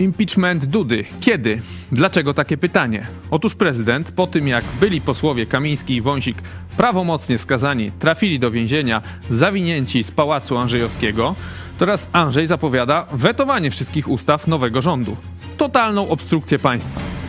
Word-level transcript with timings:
Impeachment 0.00 0.64
Dudy. 0.64 1.04
Kiedy? 1.20 1.62
Dlaczego 1.92 2.34
takie 2.34 2.56
pytanie? 2.56 3.06
Otóż 3.30 3.54
prezydent, 3.54 4.12
po 4.12 4.26
tym 4.26 4.48
jak 4.48 4.64
byli 4.80 5.00
posłowie 5.00 5.46
Kamiński 5.46 5.94
i 5.94 6.00
Wąsik 6.00 6.42
prawomocnie 6.76 7.38
skazani, 7.38 7.92
trafili 7.98 8.38
do 8.38 8.50
więzienia, 8.50 9.02
zawinięci 9.30 10.04
z 10.04 10.10
pałacu 10.10 10.58
Andrzejowskiego, 10.58 11.34
teraz 11.78 12.08
Andrzej 12.12 12.46
zapowiada 12.46 13.06
wetowanie 13.12 13.70
wszystkich 13.70 14.08
ustaw 14.08 14.46
nowego 14.46 14.82
rządu. 14.82 15.16
Totalną 15.56 16.08
obstrukcję 16.08 16.58
państwa. 16.58 17.19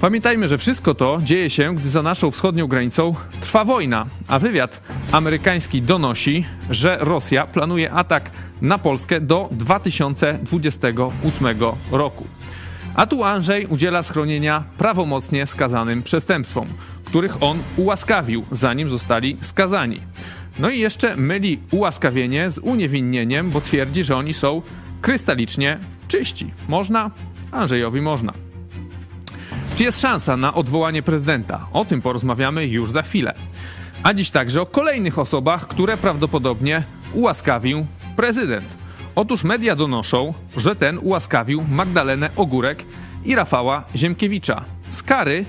Pamiętajmy, 0.00 0.48
że 0.48 0.58
wszystko 0.58 0.94
to 0.94 1.18
dzieje 1.22 1.50
się, 1.50 1.74
gdy 1.74 1.88
za 1.88 2.02
naszą 2.02 2.30
wschodnią 2.30 2.66
granicą 2.66 3.14
trwa 3.40 3.64
wojna, 3.64 4.06
a 4.28 4.38
wywiad 4.38 4.82
amerykański 5.12 5.82
donosi, 5.82 6.44
że 6.70 6.98
Rosja 7.00 7.46
planuje 7.46 7.92
atak 7.92 8.30
na 8.62 8.78
Polskę 8.78 9.20
do 9.20 9.48
2028 9.52 11.46
roku. 11.90 12.24
A 12.94 13.06
tu 13.06 13.24
Andrzej 13.24 13.66
udziela 13.66 14.02
schronienia 14.02 14.64
prawomocnie 14.78 15.46
skazanym 15.46 16.02
przestępstwom, 16.02 16.68
których 17.04 17.42
on 17.42 17.58
ułaskawił, 17.76 18.44
zanim 18.50 18.88
zostali 18.88 19.36
skazani. 19.40 20.00
No 20.58 20.70
i 20.70 20.78
jeszcze 20.78 21.16
myli 21.16 21.58
ułaskawienie 21.70 22.50
z 22.50 22.58
uniewinnieniem, 22.58 23.50
bo 23.50 23.60
twierdzi, 23.60 24.04
że 24.04 24.16
oni 24.16 24.32
są 24.32 24.62
krystalicznie 25.00 25.78
czyści. 26.08 26.52
Można? 26.68 27.10
Andrzejowi 27.52 28.00
można. 28.00 28.49
Czy 29.80 29.84
jest 29.84 30.00
szansa 30.00 30.36
na 30.36 30.54
odwołanie 30.54 31.02
prezydenta? 31.02 31.66
O 31.72 31.84
tym 31.84 32.02
porozmawiamy 32.02 32.66
już 32.66 32.90
za 32.90 33.02
chwilę. 33.02 33.34
A 34.02 34.14
dziś 34.14 34.30
także 34.30 34.62
o 34.62 34.66
kolejnych 34.66 35.18
osobach, 35.18 35.68
które 35.68 35.96
prawdopodobnie 35.96 36.82
ułaskawił 37.14 37.86
prezydent. 38.16 38.78
Otóż 39.14 39.44
media 39.44 39.76
donoszą, 39.76 40.34
że 40.56 40.76
ten 40.76 40.98
ułaskawił 40.98 41.64
Magdalenę 41.70 42.30
Ogórek 42.36 42.84
i 43.24 43.34
Rafała 43.34 43.84
Ziemkiewicza 43.96 44.64
z 44.90 45.02
kary 45.02 45.44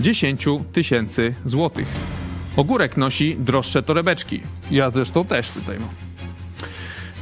10 0.00 0.46
tysięcy 0.72 1.34
złotych. 1.44 1.88
Ogórek 2.56 2.96
nosi 2.96 3.36
droższe 3.36 3.82
torebeczki. 3.82 4.40
Ja 4.70 4.90
zresztą 4.90 5.24
też 5.24 5.50
tutaj 5.50 5.78
mam. 5.78 6.07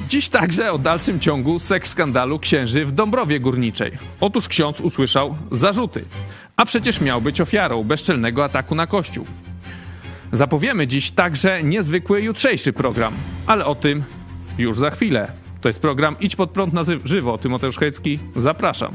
Dziś 0.09 0.29
także 0.29 0.73
o 0.73 0.79
dalszym 0.79 1.21
ciągu 1.21 1.59
seks 1.59 1.91
skandalu 1.91 2.39
księży 2.39 2.85
w 2.85 2.93
Dąbrowie 2.93 3.41
Górniczej. 3.41 3.93
Otóż 4.21 4.49
ksiądz 4.49 4.81
usłyszał 4.81 5.37
zarzuty, 5.51 6.05
a 6.57 6.65
przecież 6.65 7.01
miał 7.01 7.21
być 7.21 7.41
ofiarą 7.41 7.85
bezczelnego 7.85 8.45
ataku 8.45 8.75
na 8.75 8.87
kościół. 8.87 9.27
Zapowiemy 10.33 10.87
dziś 10.87 11.11
także 11.11 11.63
niezwykły 11.63 12.23
jutrzejszy 12.23 12.73
program, 12.73 13.15
ale 13.47 13.67
o 13.67 13.75
tym 13.75 14.05
już 14.59 14.79
za 14.79 14.91
chwilę. 14.91 15.33
To 15.61 15.69
jest 15.69 15.81
program 15.81 16.17
Idź 16.21 16.37
pod 16.37 16.51
prąd 16.51 16.73
na 16.73 16.83
żywo. 17.05 17.39
Tymoteusz 17.39 17.79
Hecki, 17.79 18.19
zapraszam. 18.37 18.93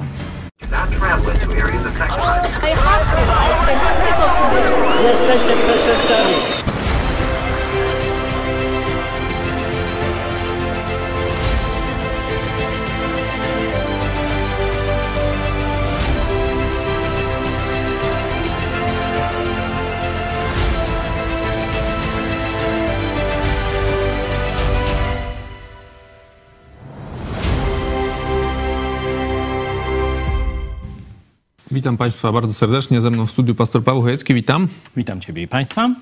Jesteście 5.04 5.56
przestępcami. 5.58 6.61
Witam 31.72 31.98
Państwa 31.98 32.32
bardzo 32.32 32.54
serdecznie. 32.54 33.02
Ze 33.02 33.10
mną 33.10 33.26
w 33.26 33.32
studiu 33.32 33.56
pastor 33.56 33.84
Paweł 33.84 34.02
Chojecki. 34.02 34.34
Witam. 34.34 34.68
Witam 34.98 35.22
Ciebie 35.22 35.44
i 35.44 35.48
Państwa. 35.48 35.96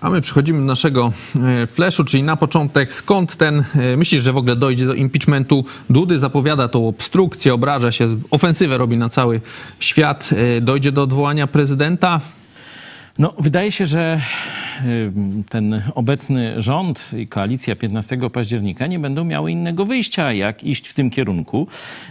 A 0.00 0.10
my 0.10 0.20
przechodzimy 0.20 0.58
do 0.58 0.64
naszego 0.64 1.12
e, 1.62 1.66
flashu, 1.66 2.04
czyli 2.04 2.22
na 2.22 2.36
początek 2.36 2.92
skąd 2.92 3.36
ten, 3.36 3.64
e, 3.74 3.96
myślisz, 3.96 4.22
że 4.22 4.32
w 4.32 4.36
ogóle 4.36 4.56
dojdzie 4.56 4.86
do 4.86 4.94
impeachmentu 4.94 5.64
Dudy, 5.90 6.18
zapowiada 6.18 6.68
tą 6.68 6.88
obstrukcję, 6.88 7.54
obraża 7.54 7.92
się, 7.92 8.16
ofensywę 8.30 8.78
robi 8.78 8.96
na 8.96 9.08
cały 9.08 9.40
świat, 9.80 10.30
e, 10.32 10.60
dojdzie 10.60 10.92
do 10.92 11.02
odwołania 11.02 11.46
prezydenta? 11.46 12.20
No, 13.18 13.34
wydaje 13.38 13.72
się, 13.72 13.86
że 13.86 14.20
ten 15.48 15.82
obecny 15.94 16.62
rząd 16.62 17.10
i 17.18 17.26
koalicja 17.26 17.76
15 17.76 18.18
października 18.32 18.86
nie 18.86 18.98
będą 18.98 19.24
miały 19.24 19.52
innego 19.52 19.84
wyjścia, 19.84 20.32
jak 20.32 20.64
iść 20.64 20.88
w 20.88 20.94
tym 20.94 21.10
kierunku, 21.10 21.66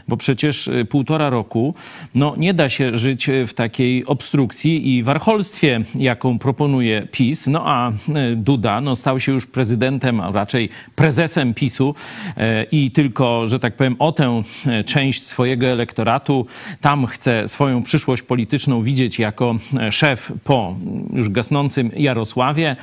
bo 0.08 0.18
przecież 0.18 0.68
y, 0.68 0.86
półtora 0.86 1.30
roku 1.30 1.74
no, 2.16 2.34
nie 2.38 2.54
da 2.54 2.70
się 2.70 2.98
żyć 2.98 3.30
w 3.48 3.54
takiej 3.54 4.06
obstrukcji 4.06 4.96
i 4.96 5.04
warcholstwie, 5.04 5.80
jaką 5.96 6.40
proponuje 6.40 7.08
PiS. 7.12 7.48
No 7.48 7.62
a 7.66 7.92
y, 7.92 8.36
Duda 8.36 8.82
no, 8.82 8.96
stał 8.96 9.20
się 9.20 9.32
już 9.32 9.46
prezydentem, 9.46 10.20
a 10.20 10.32
raczej 10.32 10.70
prezesem 10.96 11.54
PiSu 11.54 11.96
y, 12.38 12.42
i 12.72 12.92
tylko, 12.92 13.48
że 13.48 13.60
tak 13.60 13.76
powiem, 13.76 13.96
o 14.00 14.12
tę 14.12 14.44
część 14.86 15.24
swojego 15.24 15.68
elektoratu 15.68 16.46
tam 16.82 17.06
chce 17.06 17.48
swoją 17.48 17.84
przyszłość 17.84 18.24
polityczną 18.24 18.84
widzieć 18.84 19.20
jako 19.20 19.56
szef 19.92 20.32
po 20.44 20.76
już 21.14 21.30
gasnącym 21.30 21.92
Jarosławie 21.96 22.53
E, 22.62 22.76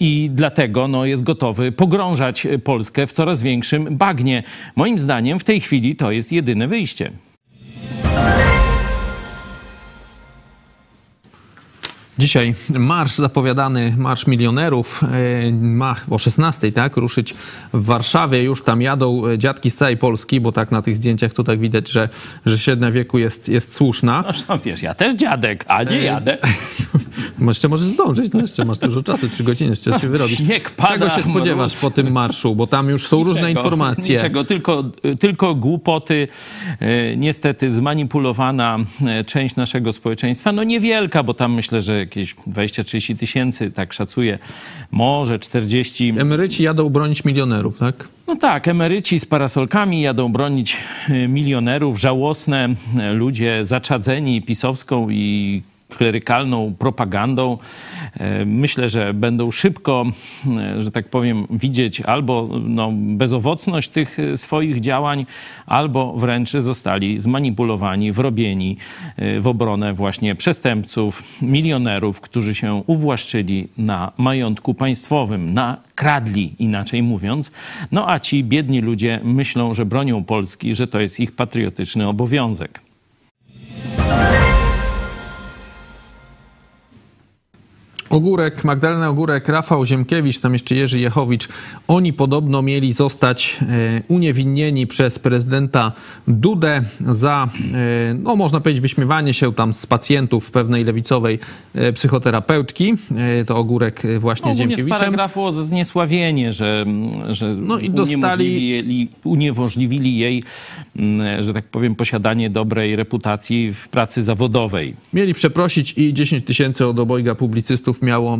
i 0.00 0.30
dlatego 0.32 0.88
no, 0.88 1.04
jest 1.04 1.22
gotowy 1.22 1.72
pogrążać 1.72 2.46
Polskę 2.64 3.06
w 3.06 3.12
coraz 3.12 3.42
większym 3.42 3.96
bagnie. 3.96 4.42
Moim 4.76 4.98
zdaniem 4.98 5.38
w 5.38 5.44
tej 5.44 5.60
chwili 5.60 5.96
to 5.96 6.10
jest 6.10 6.32
jedyne 6.32 6.68
wyjście. 6.68 7.10
Dzisiaj 12.18 12.54
marsz 12.68 13.14
zapowiadany, 13.14 13.94
Marsz 13.98 14.26
Milionerów, 14.26 15.00
e, 15.02 15.52
ma 15.52 15.94
o 16.10 16.18
16, 16.18 16.72
tak, 16.72 16.96
ruszyć 16.96 17.34
w 17.72 17.84
Warszawie. 17.84 18.42
Już 18.42 18.62
tam 18.62 18.82
jadą 18.82 19.26
e, 19.26 19.38
dziadki 19.38 19.70
z 19.70 19.76
całej 19.76 19.96
Polski, 19.96 20.40
bo 20.40 20.52
tak 20.52 20.70
na 20.72 20.82
tych 20.82 20.96
zdjęciach 20.96 21.32
to 21.32 21.44
tak 21.44 21.58
widać, 21.58 21.90
że, 21.90 22.08
że 22.46 22.58
średnia 22.58 22.90
wieku 22.90 23.18
jest, 23.18 23.48
jest 23.48 23.74
słuszna. 23.74 24.24
No 24.48 24.58
wiesz, 24.58 24.82
ja 24.82 24.94
też 24.94 25.14
dziadek, 25.14 25.64
a 25.68 25.82
nie 25.82 25.98
jadę. 25.98 26.38
jeszcze 27.48 27.68
możesz 27.68 27.88
zdążyć, 27.88 28.32
no 28.32 28.40
jeszcze 28.40 28.64
masz 28.64 28.78
dużo 28.78 29.02
czasu, 29.02 29.28
trzy 29.28 29.44
godziny, 29.44 29.70
jeszcze 29.70 30.00
się 30.00 30.08
wyrobić. 30.08 30.38
Śnieg 30.38 30.70
pada, 30.70 30.88
Czego 30.88 31.10
się 31.10 31.22
spodziewasz 31.22 31.72
mróz. 31.72 31.82
po 31.82 31.90
tym 31.90 32.12
marszu? 32.12 32.54
Bo 32.54 32.66
tam 32.66 32.88
już 32.88 33.08
są 33.08 33.16
niczego, 33.16 33.30
różne 33.32 33.50
informacje. 33.50 34.14
Niczego, 34.14 34.44
tylko, 34.44 34.84
tylko 35.20 35.54
głupoty, 35.54 36.28
e, 36.80 37.16
niestety 37.16 37.70
zmanipulowana 37.70 38.78
część 39.26 39.56
naszego 39.56 39.92
społeczeństwa. 39.92 40.52
No 40.52 40.64
niewielka, 40.64 41.22
bo 41.22 41.34
tam 41.34 41.54
myślę, 41.54 41.80
że 41.80 42.03
jakieś 42.04 42.34
20-30 42.34 43.16
tysięcy, 43.16 43.70
tak 43.70 43.92
szacuję, 43.92 44.38
może 44.90 45.38
40. 45.38 46.14
Emeryci 46.18 46.62
jadą 46.62 46.90
bronić 46.90 47.24
milionerów, 47.24 47.78
tak? 47.78 48.08
No 48.26 48.36
tak, 48.36 48.68
emeryci 48.68 49.20
z 49.20 49.26
parasolkami 49.26 50.00
jadą 50.00 50.32
bronić 50.32 50.76
y, 51.10 51.28
milionerów, 51.28 52.00
żałosne 52.00 52.68
y, 52.68 53.12
ludzie 53.12 53.64
zaczadzeni 53.64 54.42
pisowską 54.42 55.10
i 55.10 55.62
klerykalną 55.94 56.74
propagandą. 56.78 57.58
E, 58.14 58.44
myślę, 58.44 58.88
że 58.88 59.14
będą 59.14 59.50
szybko, 59.50 60.04
e, 60.46 60.82
że 60.82 60.90
tak 60.90 61.08
powiem, 61.08 61.46
widzieć 61.50 62.00
albo 62.00 62.48
no, 62.64 62.92
bezowocność 62.92 63.88
tych 63.88 64.18
e, 64.18 64.36
swoich 64.36 64.80
działań, 64.80 65.26
albo 65.66 66.12
wręcz 66.12 66.50
zostali 66.50 67.18
zmanipulowani, 67.18 68.12
wrobieni 68.12 68.76
w 69.40 69.46
obronę 69.46 69.94
właśnie 69.94 70.34
przestępców, 70.34 71.22
milionerów, 71.42 72.20
którzy 72.20 72.54
się 72.54 72.82
uwłaszczyli 72.86 73.68
na 73.78 74.12
majątku 74.18 74.74
państwowym, 74.74 75.54
na 75.54 75.76
kradli, 75.94 76.54
inaczej 76.58 77.02
mówiąc. 77.02 77.52
No 77.92 78.10
a 78.10 78.18
ci 78.18 78.44
biedni 78.44 78.80
ludzie 78.80 79.20
myślą, 79.24 79.74
że 79.74 79.86
bronią 79.86 80.24
Polski, 80.24 80.74
że 80.74 80.86
to 80.86 81.00
jest 81.00 81.20
ich 81.20 81.32
patriotyczny 81.32 82.08
obowiązek. 82.08 82.80
Ogórek, 88.14 88.64
Magdalena 88.64 89.08
Ogórek, 89.08 89.48
Rafał 89.48 89.84
Ziemkiewicz, 89.84 90.38
tam 90.38 90.52
jeszcze 90.52 90.74
Jerzy 90.74 91.00
Jechowicz, 91.00 91.48
oni 91.88 92.12
podobno 92.12 92.62
mieli 92.62 92.92
zostać 92.92 93.58
e, 93.62 94.02
uniewinnieni 94.08 94.86
przez 94.86 95.18
prezydenta 95.18 95.92
Dudę 96.28 96.82
za, 97.00 97.48
e, 98.10 98.14
no 98.14 98.36
można 98.36 98.60
powiedzieć, 98.60 98.82
wyśmiewanie 98.82 99.34
się 99.34 99.54
tam 99.54 99.74
z 99.74 99.86
pacjentów 99.86 100.50
pewnej 100.50 100.84
lewicowej 100.84 101.38
e, 101.74 101.92
psychoterapeutki. 101.92 102.94
To 103.46 103.56
Ogórek 103.56 104.02
właśnie 104.18 104.48
no, 104.48 104.54
z 104.54 104.58
Ziemkiewiczem. 104.58 104.98
z 104.98 105.00
paragrafu 105.00 105.42
o 105.42 105.52
zniesławienie, 105.52 106.52
że, 106.52 106.84
że 107.28 107.54
no 107.54 107.78
i 107.78 107.90
dostali... 107.90 108.14
uniemożliwili, 108.14 109.08
uniemożliwili 109.24 110.18
jej, 110.18 110.42
że 111.40 111.52
tak 111.54 111.64
powiem, 111.64 111.94
posiadanie 111.94 112.50
dobrej 112.50 112.96
reputacji 112.96 113.72
w 113.72 113.88
pracy 113.88 114.22
zawodowej. 114.22 114.94
Mieli 115.12 115.34
przeprosić 115.34 115.94
i 115.96 116.14
10 116.14 116.44
tysięcy 116.44 116.86
od 116.86 116.98
obojga 116.98 117.34
publicystów 117.34 118.03
miało, 118.04 118.38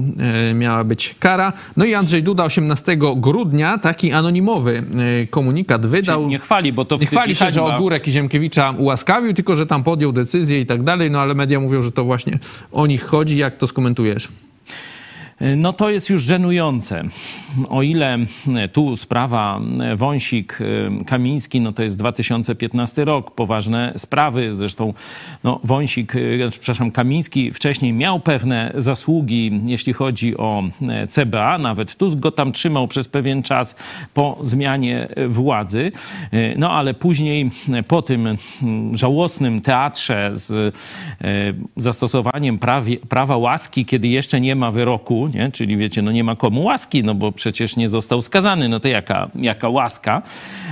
e, 0.51 0.55
miała 0.55 0.85
być 0.85 1.15
kara. 1.19 1.53
No 1.77 1.85
i 1.85 1.95
Andrzej 1.95 2.23
Duda 2.23 2.45
18 2.45 2.97
grudnia 3.17 3.79
taki 3.79 4.13
anonimowy 4.13 4.85
e, 5.23 5.27
komunikat 5.27 5.87
wydał. 5.87 6.29
Nie 6.29 6.39
chwali, 6.39 6.73
bo 6.73 6.85
to 6.85 6.97
Nie 6.97 7.07
chwali 7.07 7.37
się, 7.37 7.51
że. 7.51 7.63
Ogórek 7.63 8.09
i 8.09 8.13
Ziemkiewicza 8.13 8.75
ułaskawił, 8.79 9.35
tylko 9.35 9.57
że 9.57 9.67
tam 9.67 9.83
podjął 9.83 10.13
decyzję 10.13 10.61
i 10.61 10.67
tak 10.67 10.83
dalej, 10.83 11.11
no 11.11 11.21
ale 11.21 11.35
media 11.35 11.61
mówią, 11.61 11.83
że 11.83 11.93
to 11.93 12.05
właśnie 12.05 12.39
o 12.73 12.87
nich 12.87 13.05
chodzi. 13.05 13.39
Jak 13.39 13.57
to 13.57 13.67
skomentujesz? 13.67 14.29
No 15.57 15.73
to 15.73 15.91
jest 15.91 16.11
już 16.11 16.23
żenujące. 16.23 17.03
O 17.69 17.83
ile 17.83 18.19
tu 18.73 18.97
sprawa 18.97 19.61
Wąsik-Kamiński, 19.97 21.61
no 21.61 21.73
to 21.73 21.83
jest 21.83 21.97
2015 21.97 23.05
rok, 23.05 23.31
poważne 23.35 23.93
sprawy. 23.97 24.55
Zresztą 24.55 24.95
no, 25.45 25.61
Wąsik, 25.65 26.17
e, 26.17 26.19
przepraszam, 26.51 26.91
Kamiński 26.91 27.53
wcześniej 27.53 27.93
miał 27.93 28.21
pewne 28.21 28.73
zasługi, 28.75 29.61
jeśli 29.65 29.93
chodzi 29.93 30.37
o 30.37 30.63
e, 30.89 31.07
CBA. 31.07 31.59
Nawet 31.59 31.97
Tusk 31.97 32.19
go 32.19 32.31
tam 32.31 32.53
trzymał 32.53 32.89
przez 32.89 33.09
pewien 33.09 33.43
czas 33.43 33.77
po 34.15 34.39
zmianie 34.43 35.09
władzy. 35.29 35.93
E, 36.33 36.59
No 36.59 36.71
ale 36.71 36.95
później 36.95 37.51
po 37.89 38.03
tym 38.03 38.29
żałosnym 38.93 39.61
teatrze 39.61 40.31
z 40.33 40.53
e, 40.53 40.73
zastosowaniem 41.77 42.59
prawa 43.09 43.37
łaski, 43.37 43.85
kiedy 43.85 44.09
jeszcze 44.09 44.41
nie 44.41 44.57
ma 44.57 44.71
wyroku, 44.71 45.24
nie? 45.29 45.51
czyli 45.53 45.77
wiecie, 45.77 46.03
no 46.03 46.13
nie 46.13 46.25
ma 46.25 46.37
komu 46.37 46.63
łaski, 46.65 47.05
no 47.05 47.15
bo 47.15 47.33
przecież 47.33 47.77
nie 47.77 47.89
został 47.89 48.23
skazany, 48.23 48.69
no 48.69 48.81
to 48.81 48.89
jaka, 48.89 49.29
jaka 49.35 49.69
łaska? 49.69 50.23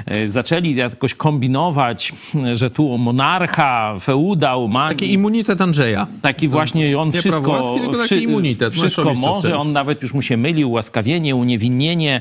E, 0.07 0.29
Zaczęli 0.29 0.75
jakoś 0.75 1.15
kombinować, 1.15 2.13
że 2.55 2.71
tu 2.71 2.99
monarcha, 2.99 3.95
feudał 4.01 4.69
ma... 4.69 4.89
Taki 4.89 5.13
immunitet 5.13 5.61
Andrzeja. 5.61 6.07
Taki 6.23 6.49
właśnie 6.49 6.99
on 6.99 7.09
nie 7.11 7.21
wszystko, 7.21 7.51
łaski, 7.51 7.81
wszy- 8.05 8.21
immunitet. 8.21 8.73
wszystko 8.73 9.15
może, 9.15 9.59
on 9.59 9.73
nawet 9.73 10.03
już 10.03 10.15
mu 10.15 10.23
się 10.23 10.37
myli, 10.37 10.65
ułaskawienie, 10.65 11.37
uniewinnienie, 11.37 12.21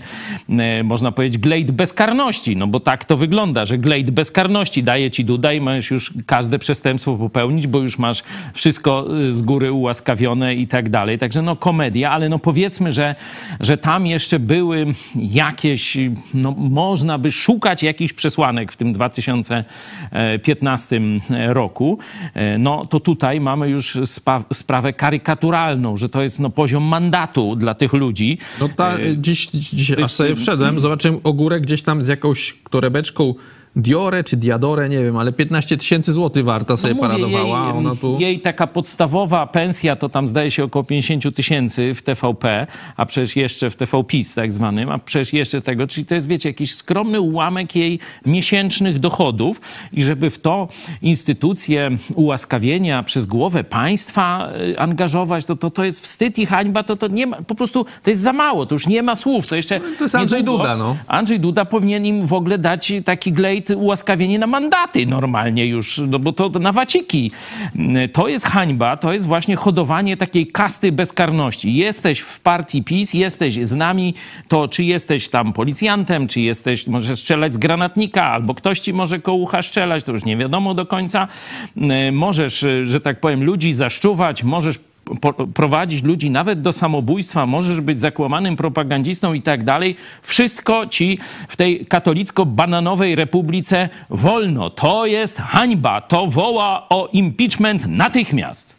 e, 0.49 0.83
można 0.83 1.11
powiedzieć 1.11 1.37
glejt 1.37 1.71
bezkarności, 1.71 2.55
no 2.57 2.67
bo 2.67 2.79
tak 2.79 3.05
to 3.05 3.17
wygląda, 3.17 3.65
że 3.65 3.77
glejt 3.77 4.11
bezkarności 4.11 4.83
daje 4.83 5.11
ci 5.11 5.25
Duda 5.25 5.53
i 5.53 5.61
możesz 5.61 5.91
już 5.91 6.13
każde 6.25 6.59
przestępstwo 6.59 7.15
popełnić, 7.15 7.67
bo 7.67 7.79
już 7.79 7.99
masz 7.99 8.23
wszystko 8.53 9.05
z 9.29 9.41
góry 9.41 9.71
ułaskawione 9.71 10.55
i 10.55 10.67
tak 10.67 10.89
dalej. 10.89 11.17
Także 11.17 11.41
no 11.41 11.55
komedia, 11.55 12.11
ale 12.11 12.20
no 12.29 12.39
powiedzmy, 12.39 12.91
że, 12.91 13.15
że 13.59 13.77
tam 13.77 14.07
jeszcze 14.07 14.39
były 14.39 14.85
jakieś, 15.15 15.97
no 16.33 16.51
można 16.51 17.17
by 17.17 17.31
szukać 17.31 17.83
jakichś 17.83 18.13
przesłanek 18.13 18.71
w 18.71 18.77
tym 18.77 18.93
2015 18.93 21.01
roku, 21.47 21.97
E, 22.33 22.57
no 22.57 22.85
to 22.85 22.99
tutaj 22.99 23.41
mamy 23.41 23.69
już 23.69 23.97
spa- 24.05 24.43
sprawę 24.53 24.93
karykaturalną, 24.93 25.97
że 25.97 26.09
to 26.09 26.21
jest 26.21 26.39
no, 26.39 26.49
poziom 26.49 26.83
mandatu 26.83 27.55
dla 27.55 27.73
tych 27.73 27.93
ludzi. 27.93 28.37
No 28.59 28.69
ta, 28.69 28.97
dziś, 29.17 29.47
dziś 29.47 29.91
aż 29.91 30.11
sobie 30.11 30.35
wszedłem, 30.35 30.79
zobaczyłem 30.79 31.19
ogórek 31.23 31.63
gdzieś 31.63 31.81
tam 31.81 32.03
z 32.03 32.07
jakąś 32.07 32.57
torebeczką 32.69 33.33
Diore 33.75 34.23
czy 34.23 34.37
Diadore, 34.37 34.89
nie 34.89 35.03
wiem, 35.03 35.17
ale 35.17 35.31
15 35.33 35.77
tysięcy 35.77 36.13
złotych 36.13 36.45
warta 36.45 36.77
sobie 36.77 36.93
No 36.93 37.01
mówię, 37.03 37.09
paradowała, 37.09 37.59
a 37.59 37.73
ona 37.73 37.95
tu... 37.95 38.17
jej 38.19 38.39
taka 38.39 38.67
podstawowa 38.67 39.47
pensja 39.47 39.95
to 39.95 40.09
tam 40.09 40.27
zdaje 40.27 40.51
się 40.51 40.63
około 40.63 40.83
50 40.83 41.35
tysięcy 41.35 41.93
w 41.93 42.01
TVP, 42.01 42.67
a 42.97 43.05
przecież 43.05 43.35
jeszcze 43.35 43.69
w 43.69 43.75
TVPiS 43.75 44.35
tak 44.35 44.53
zwanym, 44.53 44.89
a 44.89 44.97
przecież 44.97 45.33
jeszcze 45.33 45.61
tego, 45.61 45.87
czyli 45.87 46.05
to 46.05 46.15
jest 46.15 46.27
wiecie 46.27 46.49
jakiś 46.49 46.75
skromny 46.75 47.21
ułamek 47.21 47.75
jej 47.75 47.99
miesięcznych 48.25 48.99
dochodów 48.99 49.61
i 49.93 50.03
żeby 50.03 50.29
w 50.29 50.39
to 50.39 50.67
instytucje 51.01 51.91
ułaskawienia 52.15 53.03
przez 53.03 53.25
głowę 53.25 53.63
państwa 53.63 54.49
y, 54.69 54.79
angażować, 54.79 55.45
to, 55.45 55.55
to, 55.55 55.71
to 55.71 55.83
jest 55.83 56.01
wstyd 56.01 56.39
i 56.39 56.45
hańba, 56.45 56.83
to, 56.83 56.95
to 56.95 57.07
nie 57.07 57.27
ma, 57.27 57.37
po 57.37 57.55
prostu 57.55 57.85
to 58.03 58.09
jest 58.09 58.21
za 58.21 58.33
mało, 58.33 58.65
to 58.65 58.75
już 58.75 58.87
nie 58.87 59.03
ma 59.03 59.15
słów, 59.15 59.45
co 59.45 59.55
jeszcze 59.55 59.79
to 59.79 60.03
jest 60.03 60.15
Andrzej 60.15 60.39
niedługo 60.39 60.63
Duda, 60.63 60.77
no. 60.77 60.97
Andrzej 61.07 61.39
Duda 61.39 61.65
powinien 61.65 62.05
im 62.05 62.25
w 62.25 62.33
ogóle 62.33 62.57
dać 62.57 62.93
taki 63.05 63.33
glejt 63.61 63.81
ułaskawienie 63.81 64.39
na 64.39 64.47
mandaty 64.47 65.05
normalnie 65.05 65.65
już, 65.65 66.01
no 66.07 66.19
bo 66.19 66.31
to 66.33 66.49
na 66.49 66.71
waciki. 66.71 67.31
To 68.13 68.27
jest 68.27 68.45
hańba, 68.45 68.97
to 68.97 69.13
jest 69.13 69.25
właśnie 69.25 69.55
hodowanie 69.55 70.17
takiej 70.17 70.47
kasty 70.47 70.91
bezkarności. 70.91 71.75
Jesteś 71.75 72.19
w 72.19 72.39
partii 72.39 72.83
PiS, 72.83 73.13
jesteś 73.13 73.67
z 73.67 73.73
nami, 73.73 74.13
to 74.47 74.67
czy 74.67 74.83
jesteś 74.83 75.29
tam 75.29 75.53
policjantem, 75.53 76.27
czy 76.27 76.41
jesteś, 76.41 76.87
możesz 76.87 77.19
strzelać 77.19 77.53
z 77.53 77.57
granatnika, 77.57 78.31
albo 78.31 78.53
ktoś 78.53 78.79
ci 78.79 78.93
może 78.93 79.19
koło 79.19 79.37
ucha 79.37 79.61
strzelać, 79.61 80.03
to 80.03 80.11
już 80.11 80.25
nie 80.25 80.37
wiadomo 80.37 80.73
do 80.73 80.85
końca. 80.85 81.27
Możesz, 82.11 82.65
że 82.85 83.01
tak 83.01 83.19
powiem, 83.19 83.43
ludzi 83.43 83.73
zaszczuwać, 83.73 84.43
możesz 84.43 84.79
prowadzić 85.53 86.03
ludzi 86.03 86.29
nawet 86.29 86.61
do 86.61 86.73
samobójstwa, 86.73 87.45
możesz 87.45 87.81
być 87.81 87.99
zakłamanym 87.99 88.55
propagandzistą 88.55 89.33
i 89.33 89.41
tak 89.41 89.63
dalej. 89.63 89.95
Wszystko 90.21 90.87
ci 90.87 91.19
w 91.47 91.55
tej 91.55 91.85
katolicko-bananowej 91.85 93.15
republice 93.15 93.89
wolno. 94.09 94.69
To 94.69 95.05
jest 95.05 95.37
hańba. 95.37 96.01
To 96.01 96.27
woła 96.27 96.89
o 96.89 97.09
impeachment 97.13 97.85
natychmiast. 97.87 98.75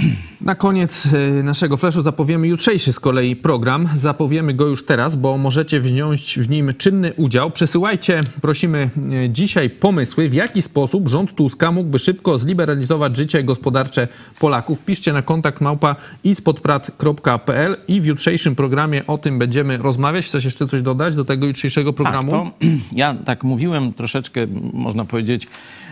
Na 0.40 0.54
koniec 0.54 1.08
e, 1.12 1.42
naszego 1.42 1.76
flashu 1.76 2.02
zapowiemy 2.02 2.48
jutrzejszy 2.48 2.92
z 2.92 3.00
kolei 3.00 3.36
program. 3.36 3.88
Zapowiemy 3.94 4.54
go 4.54 4.66
już 4.66 4.86
teraz, 4.86 5.16
bo 5.16 5.38
możecie 5.38 5.80
wziąć 5.80 6.38
w 6.38 6.50
nim 6.50 6.72
czynny 6.78 7.12
udział. 7.16 7.50
Przesyłajcie, 7.50 8.20
prosimy, 8.42 8.90
e, 9.12 9.30
dzisiaj 9.30 9.70
pomysły, 9.70 10.28
w 10.28 10.34
jaki 10.34 10.62
sposób 10.62 11.08
rząd 11.08 11.34
Tuska 11.34 11.72
mógłby 11.72 11.98
szybko 11.98 12.38
zliberalizować 12.38 13.16
życie 13.16 13.44
gospodarcze 13.44 14.08
Polaków. 14.38 14.84
Piszcie 14.84 15.12
na 15.12 15.22
kontakt 15.22 15.60
małpa 15.60 15.96
ispodprat.pl 16.24 17.76
i 17.88 18.00
w 18.00 18.06
jutrzejszym 18.06 18.54
programie 18.54 19.06
o 19.06 19.18
tym 19.18 19.38
będziemy 19.38 19.76
rozmawiać. 19.76 20.26
Chcesz 20.26 20.44
jeszcze 20.44 20.66
coś 20.66 20.82
dodać 20.82 21.14
do 21.14 21.24
tego 21.24 21.46
jutrzejszego 21.46 21.92
programu? 21.92 22.32
Tak, 22.32 22.40
to 22.42 22.66
ja 22.92 23.14
tak 23.14 23.44
mówiłem 23.44 23.92
troszeczkę, 23.92 24.46
można 24.72 25.04
powiedzieć, 25.04 25.46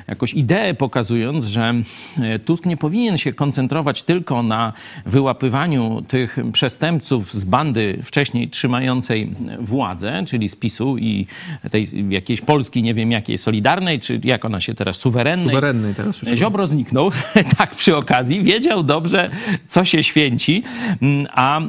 jakoś 0.08 0.34
ideę 0.34 0.74
pokazując, 0.74 1.44
że 1.44 1.74
e, 2.20 2.38
Tusk 2.38 2.66
nie 2.66 2.76
powinien 2.76 3.18
się 3.18 3.32
koncentrować 3.32 4.02
tylko 4.02 4.37
na 4.42 4.72
wyłapywaniu 5.06 6.02
tych 6.08 6.38
przestępców 6.52 7.32
z 7.32 7.44
bandy 7.44 7.98
wcześniej 8.04 8.48
trzymającej 8.48 9.34
władzę, 9.60 10.24
czyli 10.26 10.48
z 10.48 10.56
PiSu 10.56 10.98
i 10.98 11.26
tej 11.70 11.86
jakiejś 12.08 12.40
Polski, 12.40 12.82
nie 12.82 12.94
wiem 12.94 13.12
jakiej, 13.12 13.38
Solidarnej, 13.38 14.00
czy 14.00 14.20
jak 14.24 14.44
ona 14.44 14.60
się 14.60 14.74
teraz, 14.74 14.96
suwerennej. 14.96 15.48
Suwerennej 15.48 15.94
teraz 15.94 16.22
już. 16.22 16.38
Ziobro 16.38 16.66
zniknął, 16.66 17.10
tak 17.58 17.74
przy 17.74 17.96
okazji, 17.96 18.42
wiedział 18.42 18.82
dobrze, 18.82 19.30
co 19.66 19.84
się 19.84 20.02
święci, 20.02 20.62
a 21.30 21.60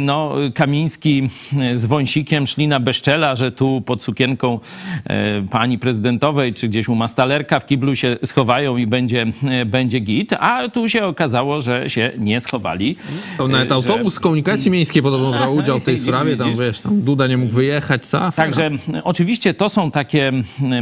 no, 0.00 0.34
Kamiński 0.54 1.30
z 1.74 1.86
Wąsikiem 1.86 2.46
szli 2.46 2.68
na 2.68 2.80
bezczela, 2.80 3.36
że 3.36 3.52
tu 3.52 3.80
pod 3.80 4.02
sukienką 4.02 4.60
e, 5.04 5.42
pani 5.42 5.78
prezydentowej, 5.78 6.54
czy 6.54 6.68
gdzieś 6.68 6.88
u 6.88 6.94
mastalerka 6.94 7.60
w 7.60 7.66
kiblu 7.66 7.96
się 7.96 8.16
schowają 8.24 8.76
i 8.76 8.86
będzie, 8.86 9.26
e, 9.48 9.64
będzie 9.64 10.00
git, 10.00 10.32
a 10.32 10.68
tu 10.68 10.88
się 10.88 11.04
okazało, 11.04 11.60
że 11.60 11.90
się 11.90 12.12
nie 12.18 12.40
schowali. 12.40 12.96
To 13.38 13.48
nawet 13.48 13.72
E, 13.72 13.74
autobus 13.74 14.14
z 14.14 14.20
komunikacji 14.20 14.70
miejskiej 14.70 15.02
podobno 15.02 15.30
brał 15.30 15.54
udział 15.60 15.80
w 15.80 15.84
tej 15.84 15.98
sprawie. 15.98 16.36
Tam 16.36 16.54
wiesz, 16.56 16.80
tam 16.80 17.00
Duda 17.02 17.26
nie 17.26 17.36
mógł 17.36 17.52
wyjechać, 17.52 18.06
co? 18.06 18.32
Także 18.32 18.66
m, 18.66 18.78
oczywiście 19.04 19.54
to 19.54 19.68
są 19.68 19.90
takie 19.90 20.32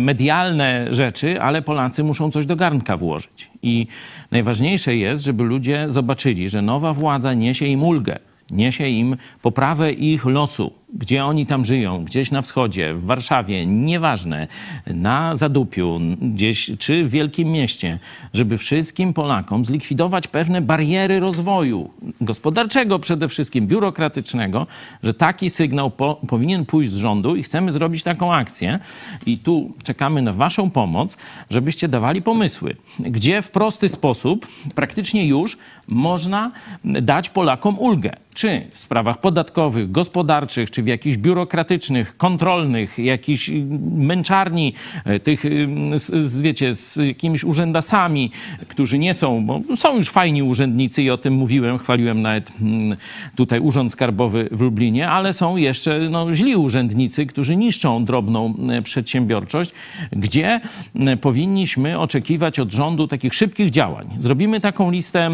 medialne 0.01 0.87
rzeczy, 0.91 1.41
ale 1.41 1.63
Polacy 1.63 2.05
muszą 2.05 2.31
coś 2.31 2.47
do 2.47 2.57
garnka 2.57 2.97
włożyć. 2.97 3.51
I 3.63 3.87
najważniejsze 4.31 4.97
jest, 4.97 5.25
żeby 5.25 5.45
ludzie 5.45 5.85
zobaczyli, 5.89 6.49
że 6.49 6.63
nowa 6.63 6.93
władza 6.93 7.35
niesie 7.35 7.67
im 7.67 7.83
ulgę, 7.83 8.19
niesie 8.51 8.89
im 8.89 9.17
poprawę 9.43 9.93
ich 9.93 10.25
losu, 10.27 10.73
gdzie 10.95 11.25
oni 11.25 11.47
tam 11.47 11.65
żyją, 11.65 12.05
gdzieś 12.05 12.31
na 12.31 12.43
wschodzie, 12.43 12.95
w 12.95 13.05
Warszawie, 13.05 13.67
nieważne, 13.67 14.49
na 14.87 15.37
Zadupiu, 15.37 16.01
gdzieś 16.21 16.71
czy 16.79 17.05
w 17.05 17.11
wielkim 17.11 17.49
mieście, 17.49 17.99
żeby 18.35 18.59
wszystkim 18.59 19.13
Polakom 19.13 19.65
zlikwidować 19.65 20.29
pewne 20.29 20.61
bariery 20.61 21.21
rozwoju 21.21 21.91
gospodarczego 22.21 22.99
przede 22.99 23.29
wszystkim, 23.29 23.67
biurokratycznego, 23.67 24.67
że 25.03 25.15
taki 25.15 25.51
sygnał 25.51 25.91
po, 25.91 26.15
powinien 26.29 26.67
pójść 26.67 26.93
z 26.93 26.97
rządu 26.97 27.37
i 27.37 27.43
chcemy 27.43 27.73
zrobić 27.73 28.03
taką 28.03 28.35
akcję 28.35 28.79
i 29.27 29.39
tu 29.39 29.73
czekamy 29.83 30.23
na 30.23 30.33
waszą 30.33 30.71
pomoc, 30.71 31.17
żebyście 31.51 31.89
dawali 31.89 32.23
pomysły, 32.23 32.77
gdzie 32.99 33.43
w 33.43 33.51
prosty 33.51 33.89
sposób, 33.89 34.47
praktycznie 34.75 35.27
już, 35.27 35.59
można 35.89 36.53
dać 36.85 37.31
Polakom 37.31 37.79
ulgę. 37.79 38.11
Czy 38.35 38.67
w 38.71 38.79
sprawach 38.79 39.21
podatkowych, 39.21 39.91
gospodarczych, 39.91 40.71
czy 40.77 40.83
w 40.83 40.87
jakichś 40.87 41.17
biurokratycznych, 41.17 42.17
kontrolnych, 42.17 42.99
jakichś 42.99 43.51
męczarni, 43.97 44.75
e, 45.05 45.21
tych, 45.21 45.45
y, 45.45 45.69
z, 45.95 46.25
z, 46.25 46.41
wiecie, 46.41 46.75
z 46.75 46.97
jakimiś 46.97 47.45
urzędasami, 47.45 48.31
którzy 48.69 48.99
nie 48.99 49.15
są, 49.15 49.47
bo 49.47 49.61
są 49.77 49.97
już 49.97 50.11
fajni 50.11 50.43
urzędnicy 50.43 51.03
i 51.03 51.11
o 51.11 51.19
tym 51.19 51.35
mówiłem, 51.35 51.79
chwaliłem 51.79 52.23
nawet 52.23 52.53
mm, 52.61 52.97
tutaj 53.37 53.61
Urząd 53.61 53.93
Skarbowy 53.93 54.49
w 54.53 54.61
Lublinie, 54.61 55.09
ale 55.09 55.33
są 55.33 55.57
jeszcze 55.57 55.99
no, 56.11 56.35
źli 56.35 56.57
urzędnicy, 56.57 57.27
którzy 57.27 57.57
niszczą 57.57 58.05
drobną 58.05 58.55
e, 58.71 58.83
przedsiębiorczość, 58.83 59.73
gdzie 60.13 60.61
e, 60.95 61.17
powinniśmy 61.17 61.99
oczekiwać 61.99 62.61
od 62.61 62.73
rządu 62.73 63.09
takich 63.09 63.35
szybkich 63.35 63.71
działań. 63.71 64.07
Zrobimy 64.19 64.61
taką 64.61 64.91
listę, 64.91 65.31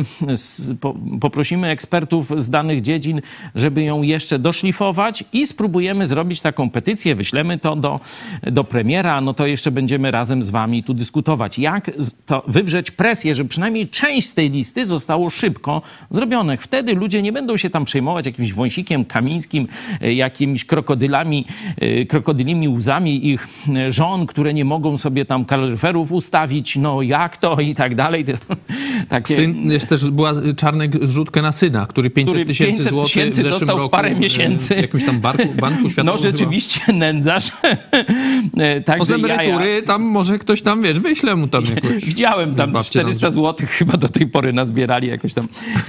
poprosimy 1.20 1.68
ekspertów 1.68 2.42
z 2.42 2.50
danych 2.50 2.80
dziedzin, 2.80 3.20
żeby 3.54 3.82
ją 3.82 4.02
jeszcze 4.02 4.38
doszlifować 4.38 5.24
i 5.32 5.46
spróbujemy 5.46 6.06
zrobić 6.06 6.40
taką 6.40 6.70
petycję, 6.70 7.14
wyślemy 7.14 7.58
to 7.58 7.76
do, 7.76 8.00
do 8.42 8.64
premiera, 8.64 9.20
no 9.20 9.34
to 9.34 9.46
jeszcze 9.46 9.70
będziemy 9.70 10.10
razem 10.10 10.42
z 10.42 10.50
wami 10.50 10.84
tu 10.84 10.94
dyskutować, 10.94 11.58
jak 11.58 11.90
to 12.26 12.42
wywrzeć 12.46 12.90
presję, 12.90 13.34
żeby 13.34 13.48
przynajmniej 13.48 13.88
część 13.88 14.28
z 14.28 14.34
tej 14.34 14.50
listy 14.50 14.86
zostało 14.86 15.30
szybko 15.30 15.82
zrobione. 16.10 16.56
Wtedy 16.56 16.94
ludzie 16.94 17.22
nie 17.22 17.32
będą 17.32 17.56
się 17.56 17.70
tam 17.70 17.84
przejmować 17.84 18.26
jakimś 18.26 18.52
wąsikiem 18.52 19.04
kamińskim, 19.04 19.68
e, 20.00 20.12
jakimiś 20.12 20.64
krokodylami, 20.64 21.46
e, 21.76 22.04
krokodylimi 22.04 22.68
łzami 22.68 23.28
ich 23.30 23.48
e, 23.76 23.92
żon, 23.92 24.26
które 24.26 24.54
nie 24.54 24.64
mogą 24.64 24.98
sobie 24.98 25.24
tam 25.24 25.44
kaloryferów 25.44 26.12
ustawić, 26.12 26.76
no 26.76 27.02
jak 27.02 27.36
to 27.36 27.60
i 27.60 27.74
tak 27.74 27.94
dalej. 27.94 28.24
Takie... 29.08 29.34
Syn, 29.34 29.72
jest 29.72 29.88
też 29.88 30.10
była 30.10 30.32
czarnek 30.56 31.06
zrzutkę 31.06 31.42
na 31.42 31.52
syna, 31.52 31.86
który 31.86 32.10
500 32.10 32.46
tysięcy 32.46 32.82
złotych 32.82 33.30
w 33.30 33.34
zeszłym 33.34 33.50
dostał 33.50 33.76
roku, 33.76 33.88
w 33.88 33.90
parę 33.90 34.14
miesięcy. 34.14 34.74
Jakimś 34.74 35.04
tam 35.04 35.20
banku, 35.22 35.48
banku 35.60 35.90
światowym. 35.90 36.06
No 36.06 36.18
rzeczywiście 36.18 36.80
chyba. 36.80 36.98
nędzarz. 36.98 37.50
Także 38.86 39.04
Z 39.04 39.10
emerytury 39.10 39.70
jaja. 39.70 39.82
tam 39.82 40.02
może 40.02 40.38
ktoś 40.38 40.62
tam, 40.62 40.82
wiesz, 40.82 41.00
wyśle 41.00 41.36
mu 41.36 41.48
tam 41.48 41.64
jakoś. 41.64 42.04
Widziałem 42.12 42.54
tam 42.54 42.74
400 42.84 43.30
złotych 43.30 43.70
chyba 43.70 43.96
do 43.96 44.08
tej 44.08 44.26
pory 44.26 44.52
nazbierali, 44.52 45.08
jakoś 45.08 45.34
tam 45.34 45.48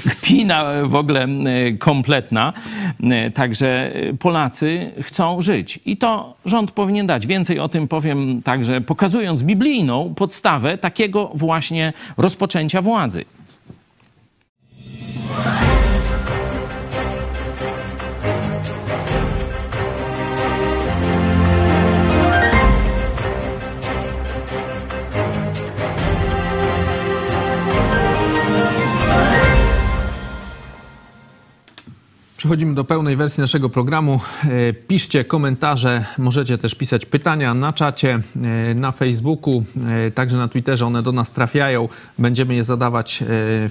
kpina 0.10 0.66
w 0.84 0.96
ogóle 0.96 1.28
kompletna. 1.80 2.54
Także 3.34 3.92
Polacy 4.20 4.92
chcą 5.02 5.42
żyć 5.42 5.80
i 5.86 5.98
to 5.98 6.36
rząd 6.46 6.72
powinien 6.72 7.08
dać. 7.08 7.28
Więcej 7.28 7.60
o 7.60 7.70
tym 7.70 7.88
powiem 7.88 8.42
także 8.42 8.82
pokazując 8.82 9.44
biblijną 9.44 10.14
podstawę 10.16 10.78
takiego 10.78 11.32
właśnie 11.36 11.94
rozpoczęcia 12.18 12.82
władzy. 12.82 13.26
Przechodzimy 32.44 32.74
do 32.74 32.84
pełnej 32.84 33.16
wersji 33.16 33.42
naszego 33.42 33.70
programu. 33.70 34.20
E, 34.44 34.74
piszcie 34.74 35.26
komentarze, 35.26 36.06
możecie 36.18 36.58
też 36.58 36.76
pisać 36.76 37.06
pytania 37.06 37.54
na 37.54 37.74
czacie, 37.74 38.20
e, 38.70 38.74
na 38.74 38.92
Facebooku, 38.92 39.64
e, 40.08 40.12
także 40.12 40.38
na 40.38 40.48
Twitterze. 40.48 40.86
One 40.86 41.04
do 41.04 41.12
nas 41.12 41.32
trafiają. 41.32 41.90
Będziemy 42.20 42.56
je 42.56 42.64
zadawać 42.64 43.24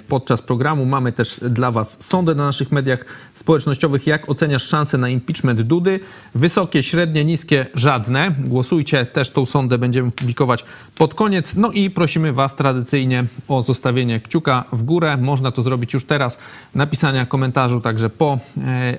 podczas 0.09 0.43
programu. 0.43 0.87
Mamy 0.87 1.13
też 1.13 1.41
dla 1.51 1.71
Was 1.71 2.05
sondę 2.05 2.35
na 2.35 2.45
naszych 2.45 2.73
mediach 2.73 3.05
społecznościowych. 3.35 4.07
Jak 4.07 4.29
oceniasz 4.31 4.69
szanse 4.69 4.99
na 4.99 5.09
impeachment 5.09 5.63
Dudy? 5.63 6.01
Wysokie, 6.35 6.83
średnie, 6.83 7.25
niskie, 7.25 7.67
żadne. 7.75 8.35
Głosujcie. 8.39 9.07
Też 9.07 9.31
tą 9.31 9.47
sondę 9.47 9.79
będziemy 9.79 10.11
publikować 10.11 10.65
pod 10.99 11.15
koniec. 11.15 11.57
No 11.57 11.73
i 11.73 11.91
prosimy 11.91 12.33
Was 12.33 12.57
tradycyjnie 12.57 13.25
o 13.49 13.63
zostawienie 13.63 14.21
kciuka 14.21 14.65
w 14.73 14.83
górę. 14.83 15.17
Można 15.17 15.53
to 15.53 15.63
zrobić 15.63 15.95
już 15.95 16.05
teraz. 16.05 16.39
Napisania 16.75 17.27
komentarzu 17.27 17.81
także 17.81 18.11
po 18.11 18.39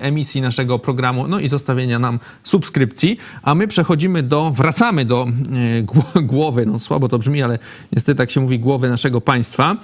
emisji 0.00 0.40
naszego 0.40 0.78
programu, 0.78 1.28
no 1.28 1.40
i 1.40 1.48
zostawienia 1.48 1.98
nam 1.98 2.18
subskrypcji. 2.44 3.16
A 3.42 3.54
my 3.54 3.68
przechodzimy 3.68 4.22
do, 4.22 4.50
wracamy 4.50 5.04
do 5.04 5.26
e, 6.16 6.22
głowy, 6.22 6.66
no 6.66 6.78
słabo 6.78 7.08
to 7.08 7.18
brzmi, 7.18 7.42
ale 7.42 7.58
niestety 7.92 8.18
tak 8.18 8.30
się 8.30 8.40
mówi, 8.40 8.58
głowy 8.58 8.88
naszego 8.88 9.20
państwa 9.20 9.76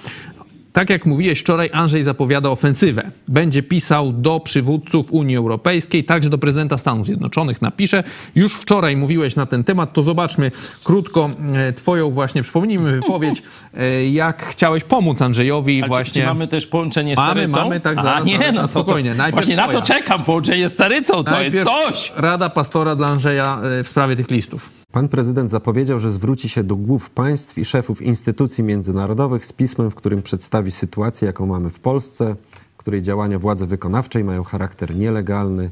tak 0.72 0.90
jak 0.90 1.06
mówiłeś 1.06 1.40
wczoraj, 1.40 1.70
Andrzej 1.72 2.02
zapowiada 2.02 2.48
ofensywę. 2.48 3.10
Będzie 3.28 3.62
pisał 3.62 4.12
do 4.12 4.40
przywódców 4.40 5.12
Unii 5.12 5.36
Europejskiej, 5.36 6.04
także 6.04 6.30
do 6.30 6.38
prezydenta 6.38 6.78
Stanów 6.78 7.06
Zjednoczonych 7.06 7.62
napisze. 7.62 8.04
Już 8.34 8.54
wczoraj 8.54 8.96
mówiłeś 8.96 9.36
na 9.36 9.46
ten 9.46 9.64
temat, 9.64 9.92
to 9.92 10.02
zobaczmy 10.02 10.50
krótko 10.84 11.30
e, 11.54 11.72
twoją 11.72 12.10
właśnie, 12.10 12.42
przypomnijmy 12.42 12.92
wypowiedź, 12.92 13.42
e, 13.74 14.06
jak 14.10 14.46
chciałeś 14.46 14.84
pomóc 14.84 15.22
Andrzejowi 15.22 15.78
Ale 15.78 15.88
właśnie. 15.88 16.12
Czy, 16.12 16.20
czy 16.20 16.26
mamy 16.26 16.48
też 16.48 16.66
połączenie 16.66 17.14
z 17.14 17.16
mamy, 17.16 17.34
Carycą? 17.34 17.60
Mamy, 17.60 17.80
tak, 17.80 18.02
zaraz, 18.02 18.22
A, 18.22 18.24
nie, 18.24 18.52
no 18.52 18.68
spokojnie. 18.68 19.14
Najpierw 19.14 19.34
właśnie 19.34 19.56
twoja. 19.56 19.66
na 19.66 19.80
to 19.80 19.86
czekam, 19.86 20.24
połączenie 20.24 20.68
z 20.68 20.76
Carycą, 20.76 21.24
to 21.24 21.30
Najpierw 21.30 21.54
jest 21.54 21.66
coś! 21.66 22.12
Rada 22.16 22.50
pastora 22.50 22.96
dla 22.96 23.06
Andrzeja 23.06 23.60
e, 23.62 23.84
w 23.84 23.88
sprawie 23.88 24.16
tych 24.16 24.30
listów. 24.30 24.70
Pan 24.92 25.08
prezydent 25.08 25.50
zapowiedział, 25.50 25.98
że 25.98 26.12
zwróci 26.12 26.48
się 26.48 26.64
do 26.64 26.76
głów 26.76 27.10
państw 27.10 27.58
i 27.58 27.64
szefów 27.64 28.02
instytucji 28.02 28.64
międzynarodowych 28.64 29.46
z 29.46 29.52
pismem, 29.52 29.90
w 29.90 29.94
którym 29.94 30.22
przedstawi 30.22 30.59
sytuację, 30.68 31.26
jaką 31.26 31.46
mamy 31.46 31.70
w 31.70 31.78
Polsce, 31.78 32.36
w 32.74 32.76
której 32.76 33.02
działania 33.02 33.38
władzy 33.38 33.66
wykonawczej 33.66 34.24
mają 34.24 34.44
charakter 34.44 34.96
nielegalny 34.96 35.70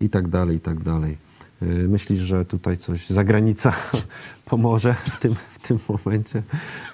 i 0.00 0.08
tak 0.08 0.28
dalej, 0.28 0.56
i 0.56 0.60
tak 0.60 0.82
dalej. 0.82 1.16
Y, 1.62 1.66
myślisz, 1.66 2.20
że 2.20 2.44
tutaj 2.44 2.76
coś 2.76 3.10
zagranica 3.10 3.72
pomoże 4.44 4.94
w 4.94 5.20
tym, 5.20 5.34
w 5.34 5.58
tym 5.58 5.78
momencie 5.88 6.42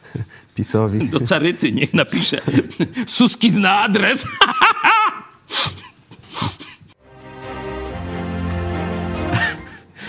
PiSowi? 0.54 1.08
Do 1.08 1.20
Carycy 1.20 1.72
niech 1.72 1.94
napisze. 1.94 2.40
Suski 3.06 3.50
zna 3.50 3.78
adres. 3.78 4.26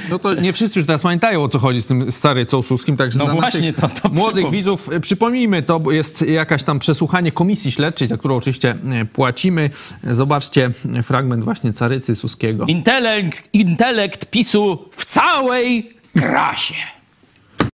No 0.10 0.20
to 0.20 0.34
nie 0.34 0.54
wszyscy 0.54 0.80
już 0.80 0.86
teraz 0.86 1.02
pamiętają, 1.02 1.44
o 1.44 1.50
co 1.50 1.60
chodzi 1.60 1.82
z 1.82 1.86
tym 1.86 2.12
stary 2.12 2.46
Cołsuskim, 2.46 2.98
także 2.98 3.20
no 3.20 3.26
dla 3.26 3.34
właśnie, 3.34 3.74
to, 3.74 3.90
to 3.90 4.10
młodych 4.10 4.50
widzów 4.50 4.94
y, 4.94 5.00
przypomnijmy, 5.00 5.64
to 5.64 5.92
jest 5.92 6.22
jakaś 6.22 6.64
tam 6.64 6.80
przesłuchanie 6.80 7.32
komisji 7.32 7.72
śledczej, 7.72 8.08
za 8.08 8.18
którą 8.18 8.36
oczywiście 8.36 8.76
y, 9.02 9.06
płacimy. 9.06 9.70
Zobaczcie 10.04 10.72
fragment 11.04 11.44
właśnie 11.44 11.74
Carycy 11.74 12.16
Suskiego. 12.16 12.66
Intelekt, 12.66 13.50
intelekt 13.54 14.26
PiSu 14.26 14.90
w 14.92 15.06
całej 15.06 15.90
krasie. 16.18 16.76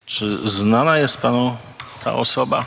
Czy 0.07 0.49
znana 0.49 0.99
jest 0.99 1.21
panu 1.21 1.57
ta 2.05 2.15
osoba? 2.15 2.65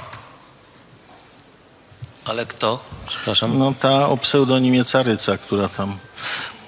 Ale 2.25 2.45
kto? 2.45 2.79
Przepraszam. 3.07 3.59
No 3.59 3.73
ta 3.79 4.09
o 4.09 4.17
pseudonimie 4.17 4.83
Caryca, 4.83 5.37
która 5.37 5.69
tam 5.69 5.97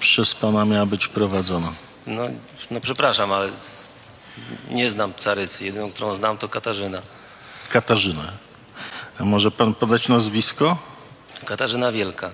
przez 0.00 0.34
pana 0.34 0.64
miała 0.64 0.86
być 0.86 1.04
wprowadzona. 1.04 1.68
No 2.06 2.22
no 2.70 2.80
przepraszam, 2.80 3.32
ale 3.32 3.50
nie 4.70 4.90
znam 4.90 5.14
Carycy. 5.14 5.64
Jedyną, 5.64 5.90
którą 5.92 6.14
znam, 6.14 6.38
to 6.38 6.48
Katarzyna. 6.48 7.02
Katarzyna. 7.70 8.32
A 9.18 9.24
może 9.24 9.50
pan 9.50 9.74
podać 9.74 10.08
nazwisko? 10.08 10.76
Katarzyna 11.44 11.92
Wielka. 11.92 12.30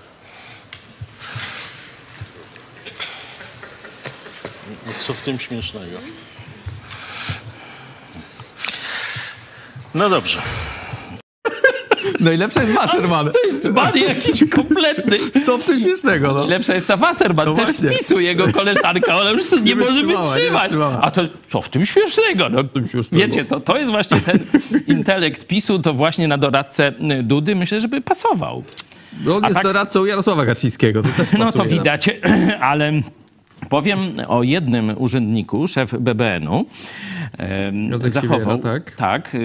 No 4.86 4.92
co 5.06 5.14
w 5.14 5.20
tym 5.20 5.38
śmiesznego? 5.38 5.98
No 9.94 10.08
dobrze. 10.10 10.42
Najlepsza 12.20 12.62
jest 12.62 12.74
Wasserman. 12.74 13.30
To 13.30 13.46
jest 13.46 13.62
dzban 13.62 13.96
jakiś 13.96 14.50
kompletny. 14.50 15.16
Co 15.44 15.58
w 15.58 15.64
tym 15.64 15.80
śmiesznego, 15.80 16.32
no? 16.32 16.40
Najlepsza 16.40 16.74
jest 16.74 16.88
ta 16.88 16.96
Wasserman, 16.96 17.46
no 17.46 17.54
też 17.54 17.70
z 17.76 17.98
PiSu, 17.98 18.20
jego 18.20 18.52
koleżanka, 18.52 19.16
ona 19.16 19.30
już 19.30 19.52
nie, 19.52 19.62
nie 19.62 19.76
może 19.76 20.04
wytrzymać. 20.04 20.72
A 21.00 21.10
to 21.10 21.22
co 21.48 21.62
w 21.62 21.68
tym 21.68 21.86
śmiesznego? 21.86 22.48
No, 22.48 22.58
wiecie, 23.12 23.44
to, 23.44 23.60
to 23.60 23.78
jest 23.78 23.90
właśnie 23.90 24.20
ten 24.20 24.38
intelekt 24.86 25.46
PiSu, 25.46 25.78
to 25.78 25.94
właśnie 25.94 26.28
na 26.28 26.38
doradcę 26.38 26.92
y, 27.18 27.22
Dudy 27.22 27.54
myślę, 27.54 27.80
żeby 27.80 28.00
pasował. 28.00 28.64
No 29.24 29.36
on 29.36 29.44
A 29.44 29.48
jest 29.48 29.54
tak... 29.54 29.64
doradcą 29.64 30.04
Jarosława 30.04 30.46
Kaczyńskiego. 30.46 31.02
To 31.02 31.08
też 31.16 31.32
no 31.32 31.52
to 31.52 31.64
widać, 31.64 32.10
ale 32.60 32.92
powiem 33.68 33.98
o 34.28 34.42
jednym 34.42 34.92
urzędniku, 34.98 35.68
szef 35.68 35.94
BBN-u, 36.00 36.64
Jacek 37.90 38.10
zachował. 38.12 38.40
Siwiera, 38.40 38.58
tak? 38.58 38.94
Tak. 38.96 39.36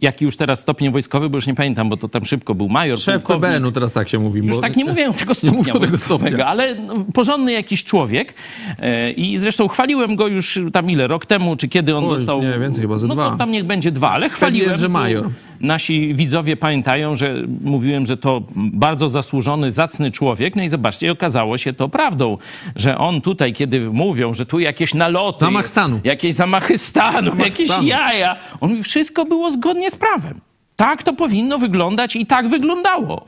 Jaki 0.00 0.24
już 0.24 0.36
teraz 0.36 0.60
stopień 0.60 0.92
wojskowy, 0.92 1.30
bo 1.30 1.36
już 1.36 1.46
nie 1.46 1.54
pamiętam, 1.54 1.88
bo 1.88 1.96
to 1.96 2.08
tam 2.08 2.24
szybko 2.24 2.54
był 2.54 2.68
major, 2.68 2.98
Szef. 2.98 3.22
PBN-u 3.22 3.72
teraz 3.72 3.92
tak 3.92 4.08
się 4.08 4.18
mówi. 4.18 4.40
Już 4.40 4.56
bo... 4.56 4.62
tak 4.62 4.76
nie 4.76 4.84
mówię 4.84 5.12
tego 5.18 5.34
stopnia 5.34 5.58
mówią 5.58 5.72
tego 5.74 5.98
stopnia. 5.98 6.46
ale 6.46 6.74
no, 6.74 6.94
porządny 7.14 7.52
jakiś 7.52 7.84
człowiek 7.84 8.34
e, 8.78 9.10
i 9.12 9.38
zresztą 9.38 9.68
chwaliłem 9.68 10.16
go 10.16 10.26
już 10.28 10.60
tam 10.72 10.90
ile, 10.90 11.06
rok 11.06 11.26
temu, 11.26 11.56
czy 11.56 11.68
kiedy 11.68 11.96
on 11.96 12.04
Oj, 12.04 12.16
został... 12.16 12.42
nie, 12.42 12.58
więcej, 12.58 12.82
chyba 12.82 12.98
ze 12.98 13.08
No 13.08 13.14
dwa. 13.14 13.30
to 13.30 13.36
tam 13.36 13.50
niech 13.50 13.64
będzie 13.66 13.90
dwa, 13.92 14.10
ale 14.10 14.28
chwaliłem. 14.28 14.68
jest, 14.70 14.80
że 14.80 14.86
tu 14.86 14.92
major. 14.92 15.30
Nasi 15.62 16.14
widzowie 16.14 16.56
pamiętają, 16.56 17.16
że 17.16 17.34
mówiłem, 17.60 18.06
że 18.06 18.16
to 18.16 18.42
bardzo 18.56 19.08
zasłużony, 19.08 19.72
zacny 19.72 20.10
człowiek. 20.10 20.56
No 20.56 20.62
i 20.62 20.68
zobaczcie, 20.68 21.12
okazało 21.12 21.58
się 21.58 21.72
to 21.72 21.88
prawdą, 21.88 22.38
że 22.76 22.98
on 22.98 23.20
tutaj, 23.20 23.52
kiedy 23.52 23.80
mówią, 23.90 24.34
że 24.34 24.46
tu 24.46 24.58
jakieś 24.58 24.94
naloty... 24.94 25.44
Zamach 25.44 25.68
stanu. 25.68 26.00
Jakieś 26.04 26.34
zamachy 26.34 26.78
stanu, 26.78 27.30
Zamach 27.30 27.46
jakieś 27.46 27.70
stanu. 27.70 27.86
jaja. 27.86 28.36
On 28.60 28.70
mówi, 28.70 28.82
wszystko 28.82 29.24
było 29.24 29.50
zgodnie 29.50 29.90
z 29.90 29.96
prawem. 29.96 30.40
Tak 30.76 31.02
to 31.02 31.12
powinno 31.12 31.58
wyglądać 31.58 32.16
i 32.16 32.26
tak 32.26 32.48
wyglądało. 32.48 33.24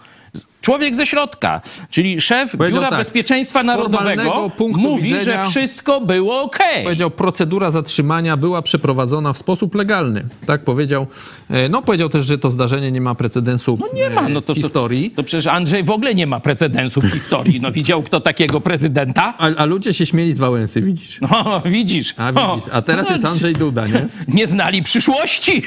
Człowiek 0.60 0.96
ze 0.96 1.06
środka, 1.06 1.60
czyli 1.90 2.20
szef 2.20 2.50
Powiedział 2.52 2.80
Biura 2.80 2.90
tak, 2.90 2.98
Bezpieczeństwa 2.98 3.62
Narodowego 3.62 4.50
mówi, 4.58 5.02
widzenia- 5.14 5.44
że 5.44 5.50
wszystko 5.50 6.00
było 6.00 6.42
okej. 6.42 6.84
Powiedział, 6.84 7.10
procedura 7.10 7.70
zatrzymania 7.70 8.36
była 8.36 8.62
przeprowadzona 8.62 9.32
w 9.32 9.38
sposób 9.38 9.74
legalny. 9.74 10.24
Tak 10.46 10.64
powiedział. 10.64 11.06
E, 11.50 11.68
No 11.68 11.82
powiedział 11.82 12.08
też, 12.08 12.26
że 12.26 12.38
to 12.38 12.50
zdarzenie 12.50 12.92
nie 12.92 13.00
ma 13.00 13.14
precedensu 13.14 13.78
No 13.80 13.86
nie 13.94 14.10
ma, 14.10 14.28
no 14.28 14.40
to, 14.40 14.52
w 14.54 14.56
historii. 14.56 15.10
To, 15.10 15.16
to 15.16 15.22
przecież 15.22 15.46
Andrzej 15.46 15.82
w 15.82 15.90
ogóle 15.90 16.14
nie 16.14 16.26
ma 16.26 16.40
precedensu 16.40 17.00
w 17.00 17.10
historii. 17.10 17.60
No 17.60 17.72
widział 17.72 18.02
kto 18.02 18.20
takiego 18.20 18.60
prezydenta? 18.60 19.34
A, 19.38 19.46
a 19.56 19.64
ludzie 19.64 19.94
się 19.94 20.06
śmieli 20.06 20.32
z 20.32 20.38
Wałęsy, 20.38 20.80
widzisz? 20.82 21.18
No, 21.20 21.62
widzisz. 21.64 22.14
A 22.16 22.32
widzisz, 22.32 22.68
a 22.72 22.82
teraz 22.82 23.08
No, 23.08 23.12
jest 23.14 23.24
Andrzej 23.24 23.52
Duda, 23.52 23.86
nie? 23.86 24.06
Nie 24.38 24.46
znali 24.46 24.82
przyszłości. 24.82 25.62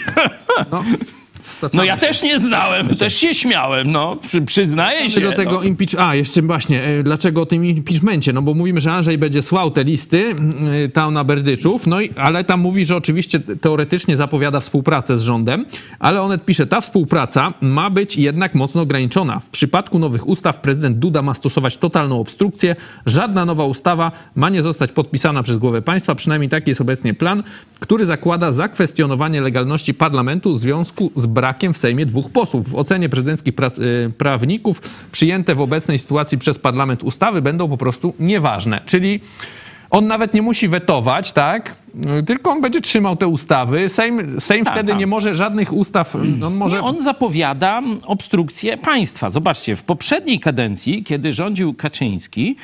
No, 0.71 0.83
No 1.73 1.83
ja 1.83 1.97
też 1.97 2.23
nie 2.23 2.39
znałem, 2.39 2.87
też 2.89 3.15
się 3.15 3.33
śmiałem, 3.33 3.91
no, 3.91 4.15
przy, 4.15 4.41
przyznaję 4.41 5.09
się. 5.09 5.21
do 5.21 5.33
tego 5.33 5.51
no. 5.51 5.63
impeach... 5.63 6.07
A, 6.07 6.15
jeszcze 6.15 6.41
właśnie, 6.41 6.83
e, 6.83 7.03
dlaczego 7.03 7.41
o 7.41 7.45
tym 7.45 7.65
impeachmencie? 7.65 8.33
No 8.33 8.41
bo 8.41 8.53
mówimy, 8.53 8.81
że 8.81 8.91
Andrzej 8.91 9.17
będzie 9.17 9.41
słał 9.41 9.71
te 9.71 9.83
listy 9.83 10.35
e, 10.85 10.89
tam 10.89 11.13
na 11.13 11.23
Berdyczów, 11.23 11.87
no 11.87 12.01
i, 12.01 12.09
ale 12.17 12.43
tam 12.43 12.59
mówi, 12.59 12.85
że 12.85 12.95
oczywiście 12.95 13.39
teoretycznie 13.39 14.17
zapowiada 14.17 14.59
współpracę 14.59 15.17
z 15.17 15.21
rządem, 15.21 15.65
ale 15.99 16.21
Onet 16.21 16.45
pisze, 16.45 16.67
ta 16.67 16.81
współpraca 16.81 17.53
ma 17.61 17.89
być 17.89 18.17
jednak 18.17 18.55
mocno 18.55 18.81
ograniczona. 18.81 19.39
W 19.39 19.49
przypadku 19.49 19.99
nowych 19.99 20.27
ustaw 20.27 20.61
prezydent 20.61 20.97
Duda 20.97 21.21
ma 21.21 21.33
stosować 21.33 21.77
totalną 21.77 22.19
obstrukcję. 22.19 22.75
Żadna 23.05 23.45
nowa 23.45 23.65
ustawa 23.65 24.11
ma 24.35 24.49
nie 24.49 24.63
zostać 24.63 24.91
podpisana 24.91 25.43
przez 25.43 25.57
głowę 25.57 25.81
państwa, 25.81 26.15
przynajmniej 26.15 26.49
taki 26.49 26.69
jest 26.71 26.81
obecnie 26.81 27.13
plan, 27.13 27.43
który 27.79 28.05
zakłada 28.05 28.51
zakwestionowanie 28.51 29.41
legalności 29.41 29.93
parlamentu 29.93 30.53
w 30.53 30.59
związku 30.59 31.11
z 31.15 31.25
brakiem 31.37 31.73
w 31.73 31.77
Sejmie 31.77 32.05
dwóch 32.05 32.31
posłów. 32.31 32.69
W 32.69 32.75
ocenie 32.75 33.09
prezydenckich 33.09 33.53
y, 33.79 34.11
prawników 34.17 34.81
przyjęte 35.11 35.55
w 35.55 35.61
obecnej 35.61 35.99
sytuacji 35.99 36.37
przez 36.37 36.59
parlament 36.59 37.03
ustawy 37.03 37.41
będą 37.41 37.69
po 37.69 37.77
prostu 37.77 38.13
nieważne. 38.19 38.81
Czyli 38.85 39.19
on 39.89 40.07
nawet 40.07 40.33
nie 40.33 40.41
musi 40.41 40.67
wetować, 40.67 41.31
tak? 41.31 41.75
Y, 42.19 42.23
Tylko 42.23 42.51
on 42.51 42.61
będzie 42.61 42.81
trzymał 42.81 43.15
te 43.15 43.27
ustawy. 43.27 43.89
Sejm, 43.89 44.41
Sejm 44.41 44.65
Tak, 44.65 44.73
wtedy 44.73 44.89
tak. 44.89 44.99
nie 44.99 45.07
może 45.07 45.35
żadnych 45.35 45.73
ustaw. 45.73 46.15
On 46.45 46.55
może. 46.55 46.77
Nie, 46.77 46.83
on 46.83 46.99
zapowiada 46.99 47.81
obstrukcję 48.05 48.77
państwa. 48.77 49.29
Zobaczcie, 49.29 49.75
w 49.75 49.83
poprzedniej 49.83 50.39
kadencji, 50.39 51.03
kiedy 51.03 51.33
rządził 51.33 51.73
Kaczyński, 51.73 52.55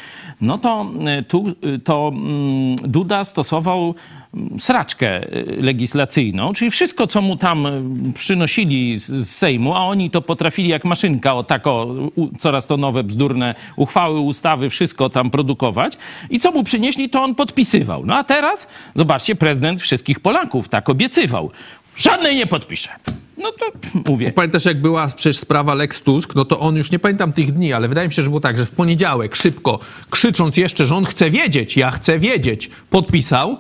no 0.42 0.58
to 0.58 0.86
y, 1.20 1.24
tu 1.24 1.44
y, 1.76 1.80
to 1.80 2.12
mm, 2.14 2.76
Duda 2.76 3.24
stosował 3.26 3.82
mm, 3.84 4.23
sraczkę 4.60 5.34
y, 5.38 5.62
legislacyjną, 5.62 6.54
czyli 6.54 6.72
wszystko, 6.72 7.08
co 7.08 7.22
mu 7.22 7.38
tam 7.38 7.66
y, 7.66 8.14
przynosili 8.14 9.00
z, 9.00 9.08
z 9.08 9.30
Sejmu, 9.30 9.76
a 9.76 9.80
oni 9.80 10.10
to 10.10 10.22
potrafili 10.22 10.70
jak 10.70 10.86
maszynka, 10.86 11.34
o 11.34 11.44
tak 11.44 11.68
o, 11.68 11.86
u, 12.16 12.38
coraz 12.38 12.68
to 12.68 12.78
nowe 12.78 13.04
bzdurne 13.04 13.56
uchwały, 13.76 14.20
ustawy, 14.20 14.70
wszystko 14.70 15.10
tam 15.10 15.30
produkować 15.30 15.98
i 16.30 16.40
co 16.40 16.52
mu 16.52 16.64
przynieśli, 16.64 17.10
to 17.10 17.24
on 17.24 17.36
podpisywał. 17.36 18.06
No 18.06 18.16
a 18.16 18.24
teraz, 18.24 18.68
zobaczcie, 18.96 19.36
prezydent 19.36 19.82
wszystkich 19.82 20.20
Polaków 20.20 20.70
tak 20.70 20.90
obiecywał. 20.90 21.52
Żadnej 21.96 22.36
nie 22.36 22.48
podpiszę. 22.48 22.90
No 23.38 23.52
to 23.52 23.66
mówię. 24.10 24.32
Pamiętasz, 24.32 24.66
jak 24.66 24.82
była 24.82 25.08
przecież 25.08 25.38
sprawa 25.38 25.74
Lex 25.74 26.02
Tusk, 26.02 26.36
no 26.36 26.46
to 26.46 26.60
on 26.60 26.76
już 26.76 26.92
nie 26.92 27.00
pamiętam 27.00 27.34
tych 27.34 27.52
dni, 27.52 27.74
ale 27.74 27.88
wydaje 27.88 28.08
mi 28.08 28.14
się, 28.14 28.24
że 28.24 28.30
było 28.30 28.42
tak, 28.42 28.58
że 28.58 28.66
w 28.66 28.72
poniedziałek 28.72 29.36
szybko, 29.36 29.80
krzycząc 30.10 30.58
jeszcze, 30.58 30.86
że 30.86 30.96
on 30.96 31.06
chce 31.06 31.30
wiedzieć, 31.30 31.78
ja 31.78 31.92
chcę 31.92 32.20
wiedzieć, 32.20 32.70
podpisał. 32.90 33.58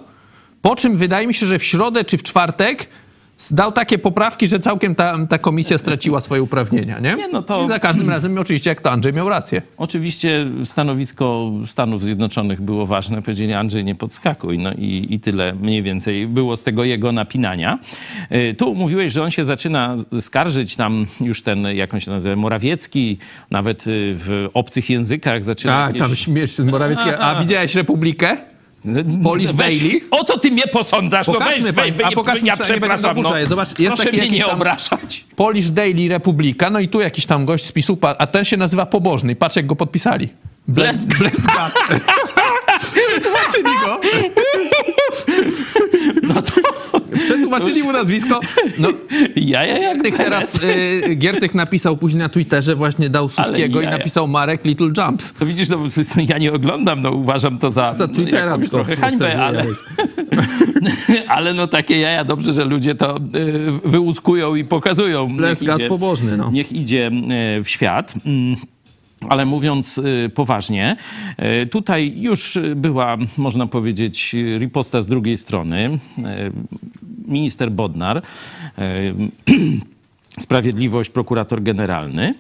Po 0.64 0.76
czym 0.76 0.98
wydaje 0.98 1.28
mi 1.28 1.34
się, 1.34 1.46
że 1.46 1.60
w 1.60 1.64
środę 1.64 2.04
czy 2.04 2.18
w 2.18 2.24
czwartek 2.24 2.88
dał 3.52 3.72
takie 3.72 3.98
poprawki, 3.98 4.48
że 4.48 4.60
całkiem 4.60 4.96
ta, 4.96 5.28
ta 5.30 5.38
komisja 5.38 5.78
straciła 5.78 6.20
swoje 6.20 6.44
uprawnienia, 6.44 7.00
nie? 7.00 7.16
Nie, 7.16 7.28
no 7.28 7.42
to- 7.42 7.64
I 7.64 7.68
za 7.68 7.80
każdym 7.80 8.10
razem 8.10 8.38
oczywiście, 8.38 8.70
jak 8.70 8.82
to 8.82 8.92
Andrzej 8.92 9.14
miał 9.14 9.30
rację. 9.30 9.62
Oczywiście 9.78 10.46
stanowisko 10.64 11.52
Stanów 11.68 12.04
Zjednoczonych 12.04 12.62
było 12.62 12.86
ważne. 12.86 13.22
Powiedzieli 13.22 13.54
Andrzej 13.54 13.84
nie 13.84 13.96
podskakuj. 13.96 14.58
No 14.60 14.74
i, 14.74 15.08
i 15.10 15.20
tyle 15.20 15.54
mniej 15.54 15.82
więcej 15.84 16.28
było 16.28 16.58
z 16.58 16.64
tego 16.64 16.84
jego 16.84 17.12
napinania. 17.12 17.80
Y, 18.32 18.56
Tu 18.58 18.76
mówiłeś, 18.76 19.14
że 19.14 19.24
on 19.24 19.32
się 19.32 19.46
zaczyna 19.46 19.96
skarżyć 20.20 20.76
tam 20.76 21.08
już 21.22 21.42
ten, 21.42 21.64
jak 21.76 21.94
on 21.94 22.00
się 22.00 22.12
nazywa, 22.12 22.36
Morawiecki, 22.36 23.18
nawet 23.52 23.88
y, 23.88 24.16
w 24.18 24.50
obcych 24.54 24.90
językach 24.90 25.44
zaczyna 25.44 25.84
A, 25.84 25.88
jakieś... 25.88 26.02
tam 26.02 26.16
śmiesz 26.16 26.52
z 26.52 26.60
Morawieckiego. 26.60 27.20
A 27.20 27.42
widziałeś 27.42 27.76
Republikę? 27.76 28.53
Polish 29.24 29.48
No 29.48 29.54
Weź, 29.54 29.80
Bailey? 29.80 30.04
O 30.12 30.24
co 30.24 30.40
ty 30.40 30.52
mnie 30.52 30.68
posądzasz? 30.68 31.28
No 31.28 31.34
Pokażmy 31.34 31.54
weź, 31.54 31.64
weź, 31.64 31.76
państwu, 31.76 32.04
a 32.04 32.08
weź, 32.08 32.16
pokażmy, 32.16 32.48
ja 32.48 32.58
przepraszam. 32.58 33.22
No. 33.22 33.34
Zobacz, 33.48 33.80
jest 33.80 33.96
proszę 33.96 34.04
taki 34.04 34.18
mnie 34.18 34.30
nie 34.30 34.48
obrażać. 34.48 35.26
Polish 35.36 35.70
Daily 35.70 36.08
Republika, 36.10 36.70
no 36.70 36.80
i 36.80 36.88
tu 36.88 37.02
jakiś 37.02 37.26
tam 37.26 37.46
gość 37.46 37.66
z 37.66 37.72
PiSu, 37.72 37.98
a 38.18 38.28
ten 38.28 38.46
się 38.46 38.58
nazywa 38.58 38.86
Pobożny. 38.86 39.36
Patrz, 39.36 39.56
jak 39.56 39.66
go 39.66 39.76
podpisali. 39.76 40.30
Blest, 40.68 41.18
Blest 41.18 41.42
God. 41.42 41.74
Przetłumaczyli 43.08 43.64
go. 43.86 44.00
No 46.24 46.42
to 46.42 46.54
Przetłumaczyli 47.20 47.84
mu 47.84 47.92
nazwisko. 47.92 48.40
No, 48.80 48.90
ja, 49.36 49.66
ja 49.66 49.78
jak 49.78 49.94
Giertych 50.04 50.18
teraz, 50.18 50.60
y, 50.64 51.16
Giertych 51.16 51.56
napisał 51.56 51.98
później 51.98 52.20
na 52.20 52.30
Twitterze, 52.30 52.76
właśnie 52.76 53.10
dał 53.10 53.30
Suskiego 53.30 53.82
i 53.82 53.84
jaja. 53.84 53.98
napisał 53.98 54.28
Marek 54.28 54.66
Little 54.66 54.92
Jumps. 54.98 55.34
To 55.34 55.46
widzisz, 55.46 55.70
no, 55.70 55.78
ja 56.28 56.38
nie 56.38 56.54
oglądam, 56.54 57.02
no 57.02 57.12
uważam 57.12 57.60
to 57.60 57.72
za 57.72 57.96
To 57.96 58.08
Twittera 58.08 58.58
to 58.58 58.70
trochę 58.70 58.96
hańbę, 58.96 59.44
ale, 59.44 59.66
ale 61.28 61.54
no 61.54 61.68
takie 61.68 62.00
jaja, 62.00 62.24
dobrze, 62.24 62.54
że 62.54 62.66
ludzie 62.66 62.96
to 62.96 63.18
y, 63.18 63.90
wyłuskują 63.90 64.56
i 64.56 64.64
pokazują. 64.64 65.28
Niech 65.28 65.38
Blest 65.38 65.66
God 65.66 65.80
idzie, 65.80 65.90
pobożny, 65.90 66.38
no. 66.38 66.52
niech 66.52 66.72
idzie 66.72 67.12
y, 67.60 67.64
w 67.64 67.70
świat. 67.70 68.14
Mm. 68.26 68.56
Ale 69.30 69.46
mówiąc 69.46 69.98
y, 69.98 70.32
poważnie, 70.36 70.96
y, 71.64 71.68
tutaj 71.68 72.14
już 72.16 72.60
była, 72.76 73.18
można 73.38 73.68
powiedzieć, 73.68 74.36
riposta 74.60 75.02
z 75.02 75.08
drugiej 75.08 75.38
strony. 75.38 76.00
Y, 76.18 76.22
Minister 77.28 77.72
Bodnar, 77.72 78.22
Sprawiedliwość, 80.40 81.10
prokurator 81.10 81.64
generalny, 81.64 82.36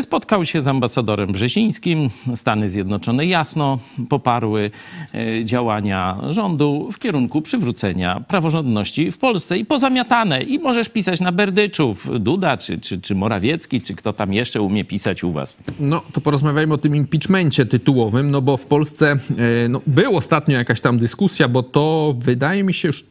spotkał 0.00 0.44
się 0.44 0.62
z 0.62 0.68
ambasadorem 0.68 1.32
Brzezińskim. 1.32 2.10
Stany 2.34 2.68
Zjednoczone 2.68 3.26
jasno 3.26 3.78
poparły 4.08 4.70
y, 5.14 5.44
działania 5.44 6.18
rządu 6.30 6.88
w 6.92 6.98
kierunku 6.98 7.42
przywrócenia 7.42 8.20
praworządności 8.28 9.10
w 9.10 9.18
Polsce 9.18 9.58
i 9.58 9.64
pozamiatane. 9.64 10.42
I 10.42 10.58
możesz 10.58 10.88
pisać 10.88 11.20
na 11.20 11.32
Berdyczów, 11.32 12.08
Duda, 12.20 12.56
czy, 12.56 12.78
czy, 12.78 13.00
czy 13.00 13.14
Morawiecki, 13.14 13.80
czy 13.80 13.94
kto 13.94 14.12
tam 14.12 14.32
jeszcze 14.32 14.62
umie 14.62 14.84
pisać 14.84 15.24
u 15.24 15.32
was. 15.32 15.56
No, 15.80 16.02
to 16.12 16.20
porozmawiajmy 16.20 16.74
o 16.74 16.78
tym 16.78 16.96
impeachmencie 16.96 17.66
tytułowym, 17.66 18.30
no 18.30 18.42
bo 18.42 18.56
w 18.56 18.66
Polsce 18.66 19.16
e, 19.64 19.68
no, 19.68 19.80
był 19.86 20.16
ostatnio 20.16 20.58
jakaś 20.58 20.80
tam 20.80 20.98
dyskusja, 20.98 21.48
bo 21.48 21.62
to 21.62 22.14
wydaje 22.18 22.64
mi 22.64 22.74
się 22.74 22.88
już 22.88 23.04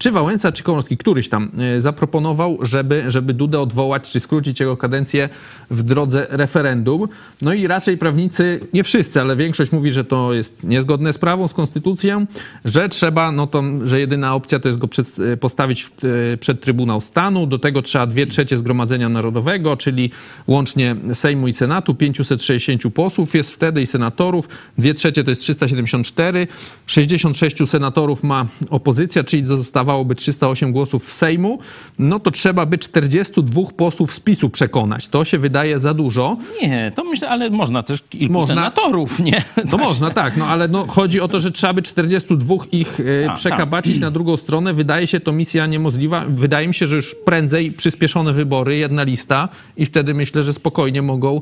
czy 0.00 0.10
Wałęsa, 0.10 0.52
czy 0.52 0.62
Komorowski, 0.62 0.96
któryś 0.96 1.28
tam 1.28 1.50
e, 1.76 1.80
zaproponował, 1.80 2.58
żeby, 2.62 3.04
żeby 3.08 3.34
Dudę 3.34 3.60
odwołać, 3.60 4.10
czy 4.10 4.20
skrócić 4.20 4.60
jego 4.60 4.76
kadencję 4.76 5.28
w 5.70 5.82
drodze 5.82 6.26
referendum. 6.30 7.08
No 7.42 7.54
i 7.54 7.66
raczej 7.66 7.98
prawnicy, 7.98 8.60
nie 8.72 8.84
wszyscy, 8.84 9.20
ale 9.20 9.36
większość 9.36 9.72
mówi, 9.72 9.92
że 9.92 10.04
to 10.04 10.34
jest 10.34 10.64
niezgodne 10.64 11.12
z 11.12 11.18
prawą, 11.18 11.48
z 11.48 11.54
konstytucją, 11.54 12.26
że 12.64 12.88
trzeba, 12.88 13.32
no 13.32 13.46
to, 13.46 13.62
że 13.84 14.00
jedyna 14.00 14.34
opcja 14.34 14.60
to 14.60 14.68
jest 14.68 14.78
go 14.78 14.88
przed, 14.88 15.16
e, 15.32 15.36
postawić 15.36 15.84
w, 15.84 15.90
e, 16.04 16.36
przed 16.36 16.60
Trybunał 16.60 17.00
Stanu. 17.00 17.46
Do 17.46 17.58
tego 17.58 17.82
trzeba 17.82 18.06
dwie 18.06 18.26
trzecie 18.26 18.56
Zgromadzenia 18.56 19.08
Narodowego, 19.08 19.76
czyli 19.76 20.10
łącznie 20.46 20.96
Sejmu 21.14 21.48
i 21.48 21.52
Senatu, 21.52 21.94
560 21.94 22.90
posłów 22.90 23.34
jest 23.34 23.54
wtedy 23.54 23.82
i 23.82 23.86
senatorów, 23.86 24.48
dwie 24.78 24.94
trzecie 24.94 25.24
to 25.24 25.30
jest 25.30 25.40
374, 25.40 26.46
66 26.86 27.56
senatorów 27.66 28.22
ma 28.22 28.46
opozycja, 28.70 29.24
czyli 29.24 29.46
zostawało 29.46 29.89
brakowałoby 29.90 30.14
308 30.14 30.72
głosów 30.72 31.06
w 31.06 31.12
Sejmu, 31.12 31.58
no 31.98 32.20
to 32.20 32.30
trzeba 32.30 32.66
by 32.66 32.78
42 32.78 33.62
posłów 33.76 34.14
z 34.14 34.20
PiSu 34.20 34.50
przekonać. 34.50 35.08
To 35.08 35.24
się 35.24 35.38
wydaje 35.38 35.78
za 35.78 35.94
dużo. 35.94 36.36
Nie, 36.62 36.92
to 36.94 37.04
myślę, 37.04 37.28
ale 37.28 37.50
można 37.50 37.82
też 37.82 38.02
kilku 38.10 38.32
Można. 38.32 38.54
senatorów, 38.54 39.20
nie? 39.20 39.44
No 39.72 39.78
można, 39.78 40.10
tak, 40.10 40.36
no 40.36 40.46
ale 40.46 40.68
no, 40.68 40.86
chodzi 40.86 41.20
o 41.20 41.28
to, 41.28 41.40
że 41.40 41.50
trzeba 41.50 41.72
by 41.72 41.82
42 41.82 42.54
ich 42.72 43.00
e, 43.00 43.30
A, 43.30 43.34
przekabacić 43.34 44.00
na 44.00 44.10
drugą 44.10 44.36
stronę. 44.36 44.74
Wydaje 44.74 45.06
się 45.06 45.20
to 45.20 45.32
misja 45.32 45.66
niemożliwa. 45.66 46.24
Wydaje 46.28 46.68
mi 46.68 46.74
się, 46.74 46.86
że 46.86 46.96
już 46.96 47.14
prędzej 47.24 47.72
przyspieszone 47.72 48.32
wybory, 48.32 48.76
jedna 48.76 49.02
lista 49.02 49.48
i 49.76 49.86
wtedy 49.86 50.14
myślę, 50.14 50.42
że 50.42 50.52
spokojnie 50.52 51.02
mogą 51.02 51.40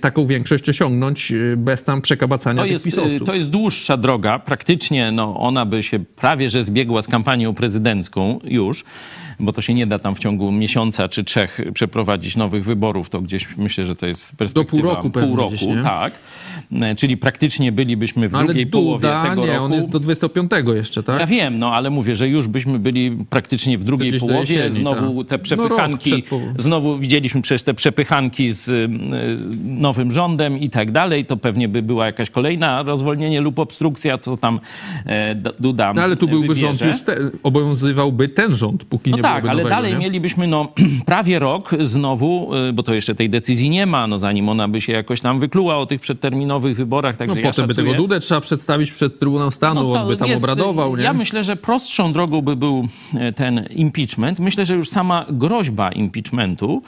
taką 0.00 0.26
większość 0.26 0.68
osiągnąć 0.68 1.32
e, 1.32 1.56
bez 1.56 1.84
tam 1.84 2.02
przekabacania 2.02 2.56
To 2.56 2.62
tych 2.62 2.72
jest, 2.72 2.84
pisowców. 2.84 3.22
y, 3.22 3.24
to 3.24 3.34
jest 3.34 3.50
dłuższa 3.50 3.96
droga. 3.96 4.38
Praktycznie 4.38 5.12
no, 5.12 5.36
ona 5.36 5.66
by 5.66 5.82
się 5.82 5.98
prawie 6.16 6.50
że 6.50 6.64
zbiegła 6.64 7.02
z 7.02 7.08
kampanią 7.08 7.54
prezydencką 7.54 8.38
już, 8.44 8.84
bo 9.40 9.52
to 9.52 9.62
się 9.62 9.74
nie 9.74 9.86
da 9.86 9.98
tam 9.98 10.14
w 10.14 10.18
ciągu 10.18 10.52
miesiąca 10.52 11.08
czy 11.08 11.24
trzech 11.24 11.60
przeprowadzić 11.74 12.36
nowych 12.36 12.64
wyborów. 12.64 13.10
To 13.10 13.20
gdzieś 13.20 13.56
myślę, 13.56 13.84
że 13.84 13.96
to 13.96 14.06
jest 14.06 14.36
perspektywa 14.36 14.82
pół 14.82 14.90
roku 14.90 15.10
pół 15.10 15.36
roku 15.36 15.54
gdzieś, 15.54 15.68
tak. 15.82 16.12
E, 16.72 16.94
Czyli 16.94 17.16
praktycznie 17.16 17.72
bylibyśmy 17.72 18.28
w 18.28 18.32
No, 18.32 18.38
ale 18.38 18.46
drugiej 18.46 18.66
połowie 18.66 19.08
Duda, 19.08 19.22
tego 19.30 19.46
nie, 19.46 19.52
roku. 19.52 19.64
on 19.64 19.72
jest 19.72 19.88
do 19.88 20.00
25 20.00 20.50
jeszcze, 20.74 21.02
tak? 21.02 21.20
Ja 21.20 21.26
wiem, 21.26 21.58
no 21.58 21.72
ale 21.74 21.90
mówię, 21.90 22.16
że 22.16 22.28
już 22.28 22.48
byśmy 22.48 22.78
byli 22.78 23.16
praktycznie 23.30 23.78
w 23.78 23.84
drugiej 23.84 24.08
gdzieś 24.08 24.20
do 24.20 24.26
połowie. 24.26 24.54
jesieni, 24.54 24.70
znowu 24.76 25.24
tak. 25.24 25.28
te 25.30 25.36
No, 25.36 25.42
przepychanki, 25.44 26.22
połową. 26.22 26.54
znowu 26.58 26.98
widzieliśmy 26.98 27.42
przecież 27.42 27.62
te 27.62 27.74
przepychanki 27.74 28.52
z 28.52 28.68
y, 28.68 28.88
nowym 29.64 30.12
rządem 30.12 30.58
i 30.58 30.70
tak 30.70 30.90
dalej. 30.90 31.24
To 31.24 31.36
pewnie 31.36 31.68
by 31.68 31.82
była 31.82 32.06
jakaś 32.06 32.30
kolejna 32.30 32.82
rozwolnienie 32.82 33.40
lub 33.40 33.58
obstrukcja, 33.58 34.18
co 34.18 34.36
tam 34.36 34.60
e, 35.06 35.34
Duda 35.60 35.92
No, 35.92 36.02
ale 36.02 36.16
tu 36.16 36.28
byłby 36.28 36.48
wybierze. 36.48 36.66
rząd 36.66 36.80
już, 36.80 37.02
te, 37.02 37.16
obowiązywałby 37.42 38.28
ten 38.28 38.54
rząd, 38.54 38.84
póki 38.84 39.10
No 39.10 39.16
nie 39.16 39.22
tak, 39.28 39.44
ale 39.44 39.56
nowego, 39.62 39.68
dalej 39.68 39.92
nie? 39.92 39.98
mielibyśmy 39.98 40.46
no, 40.46 40.68
prawie 41.06 41.38
rok 41.38 41.70
znowu, 41.80 42.54
y, 42.68 42.72
bo 42.72 42.82
to 42.82 42.94
jeszcze 42.94 43.14
tej 43.14 43.30
decyzji 43.30 43.70
nie 43.70 43.86
ma, 43.86 44.06
no 44.06 44.18
zanim 44.18 44.48
ona 44.48 44.68
by 44.68 44.80
się 44.80 44.92
jakoś 44.92 45.20
tam 45.20 45.40
wykluła 45.40 45.76
o 45.76 45.86
tych 45.86 46.00
przedterminowych 46.00 46.76
wyborach. 46.76 47.16
Także 47.16 47.34
No 47.34 47.40
ja 47.40 47.50
potem 47.50 47.66
by 47.66 47.74
szacuję. 47.74 47.92
tego 47.92 48.02
Dudę 48.02 48.20
trzeba 48.20 48.40
przedstawić 48.40 48.92
przed 48.92 49.18
Trybunał 49.18 49.50
Stanu, 49.50 49.82
No 49.82 50.00
on 50.02 50.08
by 50.08 50.16
tam 50.16 50.28
jest, 50.28 50.44
obradował, 50.44 50.96
nie? 50.96 51.02
Ja 51.02 51.12
myślę, 51.12 51.44
że 51.44 51.56
prostszą 51.56 52.12
drogą 52.12 52.42
by 52.42 52.56
był 52.56 52.88
e, 53.18 53.32
ten 53.32 53.66
impeachment. 53.70 54.38
Myślę, 54.40 54.66
że 54.66 54.74
już 54.74 54.88
sama 54.88 55.26
groźba 55.30 55.92
impeachmentu, 55.92 56.82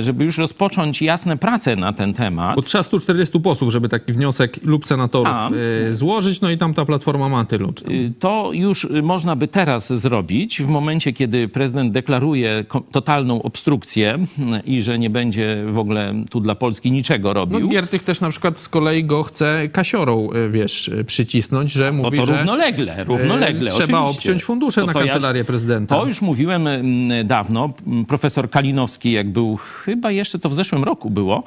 żeby 0.00 0.24
już 0.24 0.38
rozpocząć 0.38 1.02
jasne 1.02 1.36
prace 1.36 1.76
na 1.76 1.92
ten 1.92 2.14
temat. 2.14 2.56
Bo 2.56 2.62
trzeba 2.62 2.82
140 2.82 3.40
posłów, 3.40 3.72
żeby 3.72 3.88
taki 3.88 4.12
wniosek 4.12 4.56
lub 4.64 4.86
senatorów 4.86 5.28
A. 5.34 5.50
y, 5.90 5.96
złożyć, 5.96 6.40
no 6.40 6.50
i 6.50 6.58
tam 6.58 6.74
ta 6.74 6.84
platforma 6.84 7.28
ma 7.28 7.44
tylu. 7.44 7.72
Y, 7.90 8.12
To 8.18 8.50
już 8.52 8.86
można 9.02 9.36
by 9.36 9.48
teraz 9.48 9.92
zrobić, 9.92 10.62
w 10.62 10.68
momencie, 10.68 11.12
kiedy 11.12 11.48
prezydent 11.48 11.92
deklaruje 11.92 12.64
totalną 12.92 13.42
obstrukcję 13.42 14.18
i 14.64 14.82
że 14.82 14.98
nie 14.98 15.10
będzie 15.10 15.64
w 15.72 15.78
ogóle 15.78 16.14
tu 16.30 16.40
dla 16.40 16.54
Polski 16.54 16.92
niczego 16.92 17.28
No 17.28 17.34
robił. 17.34 17.68
Giertych 17.68 18.02
też 18.02 18.20
na 18.20 18.30
przykład 18.30 18.58
z 18.58 18.68
kolei 18.68 19.04
go 19.04 19.22
chce 19.22 19.68
kasiorą, 19.72 20.28
wiesz, 20.50 20.90
przycisnąć, 21.06 21.72
że 21.72 21.86
to, 21.90 21.92
mówi, 21.96 22.18
to 22.18 22.26
że 22.26 22.36
równolegle, 22.36 23.04
równolegle. 23.04 23.70
trzeba 23.70 24.00
oczywiście. 24.00 24.20
obciąć 24.20 24.44
fundusze 24.44 24.80
To 24.80 24.86
na 24.86 24.92
to 24.92 25.00
ja- 25.04 25.12
kancelarię 25.12 25.44
prezydenta. 25.44 25.96
To 25.96 26.06
już 26.06 26.22
mówiłem 26.22 26.66
mm, 26.66 27.26
dawno. 27.26 27.68
Profesor 28.08 28.50
Kalinowski, 28.50 29.12
jak 29.12 29.30
był, 29.30 29.58
chyba 29.84 30.10
jeszcze 30.10 30.38
to 30.38 30.48
w 30.48 30.54
zeszłym 30.54 30.84
roku 30.84 31.10
było, 31.10 31.44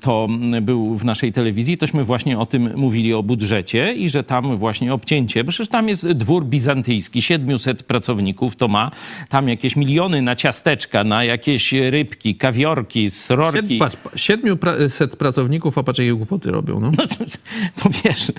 to 0.00 0.28
był 0.62 0.96
w 0.98 1.04
naszej 1.04 1.32
telewizji, 1.32 1.78
tośmy 1.78 2.04
właśnie 2.04 2.38
o 2.38 2.46
tym 2.46 2.70
mówili, 2.76 3.14
o 3.14 3.22
budżecie 3.22 3.94
i 3.94 4.08
że 4.08 4.24
tam 4.24 4.56
właśnie 4.56 4.94
obcięcie, 4.94 5.44
bo 5.44 5.50
przecież 5.50 5.68
tam 5.68 5.88
jest 5.88 6.12
dwór 6.12 6.44
bizantyjski, 6.44 7.22
700 7.22 7.82
pracowników 7.82 8.56
to 8.56 8.68
ma, 8.68 8.90
tam 9.28 9.48
jakieś 9.48 9.76
miliony 9.76 10.22
na 10.22 10.36
ciasteczka, 10.36 11.04
na 11.04 11.24
jakieś 11.24 11.72
rybki, 11.72 12.34
kawiorki, 12.34 13.10
srorki. 13.10 13.78
Patrz, 13.78 13.96
700 14.16 15.16
pracowników, 15.16 15.78
a 15.78 15.82
patrz 15.82 15.98
jakie 15.98 16.14
głupoty 16.14 16.50
robią, 16.50 16.80
no. 16.80 16.92
To 17.82 17.90
wiesz. 18.04 18.32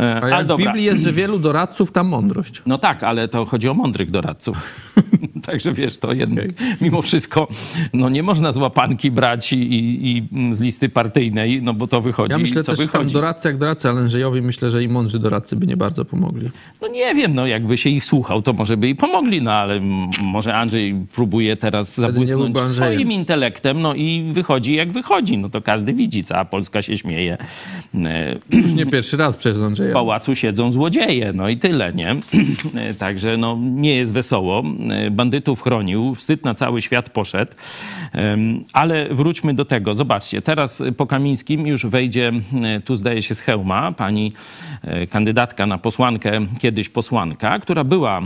E, 0.00 0.22
A 0.22 0.28
jak 0.28 0.46
w. 0.46 0.56
Biblii 0.56 0.84
jest, 0.84 1.02
że 1.02 1.12
wielu 1.12 1.38
doradców, 1.38 1.92
tam 1.92 2.06
mądrość. 2.06 2.62
No 2.66 2.78
tak, 2.78 3.02
ale 3.02 3.28
to 3.28 3.44
chodzi 3.44 3.68
o 3.68 3.74
mądrych 3.74 4.10
doradców. 4.10 4.62
Także 5.46 5.72
wiesz, 5.72 5.98
to 5.98 6.12
jednak 6.12 6.46
mimo 6.80 7.02
wszystko 7.02 7.48
no 7.92 8.08
nie 8.08 8.15
można 8.22 8.52
z 8.52 8.56
łapanki 8.56 9.10
brać 9.10 9.52
i, 9.52 9.56
i, 9.56 10.16
i 10.16 10.54
z 10.54 10.60
listy 10.60 10.88
partyjnej, 10.88 11.62
no 11.62 11.74
bo 11.74 11.86
to 11.86 12.00
wychodzi 12.00 12.32
Ja 12.32 12.38
myślę 12.38 12.62
co 12.62 12.72
też, 12.72 12.78
że 12.78 12.84
tam 12.88 12.92
wychodzi. 12.92 13.14
doradcy 13.14 13.48
jak 13.48 13.58
doradcy, 13.58 13.88
ale 13.88 14.00
Andrzejowi 14.00 14.42
myślę, 14.42 14.70
że 14.70 14.82
i 14.84 14.88
mądrzy 14.88 15.18
doradcy 15.18 15.56
by 15.56 15.66
nie 15.66 15.76
bardzo 15.76 16.04
pomogli. 16.04 16.50
No 16.82 16.88
nie 16.88 17.14
wiem, 17.14 17.34
no 17.34 17.46
jakby 17.46 17.76
się 17.78 17.90
ich 17.90 18.04
słuchał, 18.04 18.42
to 18.42 18.52
może 18.52 18.76
by 18.76 18.88
i 18.88 18.94
pomogli, 18.94 19.42
no 19.42 19.52
ale 19.52 19.80
może 20.22 20.54
Andrzej 20.54 20.94
próbuje 21.14 21.56
teraz 21.56 21.98
nie 21.98 22.02
zabłysnąć 22.02 22.58
swoim 22.58 23.12
intelektem, 23.12 23.82
no 23.82 23.94
i 23.94 24.28
wychodzi 24.32 24.74
jak 24.74 24.92
wychodzi, 24.92 25.38
no 25.38 25.48
to 25.50 25.62
każdy 25.62 25.92
widzi, 25.92 26.24
cała 26.24 26.44
Polska 26.44 26.82
się 26.82 26.96
śmieje. 26.96 27.36
E, 27.94 28.36
Już 28.52 28.72
nie 28.72 28.86
pierwszy 28.86 29.16
raz 29.16 29.36
przez 29.36 29.60
w 29.60 29.64
Andrzeja. 29.64 29.92
pałacu 29.92 30.34
siedzą 30.34 30.72
złodzieje, 30.72 31.32
no 31.34 31.48
i 31.48 31.56
tyle, 31.56 31.92
nie? 31.92 32.10
E, 32.74 32.94
Także 32.94 33.36
no, 33.36 33.58
nie 33.62 33.94
jest 33.94 34.12
wesoło. 34.12 34.62
E, 34.90 35.10
Bandytów 35.10 35.62
chronił, 35.62 36.14
wstyd 36.14 36.44
na 36.44 36.54
cały 36.54 36.82
świat 36.82 37.10
poszedł. 37.10 37.52
Ale 38.72 39.08
wróćmy 39.10 39.54
do 39.54 39.64
tego. 39.64 39.94
Zobaczcie, 39.94 40.42
teraz 40.42 40.82
po 40.96 41.06
Kamińskim 41.06 41.66
już 41.66 41.86
wejdzie, 41.86 42.32
e, 42.62 42.80
tu 42.80 42.96
zdaje 42.96 43.22
się 43.22 43.34
z 43.34 43.40
hełma, 43.40 43.92
pani 43.92 44.32
e, 44.82 45.06
kandydatka 45.06 45.66
na 45.66 45.78
posłankę, 45.78 46.38
kiedyś 46.60 46.88
posłanka, 46.88 47.58
która 47.58 47.84
była 47.84 48.18
e, 48.18 48.22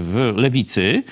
w 0.00 0.32
Lewicy. 0.36 1.02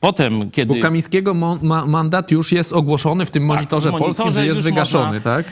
Potem, 0.00 0.50
kiedy... 0.50 0.74
Bo 0.74 0.80
Kamińskiego 0.80 1.34
ma- 1.34 1.86
mandat 1.86 2.30
już 2.30 2.52
jest 2.52 2.72
ogłoszony 2.72 3.26
w 3.26 3.30
tym 3.30 3.44
monitorze 3.44 3.90
Tak, 3.90 4.00
w 4.00 4.02
polskim, 4.02 4.30
że 4.30 4.46
jest 4.46 4.60
wygaszony, 4.60 5.04
można- 5.04 5.20
tak? 5.20 5.46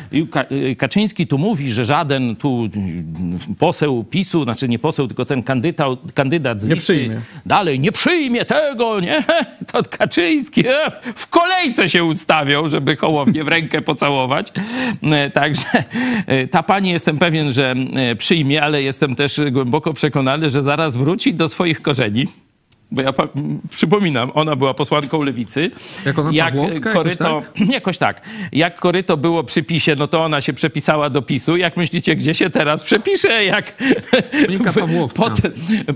Y, 0.52 0.76
Kaczyński 0.76 1.26
tu 1.26 1.38
mówi, 1.38 1.72
że 1.72 1.84
żaden 1.84 2.36
tu 2.36 2.68
poseł 3.58 4.04
PiSu, 4.04 4.44
znaczy 4.44 4.68
nie 4.68 4.78
poseł, 4.78 5.06
tylko 5.06 5.24
ten 5.24 5.42
kandydat, 5.42 5.98
kandydat 6.14 6.60
z 6.60 6.66
Nie 6.66 6.74
listy 6.74 6.92
przyjmie. 6.94 7.20
dalej 7.46 7.80
nie 7.80 7.92
przyjmie 7.92 8.44
tego, 8.44 9.00
nie? 9.00 9.24
To 9.72 9.82
Kaczyński 9.90 10.66
e, 10.66 10.72
w 11.14 11.26
kolejce 11.26 11.88
się 11.88 12.01
ustawiał, 12.04 12.68
żeby 12.68 12.96
Hołownię 12.96 13.44
w 13.44 13.48
rękę 13.48 13.82
pocałować. 13.82 14.52
E, 15.02 15.30
Także 15.30 15.84
e, 16.26 16.46
ta 16.46 16.62
pani 16.62 16.90
jestem 16.90 17.18
pewien, 17.18 17.52
że 17.52 17.74
e, 17.94 18.16
przyjmie, 18.16 18.62
ale 18.62 18.82
jestem 18.82 19.16
też 19.16 19.40
głęboko 19.52 19.94
przekonany, 19.94 20.50
że 20.50 20.62
zaraz 20.62 20.96
wróci 20.96 21.34
do 21.34 21.48
swoich 21.48 21.82
korzeni. 21.82 22.26
Bo 22.92 23.02
ja 23.02 23.12
przypominam, 23.70 24.30
ona 24.34 24.56
była 24.56 24.74
posłanką 24.74 25.22
lewicy. 25.22 25.70
Jak 26.04 26.18
ona, 26.18 26.30
Pawłowska 26.44 26.88
jakoś 26.88 26.94
koryto, 26.94 27.42
jakoś 27.72 27.98
tak. 27.98 28.20
Jak 28.52 28.76
koryto 28.80 29.16
było 29.16 29.44
przy 29.44 29.62
PiSie, 29.62 29.94
no 29.98 30.06
to 30.06 30.24
ona 30.24 30.40
się 30.40 30.52
przepisała 30.52 31.10
do 31.10 31.22
PiSu. 31.22 31.56
Jak 31.56 31.76
myślicie, 31.76 32.16
gdzie 32.16 32.34
się 32.34 32.50
teraz 32.50 32.84
przepisze? 32.84 33.44
Jak 33.44 33.72
pod, 35.16 35.40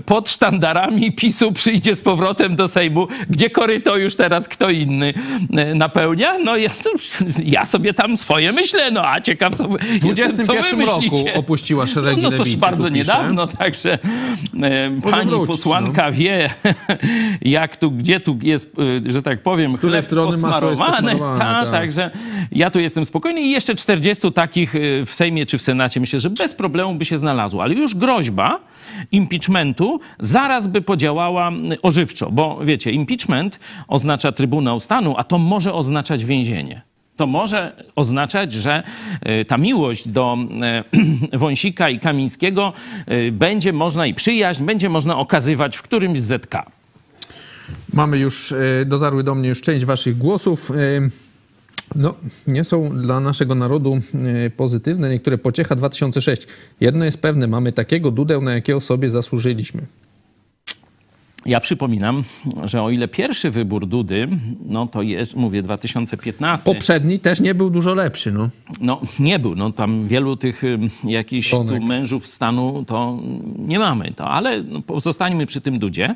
pod 0.05 0.29
sztandarami 0.29 1.11
PiSu 1.11 1.51
przyjdzie 1.51 1.95
z 1.95 2.01
powrotem 2.01 2.55
do 2.55 2.67
Sejmu, 2.67 3.07
gdzie 3.29 3.49
koryto 3.49 3.97
już 3.97 4.15
teraz 4.15 4.47
kto 4.47 4.69
inny 4.69 5.13
e, 5.57 5.75
napełnia? 5.75 6.37
No 6.39 6.57
ja, 6.57 6.69
ja 7.43 7.65
sobie 7.65 7.93
tam 7.93 8.17
swoje 8.17 8.51
myślę, 8.51 8.91
no 8.91 9.01
a 9.07 9.21
ciekaw 9.21 9.55
co, 9.55 9.67
W 9.67 10.17
jestem, 10.17 10.45
co 10.45 10.53
wy 10.53 10.59
21 10.59 10.81
roku 10.81 11.01
myślicie. 11.01 11.33
opuściła 11.33 11.87
szeregi 11.87 12.21
No, 12.21 12.29
no 12.29 12.37
to 12.37 12.43
lewicy. 12.43 12.57
bardzo 12.57 12.87
tu 12.87 12.93
pisze. 12.93 12.97
niedawno, 12.97 13.47
także 13.47 13.93
e, 13.93 13.99
pani 15.11 15.29
wrócić, 15.29 15.47
posłanka 15.47 16.11
wie, 16.11 16.49
jak 17.41 17.77
tu, 17.77 17.91
gdzie 17.91 18.19
tu 18.19 18.39
jest, 18.41 18.75
e, 19.07 19.11
że 19.11 19.21
tak 19.21 19.43
powiem, 19.43 19.73
której 19.73 19.91
chleb 19.91 20.05
strony 20.05 20.31
posmarowane, 20.31 21.15
Ta, 21.19 21.37
tak. 21.37 21.71
Także 21.71 22.11
ja 22.51 22.71
tu 22.71 22.79
jestem 22.79 23.05
spokojny 23.05 23.41
i 23.41 23.51
jeszcze 23.51 23.75
40 23.75 24.31
takich 24.31 24.75
e, 24.75 25.05
w 25.05 25.13
Sejmie 25.13 25.45
czy 25.45 25.57
w 25.57 25.61
Senacie 25.61 25.99
myślę, 25.99 26.19
że 26.19 26.29
bez 26.29 26.53
problemu 26.53 26.95
by 26.95 27.05
się 27.05 27.17
znalazło, 27.17 27.63
ale 27.63 27.73
już 27.73 27.95
groźba 27.95 28.59
impeachmentu 29.11 29.99
zaraz 30.19 30.67
by 30.67 30.81
podziałała 30.81 31.47
mm, 31.47 31.77
ożywczo, 31.81 32.31
bo 32.31 32.59
wiecie, 32.65 32.91
impeachment 32.91 33.59
oznacza 33.87 34.31
Trybunał 34.31 34.79
Stanu, 34.79 35.15
a 35.17 35.23
to 35.23 35.37
może 35.37 35.73
oznaczać 35.73 36.25
więzienie. 36.25 36.81
To 37.15 37.27
może 37.27 37.83
oznaczać, 37.95 38.51
że 38.53 38.83
ta 39.47 39.57
miłość 39.57 40.07
do 40.07 40.37
Wąsika 41.33 41.89
i 41.89 41.99
Kamińskiego 41.99 42.73
będzie 43.31 43.73
można 43.73 44.07
i 44.07 44.13
przyjaźń 44.13 44.63
będzie 44.63 44.89
można 44.89 45.17
okazywać 45.17 45.77
w 45.77 45.81
którymś 45.81 46.21
z 46.21 46.25
ZK. 46.25 46.76
Mamy 47.93 48.17
już, 48.17 48.51
e, 48.51 48.85
dotarły 48.85 49.23
do 49.23 49.35
mnie 49.35 49.49
już 49.49 49.61
część 49.61 49.85
waszych 49.85 50.17
głosów. 50.17 50.71
E, 50.71 51.09
No, 51.95 52.13
nie 52.47 52.63
są 52.63 53.01
dla 53.01 53.19
naszego 53.19 53.55
narodu 53.55 53.93
e, 54.45 54.49
pozytywne. 54.49 55.09
Niektóre 55.09 55.37
pociecha 55.37 55.75
2006. 55.75 56.47
Jedno 56.81 57.05
jest 57.05 57.21
pewne, 57.21 57.47
mamy 57.47 57.71
takiego 57.71 58.11
dudę, 58.11 58.39
na 58.39 58.53
jakiego 58.53 58.81
sobie 58.81 59.09
zasłużyliśmy. 59.09 59.81
Ja 61.45 61.59
przypominam, 61.59 62.23
że 62.65 62.81
o 62.81 62.89
ile 62.89 63.07
pierwszy 63.07 63.51
wybór 63.51 63.87
Dudy, 63.87 64.27
no 64.65 64.87
to 64.87 65.01
jest, 65.01 65.35
mówię, 65.35 65.61
2015. 65.61 66.73
Poprzedni 66.73 67.19
też 67.19 67.39
nie 67.39 67.55
był 67.55 67.69
dużo 67.69 67.93
lepszy, 67.93 68.31
no. 68.31 68.49
No 68.81 69.01
nie 69.19 69.39
był, 69.39 69.55
no 69.55 69.71
tam 69.71 70.07
wielu 70.07 70.37
tych 70.37 70.61
jakichś 71.03 71.49
tu 71.49 71.63
mężów 71.63 72.27
stanu 72.27 72.85
to 72.87 73.19
nie 73.57 73.79
mamy, 73.79 74.13
to, 74.15 74.29
ale 74.29 74.63
no, 74.63 74.81
pozostańmy 74.81 75.45
przy 75.45 75.61
tym 75.61 75.79
Dudzie. 75.79 76.15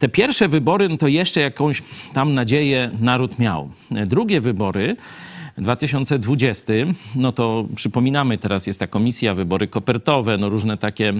Te 0.00 0.08
pierwsze 0.08 0.48
wybory, 0.48 0.88
no 0.88 0.96
to 0.96 1.08
jeszcze 1.08 1.40
jakąś 1.40 1.82
tam 2.14 2.34
nadzieję 2.34 2.90
naród 3.00 3.38
miał. 3.38 3.70
Drugie 3.90 4.40
wybory, 4.40 4.96
2020, 5.60 6.72
no 7.16 7.32
to 7.32 7.66
przypominamy, 7.76 8.38
teraz 8.38 8.66
jest 8.66 8.80
ta 8.80 8.86
komisja, 8.86 9.34
wybory 9.34 9.68
kopertowe, 9.68 10.38
no 10.38 10.48
różne 10.48 10.76
takie 10.78 11.08
e, 11.08 11.12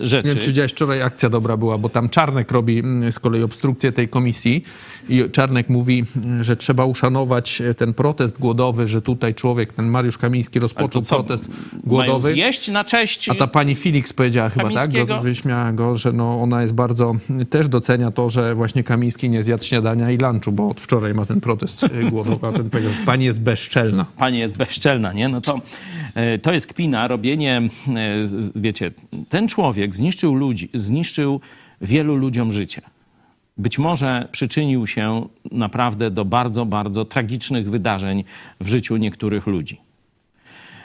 Nie 0.00 0.06
rzeczy. 0.06 0.28
wiem, 0.28 0.38
czy 0.38 0.48
widziałeś, 0.48 0.72
wczoraj 0.72 1.02
akcja 1.02 1.30
dobra 1.30 1.56
była, 1.56 1.78
bo 1.78 1.88
tam 1.88 2.08
Czarnek 2.08 2.52
robi 2.52 2.78
mm, 2.78 3.12
z 3.12 3.18
kolei 3.18 3.42
obstrukcję 3.42 3.92
tej 3.92 4.08
komisji 4.08 4.64
i 5.08 5.24
Czarnek 5.32 5.68
mówi, 5.68 6.04
mm, 6.16 6.44
że 6.44 6.56
trzeba 6.56 6.84
uszanować 6.84 7.60
e, 7.60 7.74
ten 7.74 7.94
protest 7.94 8.38
głodowy, 8.38 8.86
że 8.86 9.02
tutaj 9.02 9.34
człowiek, 9.34 9.72
ten 9.72 9.86
Mariusz 9.86 10.18
Kamiński 10.18 10.58
rozpoczął 10.58 11.02
protest 11.02 11.48
głodowy. 11.84 12.32
zjeść 12.32 12.68
na 12.68 12.84
cześć 12.84 13.28
A 13.28 13.34
ta 13.34 13.46
pani 13.46 13.76
Felix 13.76 14.12
powiedziała 14.12 14.48
chyba 14.48 14.70
tak, 14.70 15.06
do, 15.06 15.20
wyśmiała 15.20 15.72
go, 15.72 15.96
że 15.96 16.12
no 16.12 16.42
ona 16.42 16.62
jest 16.62 16.74
bardzo, 16.74 17.14
też 17.50 17.68
docenia 17.68 18.10
to, 18.10 18.30
że 18.30 18.54
właśnie 18.54 18.84
Kamiński 18.84 19.30
nie 19.30 19.42
zjadł 19.42 19.64
śniadania 19.64 20.10
i 20.10 20.18
lunchu, 20.18 20.52
bo 20.52 20.68
od 20.68 20.80
wczoraj 20.80 21.14
ma 21.14 21.24
ten 21.24 21.40
protest 21.40 21.84
e, 21.84 22.10
głodowy, 22.10 22.46
a 22.46 22.52
ten 22.52 22.70
powiedział, 22.70 22.92
że 22.92 23.02
pani 23.06 23.24
jest 23.24 23.40
bezczelna. 23.40 23.77
Pani 24.16 24.38
jest 24.38 24.56
bezczelna, 24.56 25.12
nie? 25.12 25.28
No 25.28 25.40
to, 25.40 25.60
e, 26.14 26.38
to 26.38 26.52
jest 26.52 26.66
kpina, 26.66 27.08
robienie, 27.08 27.56
e, 27.56 27.70
wiecie, 28.56 28.90
ten 29.28 29.48
człowiek 29.48 29.96
zniszczył 29.96 30.34
ludzi, 30.34 30.68
zniszczył 30.74 31.40
wielu 31.80 32.16
ludziom 32.16 32.52
życie. 32.52 32.82
Być 33.56 33.78
może 33.78 34.28
przyczynił 34.32 34.86
się 34.86 35.28
naprawdę 35.52 36.10
do 36.10 36.24
bardzo, 36.24 36.66
bardzo 36.66 37.04
tragicznych 37.04 37.70
wydarzeń 37.70 38.24
w 38.60 38.68
życiu 38.68 38.96
niektórych 38.96 39.46
ludzi. 39.46 39.80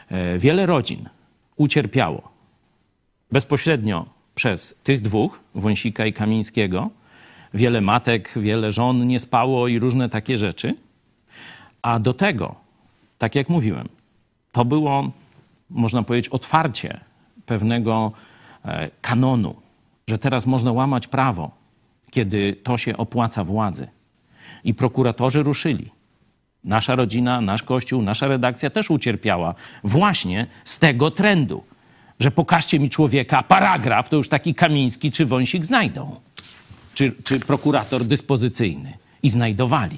E, 0.09 0.37
Wiele 0.39 0.65
rodzin 0.65 1.09
ucierpiało 1.55 2.31
bezpośrednio 3.31 4.05
przez 4.35 4.79
tych 4.83 5.01
dwóch, 5.01 5.39
Wąsika 5.55 6.05
i 6.05 6.13
Kamińskiego. 6.13 6.89
Wiele 7.53 7.81
matek, 7.81 8.31
wiele 8.35 8.71
żon 8.71 9.07
nie 9.07 9.19
spało 9.19 9.67
i 9.67 9.79
różne 9.79 10.09
takie 10.09 10.37
rzeczy. 10.37 10.75
A 11.81 11.99
do 11.99 12.13
tego, 12.13 12.62
tak 13.17 13.35
jak 13.35 13.49
mówiłem, 13.49 13.89
to 14.51 14.65
było, 14.65 15.11
można 15.69 16.03
powiedzieć, 16.03 16.29
otwarcie 16.29 16.99
pewnego 17.45 18.11
e, 18.65 18.89
kanonu, 19.01 19.55
że 20.07 20.17
teraz 20.17 20.45
można 20.45 20.71
łamać 20.71 21.07
prawo, 21.07 21.51
kiedy 22.11 22.53
to 22.63 22.77
się 22.77 22.97
opłaca 22.97 23.43
władzy. 23.43 23.87
I 24.63 24.73
prokuratorzy 24.73 25.43
ruszyli. 25.43 25.89
Nasza 26.63 26.95
rodzina, 26.95 27.41
nasz 27.41 27.63
kościół, 27.63 28.01
nasza 28.01 28.27
redakcja 28.27 28.69
też 28.69 28.91
ucierpiała 28.91 29.55
właśnie 29.83 30.47
z 30.65 30.79
tego 30.79 31.11
trendu, 31.11 31.63
że 32.19 32.31
pokażcie 32.31 32.79
mi 32.79 32.89
człowieka, 32.89 33.43
paragraf, 33.43 34.09
to 34.09 34.15
już 34.15 34.29
taki 34.29 34.55
Kamiński 34.55 35.11
czy 35.11 35.25
Wąsik 35.25 35.65
znajdą 35.65 36.15
czy, 36.93 37.11
czy 37.23 37.39
prokurator 37.39 38.05
dyspozycyjny. 38.05 38.93
I 39.23 39.29
znajdowali. 39.29 39.97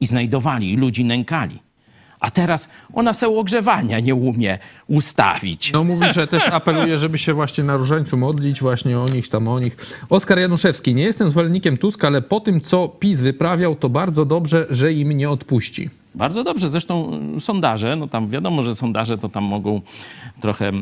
I 0.00 0.06
znajdowali, 0.06 0.72
i 0.72 0.76
ludzi 0.76 1.04
nękali. 1.04 1.58
A 2.20 2.30
teraz 2.30 2.68
ona 2.92 3.14
se 3.14 3.28
ogrzewania 3.28 4.00
nie 4.00 4.14
umie 4.14 4.58
ustawić. 4.86 5.72
No 5.72 5.84
mówi, 5.84 6.12
że 6.12 6.26
też 6.26 6.48
apeluje, 6.48 6.98
żeby 6.98 7.18
się 7.18 7.34
właśnie 7.34 7.64
na 7.64 7.76
różańcu 7.76 8.16
modlić, 8.16 8.60
właśnie 8.60 8.98
o 8.98 9.08
nich, 9.08 9.28
tam 9.28 9.48
o 9.48 9.60
nich. 9.60 9.76
Oskar 10.08 10.38
Januszewski, 10.38 10.94
nie 10.94 11.04
jestem 11.04 11.30
zwolennikiem 11.30 11.76
Tuska, 11.76 12.06
ale 12.06 12.22
po 12.22 12.40
tym, 12.40 12.60
co 12.60 12.88
PiS 12.88 13.20
wyprawiał, 13.20 13.76
to 13.76 13.88
bardzo 13.88 14.24
dobrze, 14.24 14.66
że 14.70 14.92
im 14.92 15.12
nie 15.12 15.30
odpuści. 15.30 15.90
Bardzo 16.14 16.44
dobrze. 16.44 16.70
Zresztą 16.70 17.20
y, 17.36 17.40
sondaże, 17.40 17.96
no 17.96 18.08
tam 18.08 18.28
wiadomo, 18.28 18.62
że 18.62 18.74
sondaże 18.74 19.18
to 19.18 19.28
tam 19.28 19.44
mogą 19.44 19.80
trochę, 20.40 20.72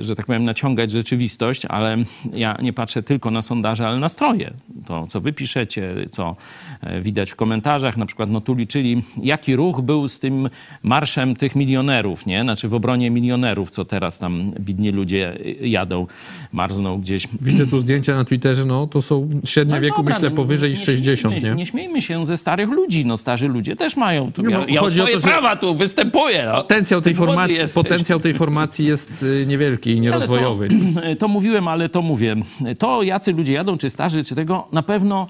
y, 0.00 0.04
że 0.04 0.16
tak 0.16 0.26
powiem, 0.26 0.44
naciągać 0.44 0.90
rzeczywistość, 0.90 1.64
ale 1.64 1.96
ja 2.32 2.56
nie 2.62 2.72
patrzę 2.72 3.02
tylko 3.02 3.30
na 3.30 3.42
sondaże, 3.42 3.88
ale 3.88 3.98
na 3.98 4.08
stroje. 4.08 4.52
To, 4.86 5.06
co 5.06 5.20
wy 5.20 5.32
piszecie, 5.32 5.94
co 6.10 6.36
e, 6.80 7.00
widać 7.00 7.30
w 7.30 7.36
komentarzach. 7.36 7.96
Na 7.96 8.06
przykład, 8.06 8.30
no 8.30 8.40
tu 8.40 8.54
liczyli, 8.54 9.02
jaki 9.16 9.56
ruch 9.56 9.80
był 9.80 10.08
z 10.08 10.18
tym 10.18 10.48
marszem 10.82 11.36
tych 11.36 11.56
milionerów, 11.56 12.26
nie? 12.26 12.42
Znaczy 12.42 12.68
w 12.68 12.74
obronie 12.74 13.10
milionerów, 13.10 13.70
co 13.70 13.84
teraz 13.84 14.18
tam 14.18 14.52
bidni 14.60 14.90
ludzie 14.90 15.38
y, 15.40 15.68
jadą, 15.68 16.06
marzną 16.52 17.00
gdzieś 17.00 17.28
Widzę 17.40 17.66
tu 17.66 17.80
zdjęcia 17.80 18.14
na 18.14 18.24
Twitterze, 18.24 18.64
no 18.64 18.86
to 18.86 19.02
są 19.02 19.28
średnie 19.44 19.74
No 19.74 19.80
wieku, 19.80 19.96
dobra, 19.96 20.14
myślę, 20.14 20.30
no, 20.30 20.36
powyżej 20.36 20.70
nie 20.70 20.76
60, 20.76 21.34
śmiejmy, 21.34 21.48
nie? 21.48 21.54
Nie 21.54 21.66
śmiejmy 21.66 22.02
się 22.02 22.26
ze 22.26 22.36
starych 22.36 22.70
ludzi. 22.70 23.06
No 23.06 23.16
starzy 23.16 23.48
ludzie 23.48 23.76
też 23.76 23.96
mają. 23.96 24.32
Tu, 24.32 24.48
ja, 24.50 24.75
ja 24.76 24.80
chodzi 24.80 25.02
o 25.02 25.06
to, 25.06 25.18
że- 25.18 25.28
prawa 25.28 25.56
tu 25.56 25.74
występuję. 25.74 26.44
No. 26.46 26.56
Potencjał 26.56 27.00
tej, 27.00 27.14
formacji, 27.14 27.56
potencjał 27.74 28.20
tej 28.20 28.34
formacji 28.34 28.86
jest 28.86 29.22
y, 29.22 29.44
niewielki 29.46 29.90
i 29.90 30.00
nierozwojowy. 30.00 30.68
To, 30.68 31.16
to 31.20 31.28
mówiłem, 31.28 31.68
ale 31.68 31.88
to 31.88 32.02
mówię. 32.02 32.36
To 32.78 33.02
jacy 33.02 33.32
ludzie 33.32 33.52
jadą, 33.52 33.78
czy 33.78 33.90
starzy, 33.90 34.24
czy 34.24 34.34
tego, 34.34 34.68
na 34.72 34.82
pewno 34.82 35.26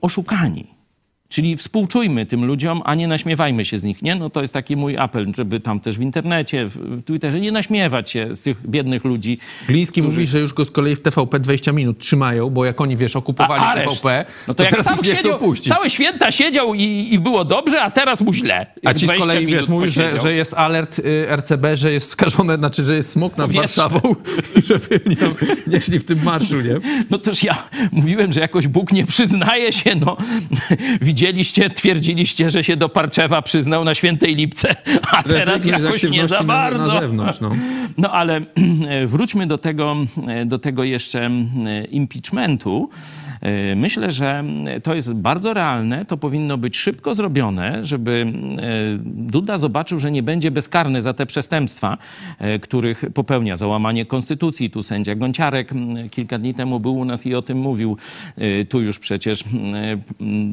oszukani. 0.00 0.77
Czyli 1.30 1.56
współczujmy 1.56 2.26
tym 2.26 2.44
ludziom, 2.44 2.82
a 2.84 2.94
nie 2.94 3.08
naśmiewajmy 3.08 3.64
się 3.64 3.78
z 3.78 3.84
nich, 3.84 4.02
nie? 4.02 4.14
No 4.14 4.30
to 4.30 4.40
jest 4.40 4.52
taki 4.54 4.76
mój 4.76 4.96
apel, 4.96 5.32
żeby 5.36 5.60
tam 5.60 5.80
też 5.80 5.98
w 5.98 6.00
internecie, 6.00 6.66
w 6.66 7.02
Twitterze 7.04 7.40
nie 7.40 7.52
naśmiewać 7.52 8.10
się 8.10 8.34
z 8.34 8.42
tych 8.42 8.68
biednych 8.68 9.04
ludzi. 9.04 9.38
Gliński 9.66 10.02
mówi, 10.02 10.26
że 10.26 10.38
już 10.38 10.54
go 10.54 10.64
z 10.64 10.70
kolei 10.70 10.96
w 10.96 11.02
TVP 11.02 11.40
20 11.40 11.72
minut 11.72 11.98
trzymają, 11.98 12.50
bo 12.50 12.64
jak 12.64 12.80
oni, 12.80 12.96
wiesz, 12.96 13.16
okupowali 13.16 13.62
A, 13.62 13.66
areszt. 13.66 14.02
TVP, 14.02 14.24
No 14.48 14.54
to, 14.54 14.62
jak 14.62 14.72
teraz 14.72 14.86
sam 14.86 15.04
siedział, 15.04 15.54
całe 15.68 15.90
święta 15.90 16.32
siedział 16.32 16.74
i, 16.74 17.08
i 17.12 17.18
było 17.18 17.44
dobrze, 17.44 17.82
a 17.82 17.90
teraz 17.90 18.20
mu 18.20 18.34
źle. 18.34 18.66
A 18.84 18.88
Jak 18.88 18.96
ci 18.98 19.06
z 19.06 19.08
20 19.08 19.26
kolei, 19.26 19.46
wiesz, 19.46 19.68
mówisz, 19.68 19.94
że, 19.94 20.18
że 20.18 20.34
jest 20.34 20.54
alert 20.54 20.98
y, 20.98 21.26
RCB, 21.36 21.76
że 21.76 21.92
jest 21.92 22.10
skażone, 22.10 22.56
znaczy, 22.56 22.84
że 22.84 22.96
jest 22.96 23.10
smok 23.10 23.36
nad 23.36 23.50
wiesz. 23.50 23.56
Warszawą, 23.60 24.00
żeby 24.68 25.00
nie, 25.06 25.16
nie 25.66 25.80
szli 25.80 25.98
w 25.98 26.04
tym 26.04 26.22
marszu, 26.22 26.60
nie? 26.60 26.74
No 27.10 27.18
też 27.18 27.42
ja 27.44 27.68
mówiłem, 27.92 28.32
że 28.32 28.40
jakoś 28.40 28.66
Bóg 28.66 28.92
nie 28.92 29.04
przyznaje 29.06 29.72
się, 29.72 29.94
no. 29.94 30.16
Widzieliście, 31.22 31.70
twierdziliście, 31.70 32.50
że 32.50 32.64
się 32.64 32.76
do 32.76 32.88
Parczewa 32.88 33.42
przyznał 33.42 33.84
na 33.84 33.94
Świętej 33.94 34.36
Lipce, 34.36 34.74
a 35.10 35.22
teraz 35.22 35.64
jakoś 35.64 36.02
nie 36.02 36.28
za 36.28 36.36
na- 36.38 36.44
bardzo. 36.44 36.92
Na 36.94 37.00
zewnątrz, 37.00 37.40
no. 37.40 37.50
No 37.96 38.12
ale 38.12 38.40
wróćmy 39.06 39.46
do 39.46 39.58
tego, 39.58 39.96
do 40.46 40.58
tego 40.58 40.84
jeszcze 40.84 41.26
e, 41.26 41.84
impeachmentu. 41.84 42.90
E, 43.40 43.76
Myślę, 43.76 44.12
że 44.12 44.44
to 44.82 44.94
jest 44.94 45.14
bardzo 45.14 45.54
realne, 45.54 46.04
to 46.04 46.16
powinno 46.16 46.58
być 46.58 46.76
szybko 46.76 47.14
zrobione, 47.14 47.84
żeby 47.84 48.26
e, 48.58 48.98
Duda 49.04 49.58
zobaczył, 49.58 49.98
że 49.98 50.10
nie 50.10 50.22
będzie 50.22 50.50
bezkarny 50.50 51.02
za 51.02 51.14
te 51.14 51.26
przestępstwa, 51.26 51.98
e, 52.38 52.58
których 52.58 53.04
popełnia, 53.14 53.56
za 53.56 53.66
łamanie 53.66 54.06
konstytucji. 54.06 54.70
Tu 54.70 54.82
sędzia 54.82 55.14
Gonciarek 55.14 55.70
kilka 56.10 56.38
dni 56.38 56.54
temu 56.54 56.80
był 56.80 56.96
u 56.96 57.04
nas 57.04 57.26
i 57.26 57.34
o 57.34 57.42
tym 57.42 57.58
mówił. 57.58 57.96
Tu 58.68 58.80
już 58.80 58.98
przecież 58.98 59.44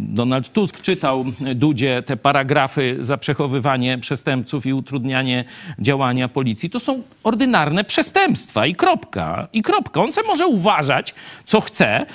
Donald 0.08 0.54
Tusk 0.54 0.82
czytał 0.82 1.26
Dudzie 1.56 2.04
te 2.06 2.17
paragrafy 2.17 2.98
za 3.00 3.17
przechowywanie 3.17 3.98
przestępców 3.98 4.65
i 4.65 4.74
utrudnianie 4.74 5.45
działania 5.80 6.28
policji. 6.28 6.69
To 6.69 6.80
są 6.80 7.02
ordynarne 7.24 7.84
przestępstwa 7.84 8.65
i 8.65 8.76
kropka. 8.76 9.48
I 9.54 9.62
kropka. 9.62 10.02
On 10.02 10.12
se 10.12 10.24
może 10.24 10.48
uważać, 10.48 11.15
co 11.45 11.62
chce. 11.62 12.06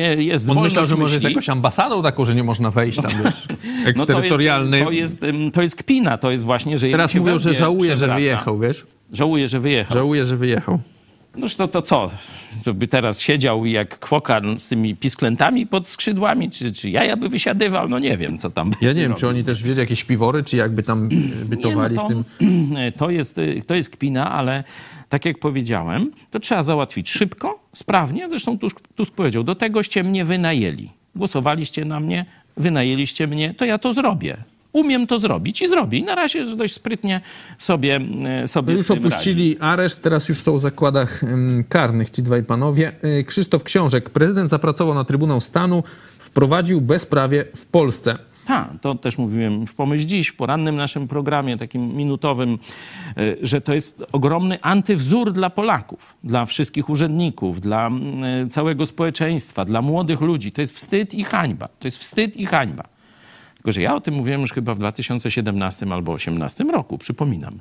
E, 0.00 0.16
Nie 0.16 0.24
jest 0.24 0.50
On 0.50 0.62
myślał, 0.62 0.84
że 0.84 0.96
może 0.96 1.14
jest 1.14 1.24
jakąś 1.24 1.48
ambasadą 1.48 2.02
taką, 2.02 2.24
że 2.24 2.34
nie 2.34 2.44
można 2.44 2.70
wejść 2.70 2.98
tam, 3.02 3.10
wiesz, 3.24 3.46
No 3.96 4.06
to 4.06 4.22
jest, 4.22 4.36
to, 4.84 4.90
jest, 4.90 5.22
ym, 5.22 5.50
to 5.50 5.62
jest 5.62 5.76
kpina, 5.76 6.18
to 6.18 6.30
jest 6.30 6.44
właśnie, 6.44 6.78
że 6.78 6.88
Teraz 6.90 7.14
mówią, 7.14 7.38
że 7.38 7.54
żałuje, 7.54 7.96
że 7.96 8.08
wyjechał, 8.08 8.58
wiesz? 8.58 8.84
Żałuje, 9.12 9.48
że 9.48 9.60
wyjechał. 9.60 9.94
Żałuje, 9.94 10.24
że 10.24 10.36
wyjechał. 10.36 10.78
Noż 11.36 11.56
to, 11.56 11.68
to 11.68 11.82
co? 11.82 12.10
Żeby 12.66 12.88
teraz 12.88 13.20
siedział 13.20 13.66
jak 13.66 13.98
kwoka 13.98 14.40
z 14.56 14.68
tymi 14.68 14.96
pisklętami 14.96 15.66
pod 15.66 15.88
skrzydłami, 15.88 16.50
czy, 16.50 16.72
czy 16.72 16.90
jaja 16.90 17.16
by 17.16 17.28
wysiadywał? 17.28 17.88
No 17.88 17.98
nie 17.98 18.16
wiem, 18.16 18.38
co 18.38 18.50
tam 18.50 18.70
Ja 18.80 18.88
nie 18.92 19.00
wiem, 19.00 19.10
robił. 19.10 19.20
czy 19.20 19.28
oni 19.28 19.44
też 19.44 19.62
wzięli 19.62 19.78
jakieś 19.78 20.04
piwory, 20.04 20.44
czy 20.44 20.56
jakby 20.56 20.82
tam 20.82 21.08
bytowali 21.44 21.96
Nie, 21.96 22.02
no 22.02 22.04
w 22.04 22.08
tym. 22.08 22.24
to, 22.92 22.98
to, 23.04 23.10
jest, 23.10 23.38
y, 23.38 23.62
to 23.66 23.74
jest 23.74 23.90
kpina, 23.90 24.30
ale 24.32 24.64
tak 25.08 25.24
jak 25.24 25.38
powiedziałem, 25.38 26.10
to 26.30 26.40
trzeba 26.40 26.62
załatwić 26.62 27.10
szybko, 27.10 27.61
sprawnie. 27.74 28.28
Zresztą 28.28 28.58
Tusk, 28.58 28.80
Tusk 28.96 29.14
powiedział, 29.14 29.44
do 29.44 29.54
tegoście 29.54 30.02
mnie 30.04 30.24
wynajęli. 30.24 30.90
Głosowaliście 31.16 31.84
na 31.84 32.00
mnie, 32.00 32.26
wynajęliście 32.56 33.26
mnie, 33.26 33.54
to 33.54 33.64
ja 33.64 33.78
to 33.78 33.92
zrobię. 33.92 34.36
Umiem 34.72 35.06
to 35.06 35.18
zrobić 35.18 35.62
i 35.62 35.68
zrobię. 35.68 35.98
I 35.98 36.02
na 36.02 36.14
razie 36.14 36.46
że 36.46 36.56
dość 36.56 36.74
sprytnie 36.74 37.20
sobie, 37.58 38.00
y, 38.44 38.48
sobie 38.48 38.72
Już 38.72 38.86
tym 38.86 38.96
radzi. 38.96 39.08
opuścili 39.08 39.56
areszt, 39.60 40.02
teraz 40.02 40.28
już 40.28 40.40
są 40.40 40.56
w 40.56 40.60
zakładach 40.60 41.20
karnych 41.68 42.10
ci 42.10 42.22
dwaj 42.22 42.42
panowie. 42.44 42.92
Y, 43.04 43.24
Krzysztof 43.24 43.62
Książek, 43.64 44.10
prezydent 44.10 44.50
zapracował 44.50 44.94
na 44.94 45.04
Trybunał 45.04 45.40
Stanu, 45.40 45.82
wprowadził 46.18 46.80
bezprawie 46.80 47.44
w 47.56 47.66
Polsce. 47.66 48.18
Tak, 48.46 48.70
to 48.80 48.94
też 48.94 49.18
mówiłem 49.18 49.66
w 49.66 49.74
Pomyśl 49.74 50.06
Dziś, 50.06 50.28
w 50.28 50.36
porannym 50.36 50.76
naszym 50.76 51.08
programie, 51.08 51.56
takim 51.56 51.96
minutowym, 51.96 52.58
y, 53.18 53.38
że 53.42 53.60
to 53.60 53.74
jest 53.74 54.04
ogromny 54.12 54.62
antywzór 54.62 55.32
dla 55.32 55.50
Polaków, 55.50 56.16
dla 56.24 56.46
wszystkich 56.46 56.88
urzędników, 56.88 57.60
dla 57.60 57.90
y, 58.44 58.48
całego 58.48 58.86
społeczeństwa, 58.86 59.64
dla 59.64 59.82
młodych 59.82 60.20
ludzi. 60.20 60.52
To 60.52 60.60
jest 60.60 60.76
wstyd 60.76 61.14
i 61.14 61.24
hańba. 61.24 61.68
To 61.68 61.86
jest 61.86 61.98
wstyd 61.98 62.36
i 62.36 62.46
hańba. 62.46 62.84
Tylko, 63.54 63.72
że 63.72 63.80
ja 63.80 63.94
o 63.94 64.00
tym 64.00 64.14
mówiłem 64.14 64.40
już 64.40 64.52
chyba 64.52 64.74
w 64.74 64.78
2017 64.78 65.86
albo 65.86 66.12
2018 66.12 66.64
roku, 66.64 66.98
przypominam. 66.98 67.60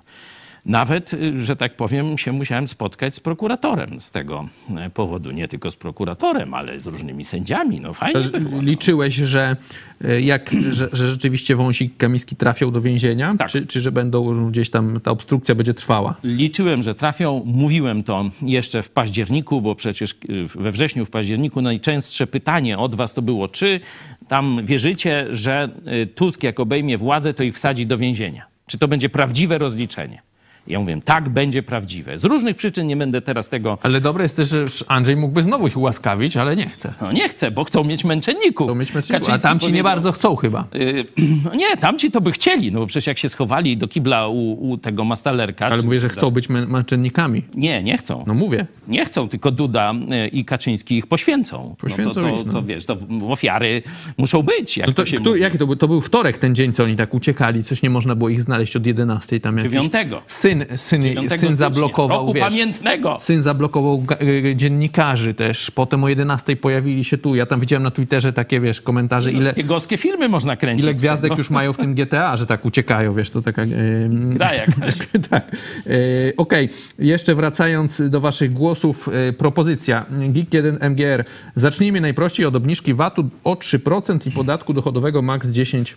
Nawet, 0.65 1.13
y, 1.13 1.45
że 1.45 1.55
tak 1.55 1.75
powiem, 1.75 2.17
się 2.17 2.31
musiałem 2.31 2.67
spotkać 2.67 3.15
z 3.15 3.19
prokuratorem 3.19 4.01
z 4.01 4.11
tego 4.11 4.49
e, 4.77 4.89
powodu. 4.89 5.31
Nie 5.31 5.47
tylko 5.47 5.71
z 5.71 5.75
prokuratorem, 5.75 6.53
ale 6.53 6.79
z 6.79 6.85
różnymi 6.85 7.23
sędziami. 7.23 7.79
No 7.79 7.93
fajnie 7.93 8.21
było. 8.21 8.61
Liczyłeś, 8.61 9.15
że, 9.15 9.55
e, 10.03 10.21
jak, 10.21 10.55
że, 10.71 10.89
że 10.91 11.09
rzeczywiście 11.09 11.55
Wąsik 11.55 11.97
Kamiński 11.97 12.35
trafią 12.35 12.71
do 12.71 12.81
więzienia? 12.81 13.35
Tak. 13.37 13.49
Czy, 13.49 13.65
czy 13.65 13.81
że 13.81 13.91
będą 13.91 14.49
gdzieś 14.51 14.69
tam, 14.69 14.99
ta 14.99 15.11
obstrukcja 15.11 15.55
będzie 15.55 15.73
trwała? 15.73 16.15
Liczyłem, 16.23 16.83
że 16.83 16.95
trafią. 16.95 17.43
Mówiłem 17.45 18.03
to 18.03 18.31
jeszcze 18.41 18.83
w 18.83 18.89
październiku, 18.89 19.61
bo 19.61 19.75
przecież 19.75 20.11
y, 20.11 20.47
we 20.55 20.71
wrześniu, 20.71 21.05
w 21.05 21.09
październiku 21.09 21.61
najczęstsze 21.61 22.27
pytanie 22.27 22.77
od 22.77 22.95
was 22.95 23.13
to 23.13 23.21
było, 23.21 23.47
czy 23.47 23.79
tam 24.27 24.61
wierzycie, 24.63 25.27
że 25.29 25.69
Tusk 26.15 26.43
jak 26.43 26.59
obejmie 26.59 26.97
władzę, 26.97 27.33
to 27.33 27.43
ich 27.43 27.55
wsadzi 27.55 27.87
do 27.87 27.97
więzienia? 27.97 28.45
Czy 28.65 28.77
to 28.77 28.87
będzie 28.87 29.09
prawdziwe 29.09 29.57
rozliczenie? 29.57 30.21
Ja 30.67 30.79
mówię, 30.79 31.01
tak, 31.05 31.29
będzie 31.29 31.63
prawdziwe. 31.63 32.17
Z 32.17 32.23
różnych 32.23 32.55
przyczyn 32.55 32.87
nie 32.87 32.97
będę 32.97 33.21
teraz 33.21 33.49
tego... 33.49 33.77
Ale 33.83 34.01
dobre 34.01 34.23
jest 34.23 34.37
też, 34.37 34.49
że 34.49 34.65
Andrzej 34.87 35.15
mógłby 35.15 35.43
znowu 35.43 35.67
ich 35.67 35.77
ułaskawić, 35.77 36.37
ale 36.37 36.55
nie 36.55 36.69
chce. 36.69 36.93
No 37.01 37.11
nie 37.11 37.29
chcę, 37.29 37.51
bo 37.51 37.63
chcą 37.63 37.83
mieć 37.83 38.03
męczenników. 38.03 38.67
To 38.67 38.75
myśmy 38.75 39.01
a 39.09 39.13
Kaczyński 39.13 39.41
tamci 39.41 39.65
nie 39.65 39.69
powiedział- 39.69 39.83
bardzo 39.83 40.11
chcą 40.11 40.35
chyba. 40.35 40.65
Y, 40.75 41.05
No 41.45 41.55
nie, 41.55 41.77
tamci 41.77 42.11
to 42.11 42.21
by 42.21 42.31
chcieli, 42.31 42.71
no 42.71 42.79
bo 42.79 42.87
przecież 42.87 43.07
jak 43.07 43.17
się 43.17 43.29
schowali 43.29 43.77
do 43.77 43.87
kibla 43.87 44.27
u, 44.27 44.69
u 44.69 44.77
tego 44.77 45.03
Mastalerka... 45.03 45.65
Ale 45.65 45.81
mówię, 45.83 45.99
że 45.99 46.09
chcą 46.09 46.31
być 46.31 46.49
mę- 46.49 46.67
męczennikami. 46.67 47.43
Nie, 47.55 47.83
nie 47.83 47.97
chcą. 47.97 48.23
No 48.27 48.33
mówię. 48.33 48.65
Nie 48.87 49.05
chcą, 49.05 49.29
tylko 49.29 49.51
Duda 49.51 49.93
y, 50.25 50.27
i 50.27 50.45
Kaczyński 50.45 50.97
ich 50.97 51.07
poświęcą. 51.07 51.75
Poświęcą 51.79 52.09
no 52.09 52.13
to, 52.13 52.21
to, 52.21 52.41
ich, 52.41 52.45
no. 52.45 52.53
to 52.53 52.63
wiesz, 52.63 52.85
to 52.85 52.97
ofiary 53.29 53.83
muszą 54.17 54.43
być. 54.43 54.77
Jak 54.77 54.87
No 54.87 54.93
to, 54.93 55.03
to 55.03 55.17
który, 55.21 55.39
jaki 55.39 55.57
to 55.57 55.65
był? 55.67 55.75
To 55.75 55.87
był 55.87 56.01
wtorek 56.01 56.37
ten 56.37 56.55
dzień, 56.55 56.73
co 56.73 56.83
oni 56.83 56.95
tak 56.95 57.13
uciekali. 57.13 57.63
Coś 57.63 57.81
nie 57.81 57.89
można 57.89 58.15
było 58.15 58.29
ich 58.29 58.41
znaleźć 58.41 58.75
od 58.75 58.85
11 58.85 59.39
tam 59.39 59.57
jakiś... 59.57 59.71
Dziewiątego. 59.71 60.21
Syn, 60.27 60.50
syn, 60.75 61.01
9 61.03 61.29
syn 61.29 61.37
stycznia, 61.37 61.55
zablokował, 61.55 62.33
wiesz... 62.33 62.43
pamiętnego. 62.43 63.17
Syn 63.19 63.43
zablokował 63.43 63.97
ga- 64.01 64.23
y, 64.23 64.55
dziennikarzy 64.55 65.33
też. 65.33 65.71
Potem 65.71 66.03
o 66.03 66.09
11 66.09 66.55
pojawili 66.55 67.03
się 67.03 67.17
tu. 67.17 67.35
Ja 67.35 67.45
tam 67.45 67.59
widziałem 67.59 67.83
na 67.83 67.91
Twitterze 67.91 68.33
takie, 68.33 68.59
wiesz, 68.59 68.81
komentarze, 68.81 69.31
ile, 69.31 69.53
Piegowskie 69.53 69.97
filmy 69.97 70.29
można 70.29 70.55
kręcić. 70.55 70.83
ile 70.85 70.97
z 70.97 70.99
gwiazdek 70.99 71.23
tego. 71.31 71.35
już 71.39 71.49
mają 71.49 71.73
w 71.73 71.77
tym 71.77 71.95
GTA, 71.95 72.37
że 72.37 72.45
tak 72.45 72.65
uciekają, 72.65 73.13
wiesz, 73.13 73.29
to 73.29 73.41
taka... 73.41 73.63
Yy, 73.65 74.09
Gra 74.37 74.53
jakaś. 74.53 74.93
tak. 75.29 75.55
Yy, 75.85 76.33
Okej, 76.37 76.69
jeszcze 76.99 77.35
wracając 77.35 78.01
do 78.09 78.21
waszych 78.21 78.53
głosów, 78.53 79.09
yy, 79.25 79.33
propozycja 79.33 80.05
GIG1 80.11 80.89
MGR. 80.89 81.23
Zacznijmy 81.55 82.01
najprościej 82.01 82.45
od 82.45 82.55
obniżki 82.55 82.93
VAT-u 82.93 83.29
o 83.43 83.53
3% 83.53 84.27
i 84.27 84.31
podatku 84.31 84.73
dochodowego 84.73 85.21
maks 85.21 85.47
10%. 85.47 85.93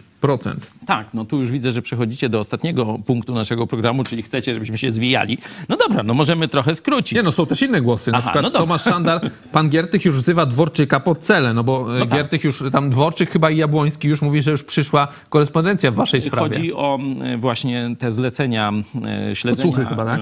Tak, 0.87 1.07
no 1.15 1.25
tu 1.25 1.39
już 1.39 1.51
widzę, 1.51 1.73
że 1.73 1.83
przechodzicie 1.83 2.29
do 2.29 2.39
ostatniego 2.41 2.99
punktu 3.07 3.35
naszego 3.35 3.67
programu, 3.67 4.05
czyli 4.05 4.23
chcecie, 4.23 4.44
żebyśmy 4.53 4.79
się 4.79 4.91
zwijali. 4.91 5.39
No 5.69 5.77
dobra, 5.77 6.03
no 6.03 6.15
możemy 6.15 6.49
trochę 6.49 6.75
skrócić. 6.75 7.13
Nie 7.13 7.23
no, 7.23 7.33
są 7.33 7.47
też 7.47 7.63
inne 7.63 7.81
głosy. 7.81 8.13
Na 8.13 8.19
Aha, 8.19 8.31
przykład 8.31 8.53
no. 8.53 8.61
Tomasz 8.61 8.83
Szandar, 8.83 9.31
pan 9.53 9.69
Giertych 9.69 10.05
już 10.05 10.17
wzywa 10.17 10.47
Dworczyka 10.47 11.01
pod 11.01 11.19
cele, 11.19 11.55
no 11.55 11.65
bo 11.65 11.87
no 11.99 12.07
tak. 12.07 12.19
Giertych 12.19 12.45
już, 12.45 12.63
tam 12.73 12.91
Dworczyk 12.91 13.31
chyba 13.31 13.51
i 13.51 13.57
Jabłoński 13.57 14.09
już 14.09 14.23
mówi, 14.23 14.43
że 14.43 14.51
już 14.51 14.63
przyszła 14.63 15.09
korespondencja 15.29 15.91
w 15.91 15.95
waszej 15.95 16.23
sprawie. 16.23 16.57
Chodzi 16.57 16.73
o 16.73 16.99
e, 17.23 17.37
właśnie 17.37 17.97
te 17.99 18.13
zlecenia 18.13 18.73
e, 19.07 19.37
śledzenia 19.37 19.73
Podsłuchy 19.73 19.89
chyba, 19.89 20.05
tak? 20.05 20.21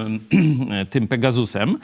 e, 0.71 0.87
tym 0.93 1.09
Pegasusem, 1.09 1.79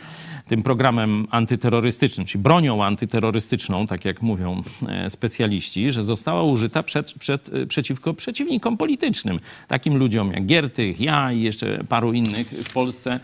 tym 0.48 0.62
programem 0.62 1.26
antyterrorystycznym, 1.30 2.26
czyli 2.26 2.42
bronią 2.42 2.84
antyterrorystyczną, 2.84 3.86
tak 3.86 4.04
jak 4.04 4.22
mówią 4.22 4.62
e, 4.88 5.10
specjaliści, 5.10 5.90
że 5.90 6.02
została 6.02 6.42
użyta 6.42 6.82
przed, 6.82 7.12
przed, 7.12 7.54
e, 7.54 7.66
przeciwko 7.66 8.14
przeciwnikom 8.14 8.76
politycznym. 8.76 9.40
Takim 9.68 9.96
ludziom 9.96 10.32
jak 10.32 10.46
Giertych, 10.46 11.00
ja 11.00 11.32
i 11.32 11.40
jeszcze 11.40 11.84
paru 11.88 12.12
innych 12.12 12.48
w 12.48 12.72
Polsce, 12.72 13.20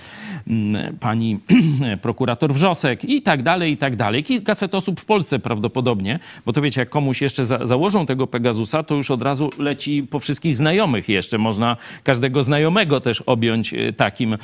pani 1.00 1.38
prokurator 2.02 2.54
Wrzosek 2.54 3.04
i 3.04 3.22
tak 3.22 3.42
dalej, 3.42 3.72
i 3.72 3.76
tak 3.76 3.96
dalej. 3.96 4.24
Kilkaset 4.24 4.74
osób 4.74 5.00
w 5.00 5.04
Polsce 5.04 5.38
prawdopodobnie, 5.38 6.18
bo 6.46 6.52
to 6.52 6.62
wiecie, 6.62 6.80
jak 6.80 6.90
komuś 6.90 7.22
jeszcze 7.22 7.44
za, 7.44 7.66
założą 7.66 8.06
tego 8.06 8.26
Pegasusa, 8.26 8.82
to 8.82 8.94
już 8.94 9.10
od 9.10 9.22
razu 9.22 9.50
leci 9.58 10.02
po 10.02 10.20
wszystkich 10.20 10.56
znajomych 10.56 11.08
jeszcze. 11.08 11.38
Można 11.38 11.76
każdego 12.02 12.42
znajomego 12.42 13.00
też 13.00 13.20
objąć 13.20 13.74
e, 13.74 13.92
takim 13.92 14.36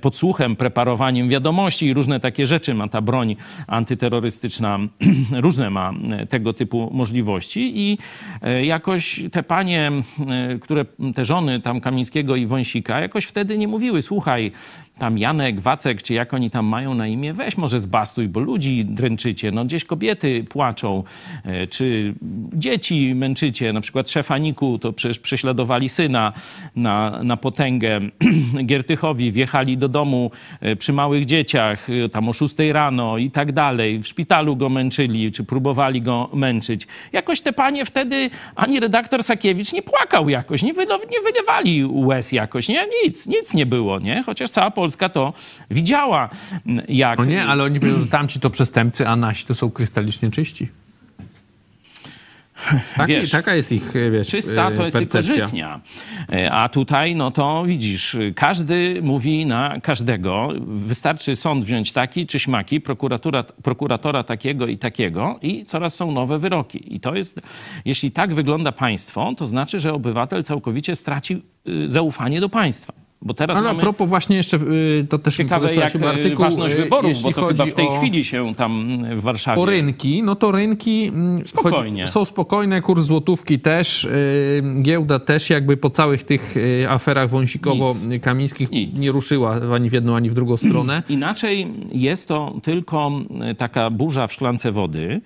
podsłuchem, 0.00 0.56
preparowaniem 0.56 1.28
wiadomości 1.28 1.86
i 1.86 1.94
różne 1.94 2.13
takie 2.20 2.46
rzeczy 2.46 2.74
ma 2.74 2.88
ta 2.88 3.00
broń 3.00 3.36
antyterrorystyczna, 3.66 4.78
różne 5.46 5.70
ma 5.70 5.92
e, 6.10 6.26
tego 6.26 6.52
typu 6.52 6.90
możliwości 6.92 7.72
i 7.78 7.98
e, 8.42 8.64
jakoś 8.64 9.20
te 9.32 9.42
panie, 9.42 9.92
e, 10.28 10.58
które 10.58 10.84
te 11.14 11.24
żony 11.24 11.60
tam 11.60 11.80
Kamińskiego 11.80 12.36
i 12.36 12.46
Wąsika 12.46 13.00
jakoś 13.00 13.24
wtedy 13.24 13.58
nie 13.58 13.68
mówiły, 13.68 14.02
słuchaj, 14.02 14.52
tam 14.98 15.18
Janek, 15.18 15.60
Wacek, 15.60 16.02
czy 16.02 16.14
jak 16.14 16.34
oni 16.34 16.50
tam 16.50 16.66
mają 16.66 16.94
na 16.94 17.06
imię, 17.06 17.32
weź 17.32 17.56
może 17.56 17.80
zbastuj, 17.80 18.28
bo 18.28 18.40
ludzi 18.40 18.84
dręczycie, 18.84 19.50
no 19.50 19.64
gdzieś 19.64 19.84
kobiety 19.84 20.44
płaczą, 20.48 21.04
e, 21.44 21.66
czy 21.66 22.14
dzieci 22.52 23.14
męczycie, 23.14 23.72
na 23.72 23.80
przykład 23.80 24.10
szefa 24.10 24.38
Niku, 24.38 24.78
to 24.78 24.92
przecież 24.92 25.18
prześladowali 25.18 25.88
syna 25.88 26.32
na, 26.76 27.20
na 27.24 27.36
potęgę 27.36 28.00
Giertychowi, 28.66 29.32
wjechali 29.32 29.78
do 29.78 29.88
domu 29.88 30.30
e, 30.60 30.76
przy 30.76 30.92
małych 30.92 31.24
dzieciach, 31.24 31.90
e, 31.90 32.08
tam 32.08 32.28
o 32.28 32.32
6 32.32 32.54
rano 32.72 33.18
i 33.18 33.30
tak 33.30 33.52
dalej, 33.52 33.98
w 33.98 34.06
szpitalu 34.06 34.56
go 34.56 34.68
męczyli, 34.68 35.32
czy 35.32 35.44
próbowali 35.44 36.02
go 36.02 36.30
męczyć. 36.32 36.86
Jakoś 37.12 37.40
te 37.40 37.52
panie 37.52 37.84
wtedy, 37.84 38.30
ani 38.56 38.80
redaktor 38.80 39.24
Sakiewicz 39.24 39.72
nie 39.72 39.82
płakał 39.82 40.28
jakoś, 40.28 40.62
nie, 40.62 40.74
wylo, 40.74 40.98
nie 40.98 41.20
wylewali 41.32 41.84
łez 41.84 42.32
jakoś, 42.32 42.68
nie? 42.68 42.86
Nic, 43.04 43.26
nic 43.26 43.54
nie 43.54 43.66
było, 43.66 43.98
nie? 43.98 44.22
Chociaż 44.22 44.50
cała 44.50 44.70
to 45.12 45.32
widziała, 45.70 46.28
m, 46.66 46.82
jak... 46.88 47.18
No 47.18 47.24
nie, 47.24 47.44
ale 47.46 47.64
oni 47.64 47.80
powiedzą, 47.80 48.00
że 48.00 48.06
tamci 48.06 48.40
to 48.40 48.50
przestępcy, 48.50 49.08
a 49.08 49.16
nasi 49.16 49.46
to 49.46 49.54
są 49.54 49.70
krystalicznie 49.70 50.30
czyści. 50.30 50.68
Taki, 52.96 53.12
Wiesz, 53.12 53.30
taka 53.30 53.54
jest 53.54 53.72
ich, 53.72 53.96
e, 53.96 54.10
wiesz, 54.10 54.28
Czysta 54.28 54.70
e, 54.70 54.74
to 54.76 54.84
jest 54.84 54.96
tylko 54.96 55.12
percepcja. 55.12 55.44
żytnia. 55.46 55.80
E, 56.32 56.52
A 56.52 56.68
tutaj, 56.68 57.14
no 57.16 57.30
to 57.30 57.64
widzisz, 57.66 58.16
każdy 58.34 59.00
mówi 59.02 59.46
na 59.46 59.80
każdego. 59.80 60.48
Wystarczy 60.66 61.36
sąd 61.36 61.64
wziąć 61.64 61.92
taki 61.92 62.26
czy 62.26 62.40
śmaki, 62.40 62.80
prokuratura, 62.80 63.42
prokuratora 63.42 64.22
takiego 64.22 64.66
i 64.66 64.78
takiego 64.78 65.38
i 65.42 65.64
coraz 65.64 65.94
są 65.94 66.12
nowe 66.12 66.38
wyroki. 66.38 66.94
I 66.96 67.00
to 67.00 67.14
jest, 67.14 67.40
jeśli 67.84 68.10
tak 68.10 68.34
wygląda 68.34 68.72
państwo, 68.72 69.34
to 69.36 69.46
znaczy, 69.46 69.80
że 69.80 69.92
obywatel 69.92 70.44
całkowicie 70.44 70.96
straci 70.96 71.42
y, 71.68 71.88
zaufanie 71.88 72.40
do 72.40 72.48
państwa. 72.48 73.03
Bo 73.24 73.34
teraz 73.34 73.58
Ale 73.58 73.68
a 73.68 73.72
mamy 73.72 73.80
propos 73.80 74.08
właśnie 74.08 74.36
jeszcze, 74.36 74.56
y, 74.56 75.06
to 75.08 75.18
też 75.18 75.36
ciekawe 75.36 75.74
jak 75.74 75.96
y, 75.96 76.08
artykuł, 76.08 76.44
ważność 76.44 76.74
y, 76.74 76.78
wyborów, 76.78 77.08
jeśli 77.08 77.24
bo 77.24 77.32
to 77.32 77.46
chyba 77.46 77.66
w 77.66 77.74
tej 77.74 77.88
o, 77.88 77.96
chwili 77.98 78.24
się 78.24 78.54
tam 78.56 79.02
w 79.16 79.22
Warszawie... 79.22 79.62
o 79.62 79.66
rynki, 79.66 80.22
no 80.22 80.36
to 80.36 80.52
rynki 80.52 81.06
mm, 81.06 81.46
Spokojnie. 81.46 82.06
są 82.06 82.24
spokojne, 82.24 82.82
kurs 82.82 83.04
złotówki 83.04 83.58
też, 83.58 84.08
giełda 84.82 85.18
też 85.18 85.50
jakby 85.50 85.76
po 85.76 85.90
całych 85.90 86.24
tych 86.24 86.54
aferach 86.88 87.30
wąsikowo-kamińskich 87.30 88.68
nie 89.00 89.12
ruszyła 89.12 89.60
ani 89.74 89.90
w 89.90 89.92
jedną, 89.92 90.16
ani 90.16 90.30
w 90.30 90.34
drugą 90.34 90.56
stronę. 90.56 91.02
Inaczej 91.08 91.68
jest 91.92 92.28
to 92.28 92.54
tylko 92.62 93.10
taka 93.58 93.90
burza 93.90 94.26
w 94.26 94.32
szklance 94.32 94.72
wody. 94.72 95.20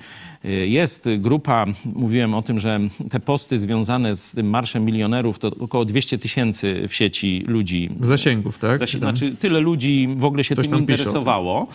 Jest 0.64 1.08
grupa, 1.18 1.66
mówiłem 1.84 2.34
o 2.34 2.42
tym, 2.42 2.58
że 2.58 2.80
te 3.10 3.20
posty 3.20 3.58
związane 3.58 4.16
z 4.16 4.32
tym 4.32 4.50
Marszem 4.50 4.84
Milionerów 4.84 5.38
to 5.38 5.48
około 5.60 5.84
200 5.84 6.18
tysięcy 6.18 6.88
w 6.88 6.94
sieci 6.94 7.44
ludzi. 7.48 7.90
Zasięgów, 8.00 8.58
tak? 8.58 8.88
Znaczy 8.88 9.36
tyle 9.40 9.60
ludzi 9.60 10.08
w 10.16 10.24
ogóle 10.24 10.44
się 10.44 10.56
Coś 10.56 10.68
tym 10.68 10.78
interesowało. 10.78 11.66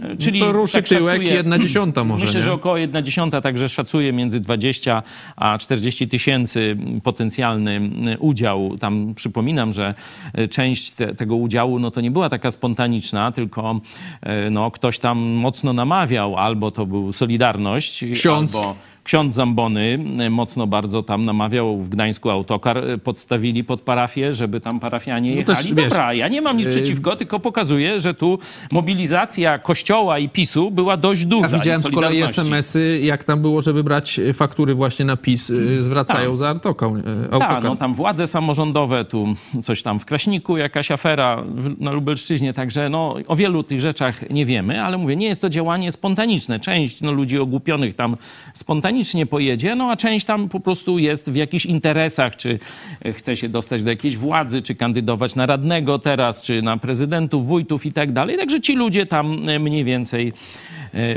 E, 0.00 0.16
Czyli 0.16 0.40
to 0.40 0.52
ruszy 0.52 0.72
tak 0.72 0.88
tyłek 0.88 1.22
szacuję- 1.22 1.34
jedna 1.34 1.58
dziesiąta 1.58 2.04
może, 2.04 2.24
Myślę, 2.24 2.40
nie? 2.40 2.44
że 2.44 2.52
około 2.52 2.76
jedna 2.76 3.02
dziesiąta, 3.02 3.40
także 3.40 3.68
szacuję 3.68 4.12
między 4.12 4.40
20 4.40 5.02
a 5.36 5.58
40 5.58 6.08
tysięcy 6.08 6.76
potencjalny 7.02 7.80
udział. 8.18 8.76
Tam 8.80 9.14
przypominam, 9.14 9.72
że 9.72 9.94
e, 10.34 10.48
część 10.48 10.90
te, 10.90 11.14
tego 11.14 11.36
udziału 11.36 11.78
no 11.78 11.90
to 11.90 12.00
nie 12.00 12.10
była 12.10 12.28
taka 12.28 12.50
spontaniczna, 12.50 13.32
tylko 13.32 13.80
e, 14.22 14.50
no, 14.50 14.70
ktoś 14.70 14.98
tam 14.98 15.18
mocno 15.18 15.72
namawiał, 15.72 16.36
albo 16.36 16.70
to 16.70 16.86
był 16.86 17.12
Solidarność, 17.12 18.04
Ksiądz. 18.22 18.54
albo 18.54 18.76
ksiądz 19.04 19.34
Zambony 19.34 19.98
e, 20.18 20.30
mocno 20.30 20.66
bardzo 20.66 21.02
tam 21.02 21.24
namawiał 21.24 21.78
w 21.78 21.88
Gdańsku 21.88 22.30
autokar, 22.30 22.78
e, 22.78 22.98
podstawili 22.98 23.64
pod 23.64 23.80
parafię, 23.80 24.34
żeby 24.34 24.60
tam 24.60 24.80
parafianie 24.80 25.36
No 25.36 25.42
też, 25.42 25.58
jechali. 25.58 25.74
wiesz, 25.74 25.88
Dobra, 25.88 26.14
ja 26.14 26.28
nie 26.28 26.42
mam 26.42 26.56
nic 26.56 26.66
yy, 26.66 26.72
przeciwko, 26.72 27.16
tylko 27.16 27.40
pokazuję, 27.40 28.00
że 28.00 28.14
tu 28.14 28.38
mobilizacja 28.72 29.58
Kościoła 29.58 30.18
i 30.18 30.28
PiSu 30.28 30.70
była 30.70 30.96
dość 30.96 31.24
duża. 31.24 31.48
Ja 31.50 31.58
widziałem 31.58 31.82
z 31.82 31.90
kolei. 31.90 32.22
SMS-y, 32.22 33.00
jak 33.02 33.24
tam 33.24 33.40
było, 33.42 33.62
żeby 33.62 33.84
brać 33.84 34.20
faktury 34.34 34.74
właśnie 34.74 35.04
na 35.04 35.16
PiS, 35.16 35.52
zwracają 35.80 36.30
Tak. 36.30 36.38
za 36.38 36.48
autoką, 36.48 36.96
y, 36.96 37.02
Tak, 37.02 37.32
autokar. 37.32 37.64
no 37.64 37.76
tam 37.76 37.94
władze 37.94 38.26
samorządowe, 38.26 39.04
tu 39.04 39.26
coś 39.62 39.82
tam 39.82 39.98
w 40.00 40.04
Kraśniku, 40.04 40.56
jakaś 40.56 40.90
afera 40.90 41.44
na 41.78 41.92
Lubelszczyźnie, 41.92 42.52
także 42.52 42.88
no, 42.88 43.14
o 43.28 43.36
wielu 43.36 43.62
tych 43.62 43.80
rzeczach 43.80 44.30
nie 44.30 44.46
wiemy, 44.46 44.82
ale 44.82 44.98
mówię, 44.98 45.16
nie 45.16 45.26
jest 45.26 45.40
to 45.40 45.48
działanie 45.48 45.92
spontaniczne. 45.92 46.60
Część 46.60 47.00
no, 47.00 47.12
ludzi 47.12 47.38
ogłupionych 47.38 47.94
tam 47.96 48.16
spontanicznie 48.54 48.91
pojedzie, 49.30 49.74
no 49.74 49.90
a 49.90 49.96
część 49.96 50.26
tam 50.26 50.48
po 50.48 50.60
prostu 50.60 50.98
jest 50.98 51.30
w 51.30 51.36
jakichś 51.36 51.66
interesach, 51.66 52.36
czy 52.36 52.58
e, 53.04 53.12
chce 53.12 53.36
się 53.36 53.48
dostać 53.48 53.82
do 53.82 53.90
jakiejś 53.90 54.16
władzy, 54.16 54.62
czy 54.62 54.74
kandydować 54.74 55.34
na 55.34 55.46
radnego 55.46 55.98
teraz, 55.98 56.42
czy 56.42 56.62
na 56.62 56.76
prezydentów, 56.76 57.46
wójtów 57.46 57.86
i 57.86 57.92
tak 57.92 58.12
dalej. 58.12 58.36
Także 58.36 58.60
ci 58.60 58.74
ludzie 58.74 59.06
tam 59.06 59.48
e, 59.48 59.58
mniej 59.58 59.84
więcej 59.84 60.32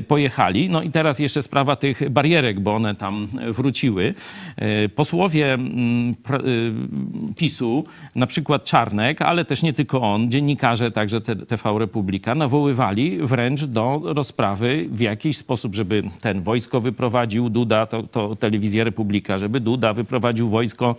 pojechali. 0.08 0.70
No 0.70 0.82
i 0.82 0.90
teraz 0.90 1.20
jeszcze 1.20 1.42
sprawa 1.42 1.76
tych 1.76 2.10
barierek, 2.10 2.60
bo 2.60 2.76
one 2.76 2.96
tam 2.96 3.28
wróciły. 3.52 4.14
E, 4.58 4.90
Posłowie 4.90 5.54
mm, 5.54 6.16
y, 6.46 7.34
PiSu, 7.36 7.84
na 8.16 8.28
przykład 8.28 8.64
Czarnek, 8.66 9.22
ale 9.22 9.46
też 9.46 9.64
nie 9.64 9.74
tylko 9.74 10.02
on, 10.02 10.32
dziennikarze 10.32 10.92
także 10.92 11.22
TV 11.22 11.80
Republika, 11.80 12.36
nawoływali 12.36 13.18
wręcz 13.18 13.64
do 13.64 14.02
rozprawy 14.04 14.86
w 14.92 15.00
jakiś 15.00 15.38
sposób, 15.38 15.76
żeby 15.76 16.04
ten 16.22 16.42
wojsko 16.42 16.82
wyprowadził 16.82 17.50
Duda, 17.50 17.86
to, 17.86 18.04
to 18.04 18.36
telewizja 18.36 18.84
Republika, 18.84 19.38
żeby 19.38 19.60
Duda 19.60 19.94
wyprowadził 19.94 20.50
wojsko 20.50 20.96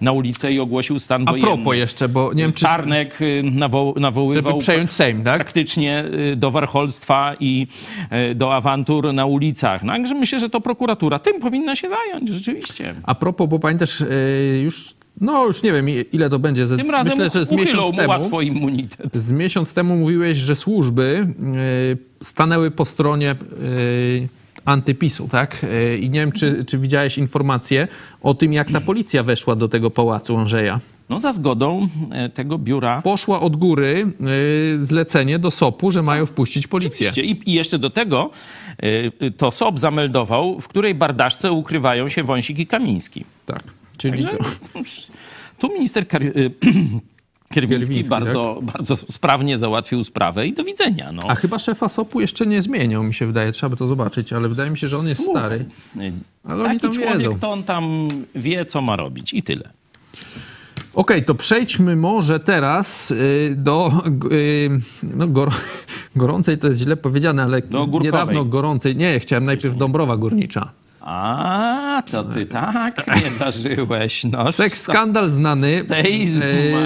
na 0.00 0.12
ulicę 0.12 0.52
i 0.52 0.60
ogłosił 0.60 0.98
stan 0.98 1.22
A 1.26 1.30
wojenny. 1.30 1.48
propos 1.48 1.76
jeszcze, 1.76 2.08
bo 2.08 2.32
nie 2.34 2.42
wiem, 2.42 2.52
czy... 2.52 2.60
Czarnek 2.64 3.22
y, 3.22 3.42
nawo- 3.44 4.00
nawoływał 4.00 4.52
Żeby 4.52 4.60
przejąć 4.60 4.90
Sejm, 4.90 5.24
tak? 5.24 5.36
praktycznie 5.36 6.04
y, 6.32 6.36
do 6.36 6.50
warcholstwa 6.50 7.34
i 7.40 7.66
do 8.34 8.54
awantur 8.54 9.14
na 9.14 9.26
ulicach. 9.26 9.82
No, 9.82 9.92
Także 9.92 10.14
myślę, 10.14 10.40
że 10.40 10.50
to 10.50 10.60
prokuratura 10.60 11.18
tym 11.18 11.40
powinna 11.40 11.76
się 11.76 11.88
zająć, 11.88 12.28
rzeczywiście. 12.28 12.94
A 13.02 13.14
propos, 13.14 13.48
bo 13.48 13.58
pamiętasz, 13.58 14.00
y, 14.00 14.60
już, 14.64 14.94
no 15.20 15.46
już 15.46 15.62
nie 15.62 15.72
wiem 15.72 15.86
ile 16.12 16.30
to 16.30 16.38
będzie, 16.38 16.66
Tym 16.66 16.90
razem 16.90 17.18
myślę, 17.18 17.30
że 17.30 17.44
z 17.44 17.50
miesiąc 17.50 17.86
mu 17.86 17.96
temu, 17.96 18.08
łatwo 18.08 18.40
immunitet. 18.40 19.16
z 19.16 19.32
miesiąc 19.32 19.74
temu 19.74 19.96
mówiłeś, 19.96 20.38
że 20.38 20.54
służby 20.54 21.26
y, 22.20 22.24
stanęły 22.24 22.70
po 22.70 22.84
stronie 22.84 23.36
y, 23.62 24.28
antypisu, 24.64 25.28
tak? 25.28 25.66
I 26.00 26.10
nie 26.10 26.20
wiem, 26.20 26.32
czy, 26.32 26.64
czy 26.64 26.78
widziałeś 26.78 27.18
informację 27.18 27.88
o 28.22 28.34
tym, 28.34 28.52
jak 28.52 28.70
ta 28.70 28.80
policja 28.80 29.22
weszła 29.22 29.56
do 29.56 29.68
tego 29.68 29.90
pałacu 29.90 30.36
Andrzeja. 30.36 30.80
No 31.10 31.18
za 31.18 31.32
zgodą 31.32 31.88
e, 32.12 32.28
tego 32.28 32.58
biura. 32.58 33.02
Poszła 33.02 33.40
od 33.40 33.56
góry 33.56 34.12
y, 34.80 34.84
zlecenie 34.84 35.38
do 35.38 35.50
SOP-u, 35.50 35.90
że 35.90 36.02
mają 36.02 36.26
wpuścić 36.26 36.66
policję. 36.66 37.12
I, 37.16 37.50
I 37.50 37.52
jeszcze 37.52 37.78
do 37.78 37.90
tego 37.90 38.30
e, 38.78 39.30
to 39.30 39.50
SOB 39.50 39.78
zameldował, 39.78 40.60
w 40.60 40.68
której 40.68 40.94
bardaszce 40.94 41.52
ukrywają 41.52 42.08
się 42.08 42.22
Wąsik 42.22 42.58
i 42.58 42.66
Kamiński. 42.66 43.24
Tak. 43.46 43.62
Czyli 43.96 44.24
Także 44.24 44.38
tu 45.58 45.68
minister 45.68 46.06
Kar- 46.08 46.20
Kierwiński 47.54 47.94
Kierwiński, 47.94 48.10
bardzo, 48.10 48.60
bardzo 48.62 48.96
sprawnie 49.10 49.58
załatwił 49.58 50.04
sprawę 50.04 50.46
i 50.46 50.52
do 50.52 50.64
widzenia. 50.64 51.12
No. 51.12 51.22
A 51.28 51.34
chyba 51.34 51.58
szefa 51.58 51.88
SOP-u 51.88 52.20
jeszcze 52.20 52.46
nie 52.46 52.62
zmieniał, 52.62 53.02
mi 53.02 53.14
się 53.14 53.26
wydaje. 53.26 53.52
Trzeba 53.52 53.70
by 53.70 53.76
to 53.76 53.86
zobaczyć, 53.86 54.32
ale 54.32 54.48
wydaje 54.48 54.70
mi 54.70 54.78
się, 54.78 54.88
że 54.88 54.98
on 54.98 55.08
jest 55.08 55.24
Słuchaj, 55.24 55.42
stary. 55.42 55.64
Ale 56.44 56.64
oni 56.64 56.64
Taki 56.64 56.80
tam 56.80 56.92
człowiek, 56.92 57.18
wiedzą. 57.18 57.38
to 57.38 57.50
on 57.52 57.62
tam 57.62 58.08
wie, 58.34 58.64
co 58.64 58.80
ma 58.80 58.96
robić 58.96 59.34
i 59.34 59.42
tyle. 59.42 59.70
Okej, 60.94 61.24
to 61.24 61.34
przejdźmy 61.34 61.96
może 61.96 62.40
teraz 62.40 63.10
y, 63.10 63.54
do 63.56 63.92
y, 64.32 64.70
no, 65.02 65.26
gor 65.26 65.50
gorącej, 66.16 66.58
to 66.58 66.68
jest 66.68 66.80
źle 66.80 66.96
powiedziane, 66.96 67.42
ale 67.42 67.62
niedawno 68.00 68.44
gorącej. 68.44 68.96
Nie, 68.96 69.20
chciałem 69.20 69.44
najpierw 69.44 69.76
Dąbrowa 69.76 70.16
Górnicza. 70.16 70.70
A, 71.00 71.89
to 72.02 72.24
ty 72.24 72.46
tak 72.46 73.06
nie 73.24 73.30
zażyłeś. 73.30 74.24
No. 74.24 74.52
Seks 74.52 74.82
skandal 74.82 75.28
znany 75.28 75.84
z 75.84 76.36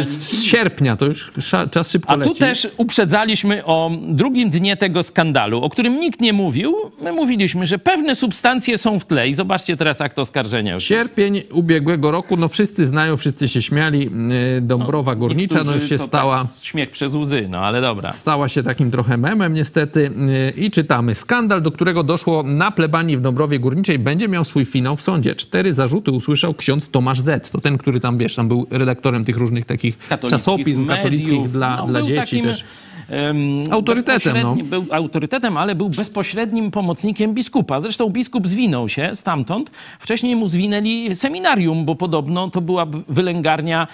y, 0.01 0.05
z 0.05 0.43
sierpnia, 0.43 0.97
to 0.97 1.07
już 1.07 1.33
czas 1.71 1.91
szybko 1.91 2.11
A 2.11 2.17
tu 2.17 2.29
leci. 2.29 2.41
też 2.41 2.69
uprzedzaliśmy 2.77 3.65
o 3.65 3.91
drugim 4.09 4.51
dnie 4.51 4.77
tego 4.77 5.03
skandalu, 5.03 5.63
o 5.63 5.71
którym 5.71 6.01
nikt 6.01 6.21
nie 6.21 6.33
mówił. 6.33 6.77
My 7.03 7.13
mówiliśmy, 7.13 7.67
że 7.67 7.79
pewne 7.79 8.15
substancje 8.15 8.79
są 8.79 8.99
w 8.99 9.07
tle 9.07 9.29
i 9.29 9.35
zobaczcie 9.35 9.77
teraz 9.77 10.01
akt 10.01 10.19
oskarżenia. 10.19 10.81
Sierpień 10.81 11.43
ubiegłego 11.53 12.11
roku, 12.11 12.37
no 12.37 12.49
wszyscy 12.49 12.87
znają, 12.87 13.17
wszyscy 13.17 13.49
się 13.49 13.63
śmiali. 13.63 14.11
Y, 14.59 14.61
Dąbrowa 14.61 15.15
Górnicza, 15.15 15.65
no 15.65 15.73
już 15.73 15.89
się 15.89 15.99
stała... 15.99 16.37
Tak, 16.37 16.65
śmiech 16.65 16.91
przez 16.91 17.15
łzy, 17.15 17.47
no 17.51 17.59
ale 17.59 17.81
dobra. 17.81 18.13
stała 18.13 18.49
się 18.49 18.63
takim 18.63 18.91
trochę 18.91 19.17
memem 19.17 19.55
niestety 19.55 20.11
yy, 20.57 20.65
i 20.65 20.71
czytamy. 20.71 21.15
Skandal, 21.15 21.63
do 21.63 21.71
którego 21.71 22.03
doszło 22.03 22.43
na 22.43 22.71
plebanii 22.71 23.17
w 23.17 23.21
Dąbrowie 23.21 23.59
Górniczej 23.59 23.99
będzie 23.99 24.29
miał 24.29 24.45
swój 24.45 24.65
finał 24.65 24.97
w 24.97 25.03
sądzie. 25.05 25.35
Cztery 25.35 25.75
zarzuty 25.75 26.11
usłyszał 26.11 26.55
ksiądz 26.55 26.89
Tomasz 26.89 27.21
Z. 27.21 27.51
To 27.51 27.61
ten, 27.61 27.79
który 27.79 28.01
tam, 28.01 28.19
wiesz, 28.19 28.35
tam 28.35 28.49
był 28.49 28.67
redaktorem 28.71 29.25
tych 29.25 29.37
różnych 29.37 29.65
takich 29.65 29.99
Katolickich 29.99 30.31
czasopism 30.31 30.81
mediów, 30.81 30.97
katolickich 30.97 31.49
dla, 31.51 31.77
no, 31.77 31.87
dla 31.87 32.03
dzieci 32.03 32.21
takim, 32.21 32.45
też. 32.45 32.65
Em, 33.11 33.65
Autorytetem, 33.71 34.37
no. 34.43 34.57
Był 34.65 34.85
autorytetem, 34.91 35.57
ale 35.57 35.75
był 35.75 35.89
bezpośrednim 35.89 36.71
pomocnikiem 36.71 37.35
biskupa. 37.35 37.81
Zresztą 37.81 38.11
biskup 38.11 38.49
zwinął 38.49 38.89
się 38.89 39.11
stamtąd. 39.15 39.71
Wcześniej 39.99 40.37
mu 40.37 40.49
zwinęli 40.49 41.15
seminarium, 41.15 41.85
bo 41.85 41.95
podobno 41.95 42.51
to 42.51 42.61
była 42.61 42.87
wylęgarnia 43.09 43.87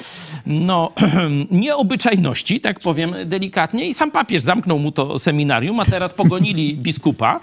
no, 0.47 0.93
nieobyczajności, 1.51 2.61
tak 2.61 2.79
powiem 2.81 3.15
delikatnie. 3.27 3.89
I 3.89 3.95
sam 3.95 4.11
papież 4.11 4.43
zamknął 4.43 4.79
mu 4.79 4.93
to 4.93 5.19
seminarium, 5.19 5.81
a 5.81 5.85
teraz 5.85 6.13
pogonili 6.13 6.75
biskupa. 6.87 7.41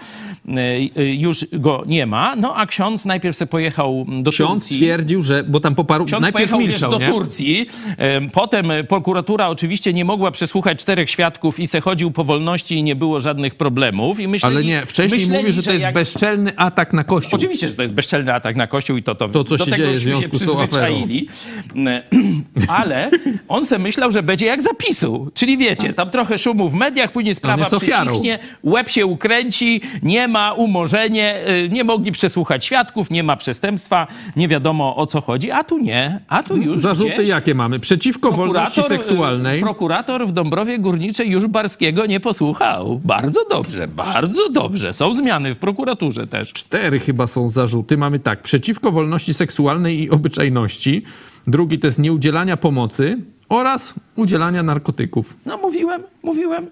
E, 0.48 0.54
e, 1.02 1.06
Już 1.16 1.46
go 1.54 1.84
nie 1.86 2.06
ma. 2.06 2.36
No 2.36 2.56
a 2.56 2.66
ksiądz 2.66 3.06
najpierw 3.06 3.38
se 3.38 3.48
pojechał 3.48 4.06
do 4.22 4.32
Ksiądz 4.32 4.64
Turcji. 4.64 4.78
twierdził, 4.78 5.22
że, 5.24 5.44
bo 5.44 5.60
tam 5.60 5.76
poparł, 5.76 6.06
Ksiądz 6.06 6.22
najpierw 6.22 6.52
pojechał 6.52 6.60
milczał, 6.60 6.92
wiesz, 6.92 7.00
do? 7.00 7.14
Turcji. 7.14 7.68
Em, 7.98 8.30
Potem 8.30 8.72
prokuratura 8.90 9.48
oczywiście 9.50 9.94
nie 9.94 10.06
mogła 10.06 10.32
przesłuchać 10.32 10.80
czterech 10.80 11.10
świadków 11.10 11.57
i 11.60 11.68
se 11.68 11.82
chodził 11.82 12.12
po 12.12 12.24
wolności 12.24 12.76
i 12.76 12.84
nie 12.84 12.96
było 12.96 13.20
żadnych 13.20 13.56
problemów. 13.56 14.20
I 14.20 14.28
myśleli, 14.28 14.56
Ale 14.56 14.66
nie, 14.66 14.86
wcześniej 14.86 15.22
myśleli, 15.22 15.38
mówił, 15.38 15.54
że 15.54 15.64
to 15.64 15.72
jest 15.72 15.84
jak... 15.84 15.94
bezczelny 15.94 16.58
atak 16.58 16.94
na 16.94 17.04
Kościół. 17.04 17.38
Oczywiście, 17.38 17.70
że 17.70 17.76
to 17.76 17.82
jest 17.82 17.94
bezczelny 17.94 18.34
atak 18.34 18.56
na 18.56 18.68
Kościół 18.68 18.98
i 18.98 19.04
to, 19.04 19.16
to, 19.16 19.30
To, 19.30 19.44
co 19.44 19.58
do 19.58 19.66
się 19.66 19.72
tego 19.72 19.84
dzieje 19.84 19.94
w 19.94 19.98
związku 19.98 20.40
się 20.40 20.46
przyzwyczaili. 20.46 21.28
Ale 22.68 23.12
on 23.48 23.66
se 23.66 23.80
myślał, 23.80 24.12
że 24.12 24.24
będzie 24.24 24.46
jak 24.46 24.62
zapisu. 24.62 25.32
Czyli 25.34 25.58
wiecie, 25.58 25.94
tam 25.94 26.10
trochę 26.10 26.38
szumu 26.38 26.70
w 26.70 26.74
mediach, 26.74 27.12
później 27.12 27.36
sprawa 27.36 27.66
przyciśnie, 27.66 28.40
łeb 28.64 28.90
się 28.90 29.06
ukręci, 29.06 29.82
nie 30.04 30.28
ma 30.28 30.54
umorzenie, 30.54 31.36
e, 31.36 31.70
nie 31.70 31.84
mogli 31.84 32.12
przesłuchać 32.12 32.66
świadków, 32.66 33.10
nie 33.12 33.24
ma 33.24 33.36
przestępstwa, 33.36 34.08
nie 34.36 34.48
wiadomo 34.48 34.96
o 34.96 35.08
co 35.08 35.22
chodzi, 35.22 35.52
a 35.52 35.64
tu 35.64 35.78
nie, 35.78 36.20
a 36.28 36.44
tu 36.44 36.58
już 36.58 36.82
Zarzuty 36.82 37.14
gdzieś... 37.14 37.28
jakie 37.28 37.56
mamy? 37.56 37.80
Przeciwko 37.80 38.32
wolności 38.32 38.82
Prokurator, 38.82 39.06
seksualnej. 39.08 39.58
y, 39.58 39.62
Prokurator 39.62 40.28
w 40.28 40.32
Dąbrowie 40.32 40.80
Górniczej 40.80 41.30
już 41.30 41.47
Barskiego 41.48 42.06
nie 42.06 42.20
posłuchał. 42.20 43.02
Bardzo 43.06 43.46
dobrze, 43.50 43.88
bardzo 43.88 44.50
dobrze. 44.50 44.94
Są 44.94 45.14
zmiany 45.14 45.54
w 45.54 45.58
prokuraturze 45.58 46.28
też. 46.28 46.54
Cztery 46.54 47.00
chyba 47.00 47.28
są 47.28 47.50
zarzuty. 47.50 47.98
Mamy 47.98 48.20
tak, 48.20 48.42
przeciwko 48.42 48.92
wolności 48.92 49.34
seksualnej 49.34 50.02
i 50.04 50.10
obyczajności. 50.10 51.04
Drugi 51.48 51.80
to 51.80 51.88
jest 51.88 52.00
nieudzielania 52.00 52.58
pomocy 52.58 53.18
oraz 53.50 53.96
udzielania 54.16 54.64
narkotyków. 54.64 55.38
No 55.46 55.58
mówiłem, 55.58 56.04
mówiłem. 56.24 56.68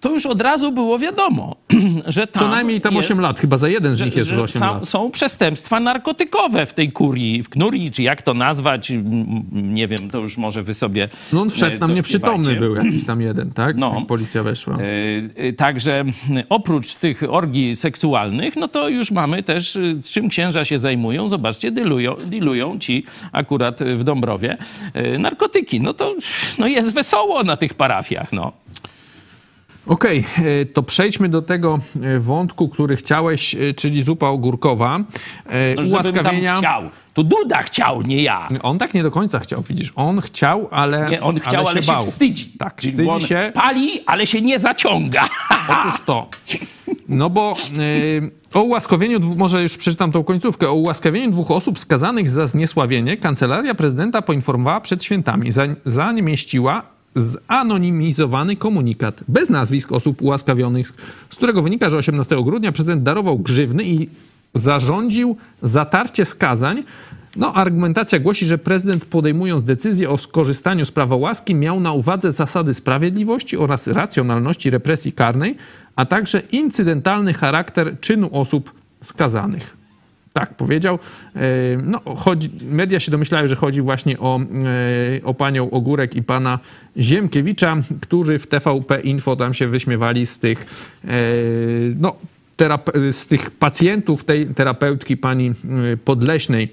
To 0.00 0.10
już 0.10 0.26
od 0.26 0.40
razu 0.40 0.72
było 0.72 0.98
wiadomo, 0.98 1.56
że 2.06 2.26
tam 2.26 2.40
Co 2.40 2.48
najmniej 2.48 2.80
tam 2.80 2.94
jest, 2.94 3.10
8 3.10 3.20
lat, 3.20 3.40
chyba 3.40 3.56
za 3.56 3.68
jeden 3.68 3.94
z 3.94 3.98
Że, 3.98 4.04
nich 4.04 4.16
jest 4.16 4.28
że 4.28 4.34
już 4.34 4.50
8 4.50 4.60
są, 4.60 4.66
lat. 4.66 4.88
są 4.88 5.10
przestępstwa 5.10 5.80
narkotykowe 5.80 6.66
w 6.66 6.74
tej 6.74 6.92
kurii, 6.92 7.42
w 7.42 7.48
knurii, 7.48 7.90
czy 7.90 8.02
jak 8.02 8.22
to 8.22 8.34
nazwać, 8.34 8.92
nie 9.52 9.88
wiem, 9.88 10.10
to 10.10 10.18
już 10.18 10.36
może 10.36 10.62
wy 10.62 10.74
sobie 10.74 11.08
No 11.32 11.40
on 11.40 11.50
wszedł 11.50 11.76
e, 11.76 11.78
tam 11.78 11.94
nieprzytomny 11.94 12.56
był 12.56 12.74
jakiś 12.74 13.04
tam 13.04 13.20
jeden, 13.20 13.52
tak? 13.52 13.76
No. 13.76 13.94
Jak 13.98 14.06
policja 14.06 14.42
weszła. 14.42 14.74
E, 14.74 14.80
e, 15.36 15.52
Także 15.52 16.04
oprócz 16.48 16.94
tych 16.94 17.22
orgii 17.28 17.76
seksualnych, 17.76 18.56
no 18.56 18.68
to 18.68 18.88
już 18.88 19.10
mamy 19.10 19.42
też, 19.42 19.78
czym 20.10 20.28
księża 20.28 20.64
się 20.64 20.78
zajmują. 20.78 21.28
Zobaczcie, 21.28 21.70
dilują, 21.70 22.14
dilują 22.26 22.78
ci 22.78 23.04
akurat 23.32 23.80
w 23.82 24.04
Dąbrowie 24.04 24.56
narkotyki. 25.18 25.80
No 25.80 25.94
to 25.94 26.14
no 26.58 26.66
jest 26.66 26.94
wesoło 26.94 27.42
na 27.42 27.56
tych 27.56 27.74
parafiach, 27.74 28.32
no. 28.32 28.52
Okej, 29.88 30.24
e, 30.38 30.66
to 30.66 30.82
przejdźmy 30.82 31.28
do 31.28 31.42
tego 31.42 31.78
e, 32.02 32.18
wątku, 32.18 32.68
który 32.68 32.96
chciałeś, 32.96 33.54
e, 33.54 33.74
czyli 33.74 34.02
zupa 34.02 34.28
ogórkowa. 34.28 34.98
No, 34.98 35.82
Ułaskawienia. 35.88 36.54
chciał. 36.54 36.82
To 37.14 37.22
Duda 37.22 37.62
chciał, 37.62 38.02
nie 38.02 38.22
ja. 38.22 38.48
On 38.62 38.78
tak 38.78 38.94
nie 38.94 39.02
do 39.02 39.10
końca 39.10 39.38
chciał, 39.38 39.62
widzisz. 39.62 39.92
On 39.96 40.20
chciał, 40.20 40.68
ale. 40.70 41.10
Nie, 41.10 41.22
on 41.22 41.40
chciał, 41.40 41.68
ale 41.68 41.82
się, 41.82 41.92
bał. 41.92 42.04
wstydzi. 42.04 42.52
Tak, 42.58 42.76
Czyli 42.76 42.92
wstydzi 42.92 43.10
on 43.10 43.20
się. 43.20 43.52
Pali, 43.54 44.00
ale 44.06 44.26
się 44.26 44.40
nie 44.40 44.58
zaciąga. 44.58 45.28
Otóż 45.86 46.00
to. 46.06 46.28
No 47.08 47.30
bo 47.30 47.54
o 48.54 48.62
ułaskawieniu, 48.62 49.20
może 49.36 49.62
już 49.62 49.76
przeczytam 49.76 50.12
tą 50.12 50.24
końcówkę, 50.24 50.68
o 50.68 50.74
ułaskawieniu 50.74 51.30
dwóch 51.30 51.50
osób 51.50 51.78
skazanych 51.78 52.30
za 52.30 52.46
zniesławienie 52.46 53.16
kancelaria 53.16 53.74
prezydenta 53.74 54.22
poinformowała 54.22 54.80
przed 54.80 55.04
świętami. 55.04 55.52
Za, 55.52 55.62
zamieściła 55.86 56.97
zanonimizowany 57.18 58.56
komunikat 58.56 59.24
bez 59.28 59.50
nazwisk 59.50 59.92
osób 59.92 60.22
ułaskawionych, 60.22 60.88
z 61.30 61.36
którego 61.36 61.62
wynika, 61.62 61.90
że 61.90 61.96
18 61.96 62.44
grudnia 62.44 62.72
prezydent 62.72 63.02
darował 63.02 63.38
grzywny 63.38 63.84
i 63.84 64.08
zarządził 64.54 65.36
zatarcie 65.62 66.24
skazań. 66.24 66.82
No, 67.36 67.54
argumentacja 67.54 68.18
głosi, 68.18 68.46
że 68.46 68.58
prezydent 68.58 69.04
podejmując 69.04 69.64
decyzję 69.64 70.10
o 70.10 70.18
skorzystaniu 70.18 70.84
z 70.84 70.90
prawa 70.90 71.16
łaski 71.16 71.54
miał 71.54 71.80
na 71.80 71.92
uwadze 71.92 72.32
zasady 72.32 72.74
sprawiedliwości 72.74 73.56
oraz 73.56 73.86
racjonalności 73.86 74.70
represji 74.70 75.12
karnej, 75.12 75.56
a 75.96 76.06
także 76.06 76.42
incydentalny 76.52 77.34
charakter 77.34 78.00
czynu 78.00 78.28
osób 78.32 78.72
skazanych. 79.02 79.77
Tak 80.38 80.54
powiedział. 80.54 80.98
E, 81.36 81.40
No, 81.82 82.00
chodzi, 82.16 82.50
media 82.62 83.00
się 83.00 83.10
domyślają, 83.10 83.46
że 83.46 83.56
chodzi 83.56 83.82
właśnie 83.82 84.18
o, 84.18 84.40
e, 84.40 85.24
o 85.24 85.34
panią 85.34 85.70
Ogórek 85.70 86.16
i 86.16 86.22
pana 86.22 86.58
Ziemkiewicza, 86.96 87.76
którzy 88.00 88.38
w 88.38 88.46
TVP 88.46 89.00
Info 89.00 89.36
tam 89.36 89.54
się 89.54 89.66
wyśmiewali 89.66 90.26
z 90.26 90.38
tych, 90.38 90.66
e, 91.04 91.08
no, 92.00 92.16
z 93.10 93.26
tych 93.26 93.50
pacjentów 93.50 94.24
tej 94.24 94.46
terapeutki 94.46 95.16
pani 95.16 95.52
Podleśnej. 96.04 96.68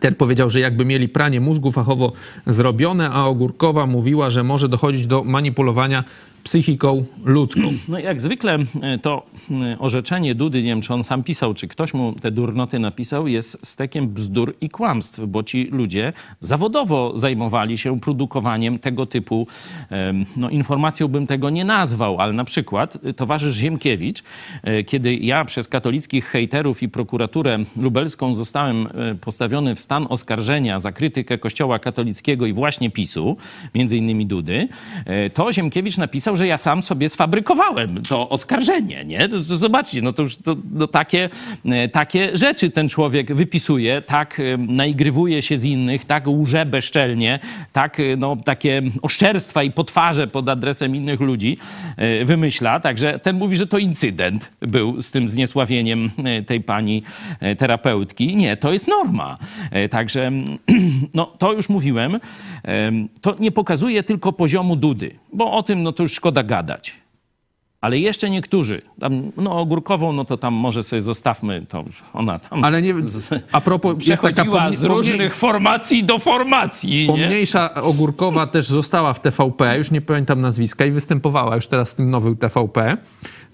Ten 0.00 0.14
powiedział, 0.14 0.50
że 0.50 0.60
jakby 0.60 0.84
mieli 0.84 1.08
pranie 1.08 1.40
mózgu 1.40 1.72
fachowo 1.72 2.12
zrobione, 2.46 3.10
a 3.10 3.26
Ogórkowa 3.26 3.86
mówiła, 3.86 4.30
że 4.30 4.44
może 4.44 4.68
dochodzić 4.68 5.06
do 5.06 5.24
manipulowania 5.24 6.04
psychiką 6.44 7.04
ludzką. 7.24 7.62
No 7.88 7.98
jak 7.98 8.20
zwykle 8.20 8.58
e, 8.82 8.98
to 8.98 9.26
e, 9.50 9.78
orzeczenie 9.78 10.34
Dudy, 10.34 10.62
nie 10.62 10.68
wiem 10.68 10.80
czy 10.80 10.94
on 10.94 11.04
sam 11.04 11.22
pisał, 11.22 11.54
czy 11.54 11.68
ktoś 11.68 11.94
mu 11.94 12.12
te 12.12 12.30
durnoty 12.30 12.78
napisał, 12.78 13.28
jest 13.28 13.66
stekiem 13.66 14.08
bzdur 14.08 14.54
i 14.60 14.68
kłamstw, 14.68 15.20
bo 15.26 15.42
ci 15.42 15.64
ludzie 15.64 16.12
zawodowo 16.40 17.12
zajmowali 17.18 17.78
się 17.78 18.00
produkowaniem 18.00 18.78
tego 18.78 19.06
typu, 19.06 19.46
no 20.36 20.50
informacją 20.50 21.08
bym 21.08 21.26
tego 21.26 21.50
nie 21.50 21.64
nazwał, 21.64 22.20
ale 22.20 22.32
na 22.32 22.44
przykład 22.44 22.98
e, 23.04 23.14
towarzysz 23.14 23.56
Ziemkiewicz, 23.56 24.22
kiedy 24.86 25.16
ja 25.16 25.44
przez 25.44 25.68
katolickich 25.68 26.26
hejterów 26.26 26.82
i 26.82 26.88
prokuraturę 26.88 27.58
lubelską 27.76 28.34
zostałem 28.34 28.88
postawiony 29.20 29.74
w 29.74 29.80
stan 29.80 30.06
oskarżenia 30.10 30.80
za 30.80 30.92
krytykę 30.92 31.38
kościoła 31.38 31.78
katolickiego 31.78 32.46
i 32.46 32.52
właśnie 32.52 32.90
PiSu, 32.90 33.36
między 33.74 33.96
innymi 33.96 34.26
Dudy, 34.26 34.68
to 35.34 35.52
Ziemkiewicz 35.52 35.98
napisał, 35.98 36.33
że 36.36 36.46
ja 36.46 36.58
sam 36.58 36.82
sobie 36.82 37.08
sfabrykowałem 37.08 38.02
to 38.02 38.28
oskarżenie, 38.28 39.04
nie? 39.04 39.28
To, 39.28 39.36
to 39.36 39.56
zobaczcie, 39.56 40.02
no 40.02 40.12
to 40.12 40.22
już 40.22 40.36
to, 40.36 40.56
no 40.72 40.86
takie, 40.86 41.28
e, 41.64 41.88
takie 41.88 42.36
rzeczy 42.36 42.70
ten 42.70 42.88
człowiek 42.88 43.34
wypisuje, 43.34 44.02
tak 44.02 44.40
e, 44.40 44.56
naigrywuje 44.56 45.42
się 45.42 45.58
z 45.58 45.64
innych, 45.64 46.04
tak 46.04 46.28
łże 46.28 46.66
bezczelnie, 46.66 47.38
tak 47.72 48.00
e, 48.00 48.16
no, 48.16 48.36
takie 48.44 48.82
oszczerstwa 49.02 49.62
i 49.62 49.70
potwarze 49.70 50.26
pod 50.26 50.48
adresem 50.48 50.96
innych 50.96 51.20
ludzi 51.20 51.58
wymyśla, 52.24 52.80
także 52.80 53.18
ten 53.18 53.36
mówi, 53.36 53.56
że 53.56 53.66
to 53.66 53.78
incydent 53.78 54.50
był 54.60 55.02
z 55.02 55.10
tym 55.10 55.28
zniesławieniem 55.28 56.10
tej 56.46 56.60
pani 56.60 57.02
terapeutki. 57.58 58.36
Nie, 58.36 58.56
to 58.56 58.72
jest 58.72 58.88
norma. 58.88 59.38
Także, 59.90 60.32
no 61.14 61.26
to 61.26 61.52
już 61.52 61.68
mówiłem, 61.68 62.20
em, 62.62 63.08
to 63.20 63.36
nie 63.38 63.52
pokazuje 63.52 64.02
tylko 64.02 64.32
poziomu 64.32 64.76
Dudy, 64.76 65.10
bo 65.32 65.52
o 65.52 65.62
tym 65.62 65.82
no 65.82 65.92
to 65.92 66.02
już 66.02 66.14
szkoda 66.24 66.42
gadać. 66.42 66.92
Ale 67.80 67.98
jeszcze 67.98 68.30
niektórzy, 68.30 68.82
tam, 69.00 69.32
no 69.36 69.58
ogórkową, 69.58 70.12
no 70.12 70.24
to 70.24 70.36
tam 70.36 70.54
może 70.54 70.82
sobie 70.82 71.02
zostawmy, 71.02 71.66
to 71.68 71.84
ona 72.12 72.38
tam 72.38 72.64
Ale 72.64 72.82
nie, 72.82 72.94
a 73.52 73.60
propos, 73.60 74.06
jest 74.06 74.22
taka 74.22 74.34
przechodziła 74.34 74.60
pomni- 74.60 74.76
z 74.76 74.84
różnych 74.84 75.34
formacji 75.34 76.04
do 76.04 76.18
formacji. 76.18 77.00
Nie? 77.00 77.06
Pomniejsza 77.06 77.74
Ogórkowa 77.74 78.46
też 78.46 78.66
została 78.66 79.12
w 79.12 79.20
TVP, 79.20 79.78
już 79.78 79.90
nie 79.90 80.00
pamiętam 80.00 80.40
nazwiska, 80.40 80.84
i 80.86 80.90
występowała 80.90 81.54
już 81.56 81.66
teraz 81.66 81.90
w 81.90 81.94
tym 81.94 82.10
nowym 82.10 82.36
TVP. 82.36 82.96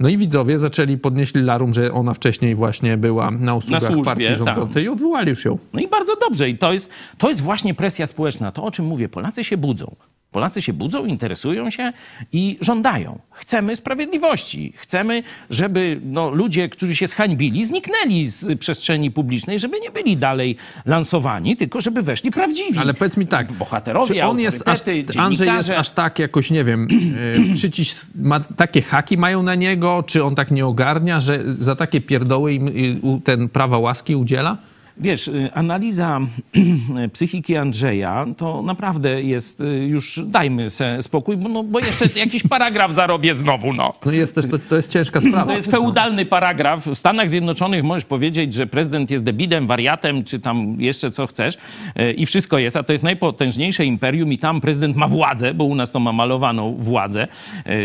No 0.01 0.09
i 0.09 0.17
widzowie 0.17 0.59
zaczęli, 0.59 0.99
podnieśli 0.99 1.43
larum, 1.43 1.75
że 1.75 1.93
ona 1.93 2.15
wcześniej 2.15 2.55
właśnie 2.55 2.97
była 2.97 3.31
na 3.31 3.55
usługach 3.55 3.83
służbie, 3.83 4.05
partii 4.05 4.27
tak. 4.27 4.37
rządzącej 4.37 4.85
i 4.85 4.89
odwołali 4.89 5.29
już 5.29 5.45
ją. 5.45 5.59
No 5.73 5.81
i 5.81 5.89
bardzo 5.89 6.17
dobrze. 6.17 6.49
I 6.49 6.59
to 6.59 6.73
jest, 6.73 6.91
to 7.19 7.29
jest 7.29 7.41
właśnie 7.41 7.75
presja 7.75 8.07
społeczna. 8.07 8.53
To, 8.53 8.65
o 8.65 8.71
czym 8.71 8.85
mówię. 8.85 9.09
Polacy 9.09 9.45
się 9.45 9.57
budzą. 9.57 9.97
Polacy 10.31 10.63
się 10.63 10.73
budzą, 10.73 11.07
interesują 11.07 11.71
się 11.71 11.93
i 12.33 12.59
żądają. 12.61 13.19
Chcemy 13.31 13.77
sprawiedliwości. 13.77 14.73
Chcemy, 14.77 15.23
żeby 15.51 16.01
no, 16.05 16.31
ludzie, 16.31 16.69
którzy 16.69 16.97
się 16.97 17.07
zhańbili, 17.07 17.65
zniknęli 17.65 18.27
z 18.27 18.59
przestrzeni 18.59 19.11
publicznej, 19.11 19.59
żeby 19.59 19.81
nie 19.81 19.91
byli 19.91 20.17
dalej 20.17 20.57
lansowani, 20.87 21.57
tylko 21.57 21.81
żeby 21.81 22.03
weszli 22.03 22.31
prawdziwi. 22.31 22.79
Ale 22.79 22.95
powiedz 22.95 23.17
mi 23.17 23.27
tak, 23.27 23.53
Bohaterowie, 23.53 24.15
czy 24.15 24.25
on 24.25 24.41
jest 24.41 24.69
aż, 24.69 24.79
Andrzej 25.17 25.49
jest 25.49 25.71
aż 25.71 25.91
tak 25.91 26.19
jakoś, 26.19 26.51
nie 26.51 26.65
wiem, 26.65 26.89
e, 27.51 27.55
przycisk, 27.55 28.11
ma, 28.15 28.41
takie 28.41 28.83
haki 28.83 29.19
mają 29.19 29.43
na 29.43 29.55
niego, 29.55 29.89
czy 30.07 30.24
on 30.24 30.34
tak 30.34 30.51
nie 30.51 30.66
ogarnia, 30.66 31.20
że 31.20 31.45
za 31.61 31.76
takie 31.76 32.01
pierdoły 32.01 32.53
im 32.53 32.68
y, 32.68 33.20
ten 33.24 33.49
prawa 33.49 33.78
łaski 33.78 34.16
udziela? 34.16 34.57
Wiesz, 35.01 35.29
y, 35.29 35.51
analiza 35.55 36.21
psychiki 37.13 37.57
Andrzeja 37.57 38.27
to 38.37 38.63
naprawdę 38.63 39.23
jest, 39.23 39.61
y, 39.61 39.65
już 39.65 40.21
dajmy 40.27 40.71
se 40.71 41.03
spokój, 41.03 41.37
bo, 41.37 41.49
no, 41.49 41.63
bo 41.63 41.79
jeszcze 41.79 42.07
jakiś 42.17 42.43
paragraf 42.43 42.93
zarobię 42.93 43.35
znowu, 43.35 43.73
no. 43.73 43.93
No 44.07 44.13
jest 44.13 44.35
też, 44.35 44.47
to, 44.47 44.59
to 44.59 44.77
jest 44.77 44.93
ciężka 44.93 45.21
sprawa. 45.21 45.47
To 45.47 45.53
jest 45.53 45.71
feudalny 45.71 46.27
paragraf. 46.27 46.87
W 46.87 46.95
Stanach 46.95 47.31
Zjednoczonych 47.31 47.85
możesz 47.85 48.05
powiedzieć, 48.05 48.55
że 48.55 48.67
prezydent 48.67 49.11
jest 49.11 49.25
debilem, 49.25 49.67
wariatem, 49.67 50.25
czy 50.25 50.39
tam 50.39 50.77
jeszcze 50.79 51.11
co 51.11 51.27
chcesz 51.27 51.55
y, 51.55 52.13
i 52.13 52.27
wszystko 52.27 52.59
jest, 52.59 52.77
a 52.77 52.83
to 52.83 52.93
jest 52.93 53.05
najpotężniejsze 53.05 53.85
imperium 53.85 54.33
i 54.33 54.39
tam 54.39 54.61
prezydent 54.61 54.97
ma 54.97 55.09
władzę, 55.09 55.55
bo 55.55 55.65
u 55.65 55.75
nas 55.75 55.93
to 55.93 56.01
ma 56.01 56.13
malowaną 56.13 56.75
władzę, 56.79 57.29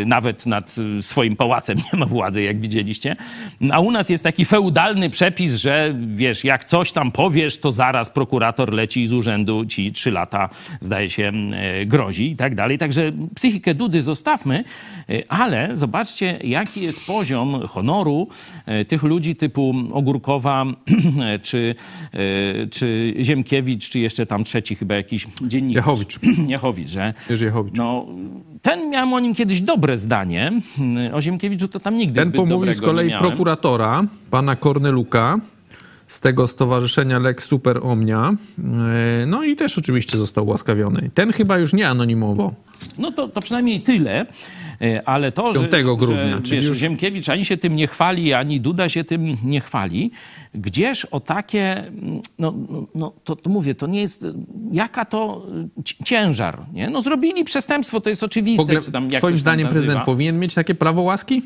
nawet 0.06 0.46
nad 0.46 0.76
swoim 1.02 1.36
pałacem 1.36 1.78
nie 1.94 2.00
ma 2.00 2.06
władzy, 2.06 2.44
jak 2.44 2.60
widzieliście. 2.60 3.16
A 3.72 3.80
u 3.80 3.92
nas 3.92 4.10
jest 4.10 4.24
taki 4.24 4.46
feudalny 4.46 5.10
przepis, 5.10 5.56
że 5.56 5.96
wiesz, 6.16 6.44
jak 6.44 6.66
coś 6.66 6.92
tam 6.92 7.05
powiesz, 7.12 7.58
to 7.58 7.72
zaraz 7.72 8.10
prokurator 8.10 8.74
leci 8.74 9.08
z 9.08 9.14
urzędu, 9.14 9.66
ci 9.66 9.92
trzy 9.92 10.12
lata, 10.12 10.50
zdaje 10.82 11.10
się, 11.10 11.32
e, 11.54 11.86
grozi 11.86 12.32
i 12.32 12.36
tak 12.36 12.56
dalej. 12.56 12.78
Także 12.78 13.12
psychikę 13.36 13.76
Dudy 13.76 14.02
zostawmy, 14.02 14.64
e, 15.10 15.24
ale 15.32 15.70
zobaczcie, 15.74 16.40
jaki 16.44 16.82
jest 16.82 17.06
poziom 17.06 17.68
honoru 17.68 18.28
e, 18.66 18.86
tych 18.86 19.04
ludzi 19.04 19.36
typu 19.36 19.74
Ogórkowa, 19.92 20.66
czy, 21.44 21.76
czy 22.72 23.14
Ziemkiewicz, 23.22 23.90
czy 23.90 24.00
jeszcze 24.00 24.26
tam 24.26 24.44
trzeci 24.44 24.76
chyba 24.76 24.96
jakiś 24.96 25.28
dziennikarz. 25.42 25.86
Jachowicz. 25.86 26.20
Jachowicz, 26.48 26.90
że 26.90 27.14
Jerzy 27.30 27.46
Jachowicz. 27.46 27.74
no, 27.78 28.06
ten 28.62 28.90
miałem 28.90 29.14
o 29.14 29.20
nim 29.20 29.36
kiedyś 29.36 29.62
dobre 29.62 29.98
zdanie. 29.98 30.52
O 31.14 31.22
Ziemkiewiczu 31.22 31.68
to 31.68 31.80
tam 31.80 31.98
nigdy 31.98 32.16
Ten 32.16 32.24
zbyt 32.24 32.36
pomówił 32.36 32.58
dobrego 32.58 32.78
z 32.78 32.82
kolei 32.82 33.12
prokuratora, 33.20 34.04
pana 34.32 34.56
Korneluka, 34.56 35.40
z 36.08 36.20
tego 36.20 36.48
stowarzyszenia 36.48 37.20
Lex 37.20 37.46
Super 37.46 37.80
Omnia. 37.84 38.34
E, 39.22 39.26
No 39.26 39.44
i 39.44 39.56
też 39.56 39.78
oczywiście 39.78 40.18
został 40.18 40.48
łaskawiony. 40.48 41.10
Ten 41.14 41.32
chyba 41.32 41.58
już 41.58 41.74
nie 41.74 41.90
anonimowo. 41.90 42.54
No 42.98 43.12
to, 43.12 43.28
to 43.28 43.42
przynajmniej 43.42 43.82
tyle. 43.82 44.26
E, 44.82 45.02
Ale 45.10 45.32
to, 45.32 45.54
że, 45.54 45.68
5 45.68 45.86
grudnia, 45.98 46.36
że 46.36 46.42
czyli 46.42 46.58
wiesz, 46.58 46.66
już- 46.66 46.78
Ziemkiewicz 46.78 47.30
ani 47.30 47.46
się 47.46 47.58
tym 47.58 47.76
nie 47.76 47.88
chwali, 47.88 48.34
ani 48.34 48.62
Duda 48.62 48.90
się 48.90 49.04
tym 49.04 49.38
nie 49.44 49.60
chwali, 49.60 50.12
gdzież 50.56 51.06
o 51.06 51.20
takie, 51.20 51.92
no, 52.40 52.54
no, 52.70 52.88
no 52.96 53.14
to, 53.24 53.36
to 53.36 53.50
mówię, 53.50 53.76
to 53.76 53.88
nie 53.88 54.02
jest, 54.02 54.28
jaka 54.72 55.06
to 55.06 55.46
ci- 55.86 56.04
ciężar, 56.04 56.60
nie? 56.74 56.90
No 56.90 57.02
zrobili 57.02 57.44
przestępstwo, 57.44 58.02
to 58.02 58.10
jest 58.10 58.24
oczywiste. 58.24 58.62
ogóle, 58.64 58.82
czy 58.82 58.92
tam, 58.92 59.12
jak 59.12 59.22
twoim 59.22 59.38
zdaniem 59.38 59.68
prezydent 59.68 60.02
powinien 60.04 60.40
mieć 60.40 60.54
takie 60.54 60.76
prawo 60.76 61.02
łaski? 61.02 61.42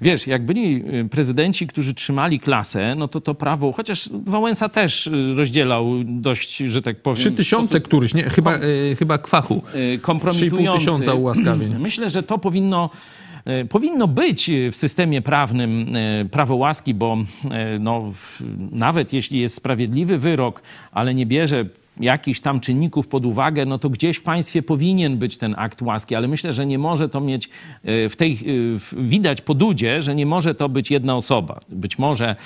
Wiesz, 0.00 0.26
jak 0.26 0.44
byli 0.44 0.84
y, 0.94 1.08
prezydenci, 1.08 1.66
którzy 1.66 1.94
trzymali 1.94 2.40
klasę, 2.40 2.94
no 2.94 3.08
to 3.08 3.20
to 3.20 3.34
prawo, 3.34 3.72
chociaż 3.72 4.10
Wałęsa 4.24 4.68
też 4.68 5.06
y, 5.06 5.34
rozdzielał 5.34 5.86
dość, 6.04 6.56
że 6.56 6.82
tak 6.82 6.96
powiem... 6.96 7.16
Trzy 7.16 7.32
tysiące 7.32 7.80
któryś, 7.80 8.14
nie? 8.14 8.22
Chyba, 8.22 8.54
e, 8.54 8.60
chyba 8.98 9.18
kwachu. 9.18 9.62
y, 9.94 9.98
kompromitujący. 9.98 10.78
3,5 10.78 10.78
tysiąca 10.78 11.14
ułaskawień. 11.14 11.74
Myślę, 11.78 12.10
że 12.10 12.22
to 12.22 12.38
powinno, 12.38 12.90
powinno 13.68 14.08
być 14.08 14.50
w 14.72 14.76
systemie 14.76 15.22
prawnym 15.22 15.86
prawo 16.30 16.56
łaski, 16.56 16.94
bo 16.94 17.18
no, 17.80 18.12
nawet 18.72 19.12
jeśli 19.12 19.40
jest 19.40 19.54
sprawiedliwy 19.54 20.18
wyrok, 20.18 20.62
ale 20.92 21.14
nie 21.14 21.26
bierze 21.26 21.64
jakichś 22.00 22.40
tam 22.40 22.60
czynników 22.60 23.08
pod 23.08 23.26
uwagę, 23.26 23.66
no 23.66 23.78
to 23.78 23.90
gdzieś 23.90 24.16
w 24.16 24.22
państwie 24.22 24.62
powinien 24.62 25.18
być 25.18 25.38
ten 25.38 25.54
akt 25.58 25.82
łaski, 25.82 26.14
ale 26.14 26.28
myślę, 26.28 26.52
że 26.52 26.66
nie 26.66 26.78
może 26.78 27.08
to 27.08 27.20
mieć 27.20 27.48
e, 27.84 28.08
w 28.08 28.16
tej, 28.16 28.32
e, 28.32 29.02
widać 29.02 29.40
po 29.40 29.54
Dudzie, 29.54 30.02
że 30.02 30.14
nie 30.14 30.26
może 30.26 30.54
to 30.54 30.68
być 30.68 30.90
jedna 30.90 31.16
osoba. 31.16 31.60
Być 31.68 31.98
może 31.98 32.36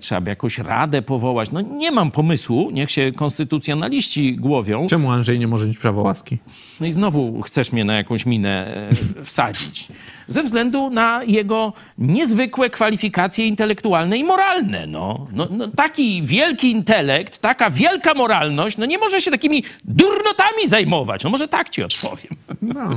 trzeba 0.00 0.20
by 0.20 0.30
jakąś 0.30 0.58
radę 0.58 1.02
powołać. 1.02 1.50
No 1.50 1.60
nie 1.60 1.90
mam 1.90 2.10
pomysłu, 2.10 2.70
niech 2.72 2.90
się 2.90 3.12
konstytucjonaliści 3.16 4.36
głowią. 4.36 4.86
Czemu 4.86 5.10
Andrzej 5.10 5.38
nie 5.38 5.46
może 5.46 5.66
mieć 5.66 5.78
prawa 5.78 6.02
łaski? 6.02 6.38
No 6.80 6.86
i 6.86 6.92
znowu 6.92 7.42
chcesz 7.42 7.72
mnie 7.72 7.84
na 7.84 7.94
jakąś 7.94 8.26
minę 8.26 8.76
e, 9.20 9.24
wsadzić. 9.24 9.88
Ze 10.32 10.42
względu 10.42 10.90
na 10.90 11.20
jego 11.24 11.72
niezwykłe 11.98 12.70
kwalifikacje 12.70 13.46
intelektualne 13.46 14.18
i 14.18 14.24
moralne. 14.24 14.86
No. 14.86 15.26
No, 15.32 15.48
no, 15.50 15.68
taki 15.68 16.22
wielki 16.22 16.70
intelekt, 16.70 17.38
taka 17.38 17.70
wielka 17.70 18.14
moralność, 18.14 18.78
no 18.78 18.86
nie 18.86 18.98
może 18.98 19.20
się 19.20 19.30
takimi 19.30 19.64
durnotami 19.84 20.66
zajmować. 20.68 21.24
No 21.24 21.30
może 21.30 21.48
tak 21.48 21.70
ci 21.70 21.82
odpowiem. 21.82 22.36
No, 22.62 22.90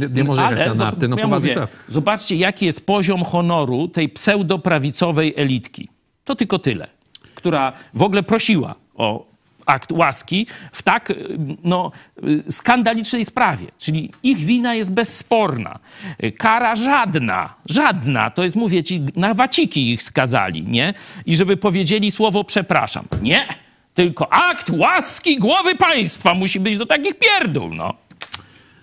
nie, 0.00 0.08
nie 0.14 0.24
może 0.24 0.42
jechać 0.42 0.78
na 0.78 0.84
narty, 0.84 1.08
no 1.08 1.18
ja 1.18 1.26
mówię. 1.26 1.66
Zobaczcie, 1.88 2.36
jaki 2.36 2.66
jest 2.66 2.86
poziom 2.86 3.24
honoru 3.24 3.88
tej 3.88 4.08
pseudoprawicowej 4.08 5.34
elitki. 5.36 5.88
To 6.24 6.36
tylko 6.36 6.58
tyle, 6.58 6.86
która 7.34 7.72
w 7.94 8.02
ogóle 8.02 8.22
prosiła 8.22 8.74
o 8.94 9.33
akt 9.66 9.92
łaski 9.92 10.46
w 10.72 10.82
tak 10.82 11.10
y, 11.10 11.38
no, 11.64 11.92
y, 12.24 12.52
skandalicznej 12.52 13.24
sprawie. 13.24 13.66
Czyli 13.78 14.12
ich 14.22 14.38
wina 14.38 14.74
jest 14.74 14.92
bezsporna. 14.92 15.78
Y, 16.24 16.32
Kara 16.32 16.76
żadna, 16.76 17.54
żadna. 17.66 18.30
To 18.30 18.44
jest, 18.44 18.56
mówię 18.56 18.84
ci, 18.84 19.02
na 19.16 19.34
waciki 19.34 19.92
ich 19.92 20.02
skazali, 20.02 20.62
nie? 20.62 20.94
I 21.26 21.36
żeby 21.36 21.56
powiedzieli 21.56 22.10
słowo 22.10 22.44
przepraszam. 22.44 23.04
Nie! 23.22 23.46
Tylko 23.94 24.32
akt 24.32 24.70
łaski 24.70 25.38
głowy 25.38 25.74
państwa 25.74 26.34
musi 26.34 26.60
być 26.60 26.76
do 26.76 26.86
takich 26.86 27.14
pierdół, 27.18 27.74
no. 27.74 27.94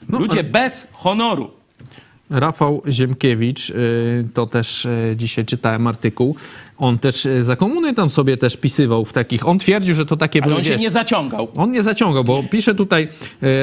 Ludzie 0.10 0.44
bez 0.44 0.88
honoru. 0.92 1.61
Rafał 2.32 2.82
Ziemkiewicz, 2.90 3.70
y, 3.70 4.28
to 4.34 4.48
też 4.48 4.86
y, 4.86 5.14
dzisiaj 5.18 5.46
czytałem 5.46 5.88
artykuł, 5.88 6.36
on 6.78 7.00
też 7.00 7.26
y, 7.26 7.44
za 7.44 7.56
komuny 7.56 7.94
tam 7.94 8.10
sobie 8.10 8.38
też 8.38 8.58
pisywał 8.58 9.06
w 9.06 9.14
takich, 9.14 9.48
on 9.48 9.60
twierdził, 9.60 9.96
że 9.96 10.06
to 10.06 10.18
takie 10.18 10.40
Ale 10.40 10.48
były, 10.48 10.58
on 10.58 10.64
się 10.64 10.72
wiesz, 10.72 10.82
nie 10.82 10.90
zaciągał. 10.90 11.48
On 11.56 11.72
nie 11.72 11.84
zaciągał, 11.84 12.24
bo 12.24 12.44
pisze 12.44 12.76
tutaj 12.76 13.08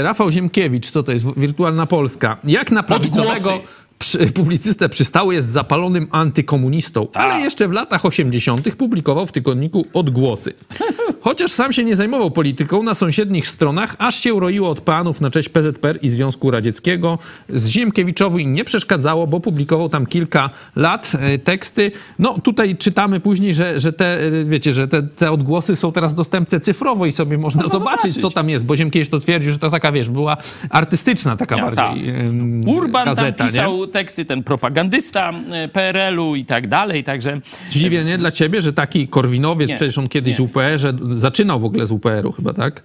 Rafał 0.02 0.30
Ziemkiewicz, 0.30 0.90
co 0.90 1.02
to 1.02 1.12
jest, 1.12 1.26
wirtualna 1.36 1.86
Polska. 1.86 2.36
Jak 2.44 2.70
na 2.70 2.82
prawicowego 2.82 3.32
Odgłosy. 3.32 3.77
Przy, 3.98 4.26
publicystę 4.26 4.88
przystało 4.88 5.32
jest 5.32 5.48
zapalonym 5.48 6.06
antykomunistą, 6.10 7.06
Tak. 7.06 7.22
ale 7.22 7.40
jeszcze 7.40 7.68
w 7.68 7.72
latach 7.72 8.04
80. 8.06 8.74
publikował 8.76 9.26
w 9.26 9.32
tygodniku 9.32 9.86
odgłosy. 9.94 10.52
Chociaż 11.20 11.50
sam 11.52 11.72
się 11.72 11.84
nie 11.84 11.96
zajmował 11.96 12.30
polityką, 12.30 12.82
na 12.82 12.94
sąsiednich 12.94 13.48
stronach 13.48 13.94
aż 13.98 14.20
się 14.20 14.40
roiło 14.40 14.70
od 14.70 14.80
panów 14.80 15.20
na 15.20 15.30
cześć 15.30 15.48
PZPR 15.48 15.98
i 16.02 16.08
Związku 16.08 16.50
Radzieckiego. 16.50 17.18
Z 17.48 17.66
Ziemkiewiczowi 17.68 18.46
nie 18.46 18.64
przeszkadzało, 18.64 19.26
bo 19.26 19.40
publikował 19.40 19.88
tam 19.88 20.06
kilka 20.06 20.50
lat 20.76 21.12
e, 21.20 21.38
teksty. 21.38 21.90
No 22.18 22.38
tutaj 22.44 22.76
czytamy 22.76 23.20
później, 23.20 23.54
że, 23.54 23.80
że 23.80 23.92
te, 23.92 24.20
e, 24.26 24.44
wiecie, 24.44 24.72
że 24.72 24.88
te, 24.88 25.02
te 25.02 25.30
odgłosy 25.30 25.76
są 25.76 25.92
teraz 25.92 26.14
dostępne 26.14 26.60
cyfrowo 26.60 27.06
i 27.06 27.12
sobie 27.12 27.38
można 27.38 27.62
Można 27.62 27.78
zobaczyć, 27.78 28.00
zobaczyć. 28.02 28.22
co 28.22 28.30
tam 28.30 28.48
jest, 28.50 28.64
bo 28.64 28.76
Ziemkiewicz 28.76 29.08
to 29.08 29.18
twierdził, 29.20 29.52
że 29.52 29.58
to 29.58 29.70
taka, 29.70 29.92
wiesz, 29.92 30.10
była 30.10 30.36
artystyczna 30.70 31.36
taka 31.36 31.56
Ja, 31.56 31.62
bardziej 31.70 32.06
tak. 32.06 32.20
em, 32.24 32.68
Urban 32.68 33.04
gazeta, 33.04 33.44
tam 33.44 33.46
nie? 33.46 33.52
Teksty, 33.88 34.24
ten 34.24 34.42
propagandysta 34.42 35.32
e, 35.52 35.68
PRL-u 35.68 36.34
i 36.36 36.44
tak 36.44 36.66
dalej, 36.66 37.04
także 37.04 37.40
Dziwnie 37.70 38.04
nie 38.04 38.18
dla 38.18 38.30
ciebie, 38.30 38.60
że 38.60 38.72
taki 38.72 39.08
Korwinowiec, 39.08 39.68
Nie, 39.68 39.76
przecież 39.76 39.98
on 39.98 40.08
kiedyś 40.08 40.30
nie. 40.30 40.36
z 40.36 40.40
UPR-ze 40.40 40.92
zaczynał 41.10 41.60
w 41.60 41.64
ogóle 41.64 41.86
z 41.86 41.90
UPR-u 41.92 42.32
chyba, 42.32 42.52
tak? 42.54 42.82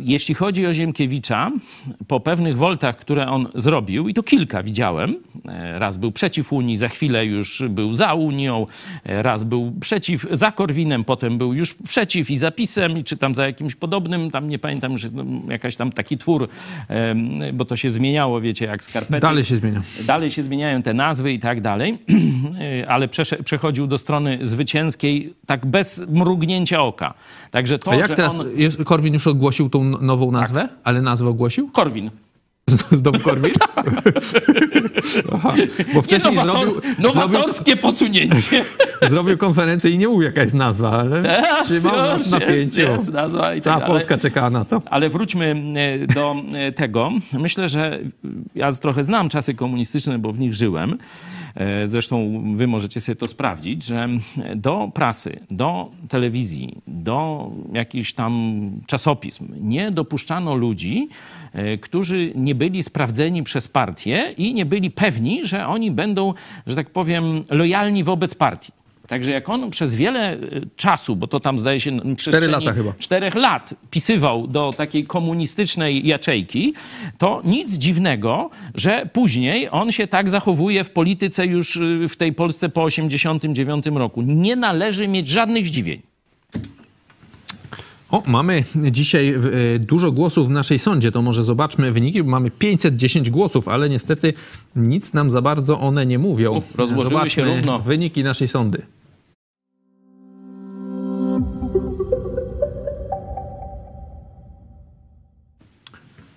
Jeśli 0.00 0.34
chodzi 0.34 0.66
o 0.66 0.74
Ziemkiewicza, 0.74 1.50
po 2.08 2.20
pewnych 2.20 2.56
woltach, 2.56 2.96
które 2.96 3.28
on 3.28 3.48
zrobił, 3.54 4.08
i 4.08 4.14
to 4.14 4.22
kilka 4.22 4.62
widziałem, 4.62 5.16
e, 5.48 5.78
raz 5.78 5.96
był 5.96 6.12
przeciw 6.12 6.52
Unii, 6.52 6.76
za 6.76 6.88
chwilę 6.88 7.26
już 7.26 7.62
był 7.70 7.94
za 7.94 8.14
Unią, 8.14 8.66
e, 9.04 9.22
raz 9.22 9.44
był 9.44 9.72
przeciw, 9.80 10.26
za 10.30 10.52
Korwinem, 10.52 11.04
potem 11.04 11.38
był 11.38 11.54
już 11.54 11.74
przeciw 11.74 12.30
i 12.30 12.36
za 12.36 12.50
PiSem, 12.50 13.04
czy 13.04 13.16
tam 13.16 13.34
za 13.34 13.46
jakimś 13.46 13.74
podobnym, 13.74 14.30
tam 14.30 14.48
nie 14.48 14.58
pamiętam, 14.58 14.98
że 14.98 15.10
no, 15.12 15.24
jakaś 15.48 15.76
tam 15.76 15.92
taki 15.92 16.18
twór, 16.18 16.48
bo 17.54 17.64
to 17.64 17.76
się 17.76 17.90
zmieniało, 17.90 18.40
wiecie, 18.40 18.64
jak 18.64 18.84
skarpety. 18.84 19.20
Dalej 19.20 19.44
się 19.44 19.56
zmienia. 19.56 19.82
Dalej 20.06 20.30
się 20.30 20.42
zmieniają 20.42 20.82
te 20.82 20.94
nazwy 20.94 21.32
i 21.32 21.38
tak 21.38 21.60
dalej, 21.60 21.98
ale 22.88 23.08
przesze- 23.08 23.42
przechodził 23.42 23.86
do 23.86 23.98
strony 23.98 24.38
zwycięskiej 24.42 25.34
tak 25.46 25.66
bez 25.66 26.04
mrugnięcia 26.08 26.82
oka. 26.82 27.14
Także 27.50 27.78
to, 27.78 27.90
A 27.90 27.94
jak 27.94 28.08
teraz, 28.08 28.40
on... 28.40 28.46
Jest, 28.56 28.84
Korwin 28.84 29.14
już 29.14 29.26
ogłosił 29.26 29.70
tą 29.70 29.87
nową 30.00 30.30
nazwę? 30.32 30.68
Ale 30.84 31.02
nazwę 31.02 31.28
ogłosił? 31.28 31.70
Korwin. 31.70 32.10
Znowu 32.92 33.18
Korwin? 33.18 33.52
Aha, 35.34 35.54
bo 35.94 36.02
wcześniej 36.02 36.34
Nie, 36.34 36.40
nowator- 36.40 36.70
zrobił, 36.70 36.82
Nowatorskie 36.98 37.76
posunięcie. 37.76 38.38
zrobił, 38.40 38.64
zrobił 39.14 39.38
konferencję 39.38 39.90
i 39.90 39.98
nie 39.98 40.08
mówił 40.08 40.22
jaka 40.22 40.42
jest 40.42 40.54
nazwa, 40.54 40.90
ale 40.90 41.22
Teraz 41.22 41.68
trzymał 41.68 41.96
nas 41.96 42.30
napięciu. 42.30 42.54
jest, 42.54 42.78
jest 42.78 43.12
nazwa 43.12 43.54
i 43.54 43.60
Cała 43.60 43.78
tak. 43.78 43.86
Polska 43.86 44.18
czekała 44.18 44.50
na 44.50 44.64
to. 44.64 44.82
Ale 44.90 45.08
wróćmy 45.08 45.62
e, 45.76 46.06
do 46.14 46.36
e, 46.54 46.72
tego. 46.72 47.10
Myślę, 47.32 47.68
że 47.68 47.98
ja 48.54 48.72
trochę 48.72 49.04
znam 49.04 49.28
czasy 49.28 49.54
komunistyczne, 49.54 50.18
bo 50.18 50.32
w 50.32 50.38
nich 50.38 50.54
żyłem. 50.54 50.98
E, 51.58 51.86
Zresztą 51.86 52.42
wy 52.56 52.66
możecie 52.66 53.00
sobie 53.00 53.16
to 53.16 53.28
sprawdzić, 53.28 53.82
że 53.84 54.08
do 54.56 54.90
prasy, 54.94 55.40
do 55.50 55.90
telewizji, 56.08 56.76
do 56.86 57.50
jakichś 57.72 58.12
tam 58.12 58.70
czasopism 58.86 59.54
nie 59.60 59.90
dopuszczano 59.90 60.54
ludzi, 60.54 61.08
e, 61.52 61.78
którzy 61.78 62.32
nie 62.34 62.54
byli 62.54 62.82
sprawdzeni 62.82 63.42
przez 63.42 63.68
partię 63.68 64.34
i 64.36 64.54
nie 64.54 64.66
byli 64.66 64.90
pewni, 64.90 65.46
że 65.46 65.66
oni 65.66 65.90
będą, 65.90 66.34
że 66.66 66.74
tak 66.76 66.90
powiem, 66.90 67.44
lojalni 67.50 68.04
wobec 68.04 68.34
partii. 68.34 68.72
Także 69.08 69.30
jak 69.30 69.48
on 69.48 69.70
przez 69.70 69.94
wiele 69.94 70.32
e, 70.32 70.38
czasu, 70.76 71.16
bo 71.16 71.26
to 71.26 71.40
tam 71.40 71.58
zdaje 71.58 71.80
się 71.80 72.14
przestrzeni 72.16 72.52
lata 72.52 72.72
chyba. 72.72 72.92
czterech 72.98 73.34
lat 73.34 73.74
pisywał 73.90 74.46
do 74.46 74.72
takiej 74.76 75.04
komunistycznej 75.06 76.06
jaczejki, 76.06 76.74
to 77.18 77.42
nic 77.44 77.74
dziwnego, 77.74 78.50
że 78.74 79.08
później 79.12 79.68
on 79.70 79.92
się 79.92 80.06
tak 80.06 80.30
zachowuje 80.30 80.84
w 80.84 80.90
polityce 80.90 81.46
już 81.46 81.76
y, 81.76 82.08
w 82.08 82.16
tej 82.16 82.32
Polsce 82.32 82.68
po 82.68 82.82
89 82.82 83.86
roku. 83.86 84.22
Nie 84.22 84.56
należy 84.56 85.08
mieć 85.08 85.28
żadnych 85.28 85.66
zdziwień. 85.66 86.02
O, 88.10 88.22
mamy 88.26 88.64
dzisiaj 88.90 89.28
e, 89.28 89.78
dużo 89.78 90.12
głosów 90.12 90.48
w 90.48 90.50
naszej 90.50 90.78
sądzie, 90.78 91.12
to 91.12 91.22
może 91.22 91.44
zobaczmy 91.44 91.92
wyniki. 91.92 92.22
Mamy 92.22 92.50
510 92.50 93.30
głosów, 93.30 93.68
ale 93.68 93.88
niestety 93.88 94.32
nic 94.76 95.12
nam 95.12 95.30
za 95.30 95.42
bardzo 95.42 95.80
one 95.80 96.06
nie 96.06 96.18
mówią. 96.18 96.56
U, 96.56 96.62
rozłożyły 96.78 97.30
się 97.30 97.42
Zobaczmy 97.42 97.56
równo. 97.56 97.78
wyniki 97.78 98.24
naszej 98.24 98.48
sądy. 98.48 98.82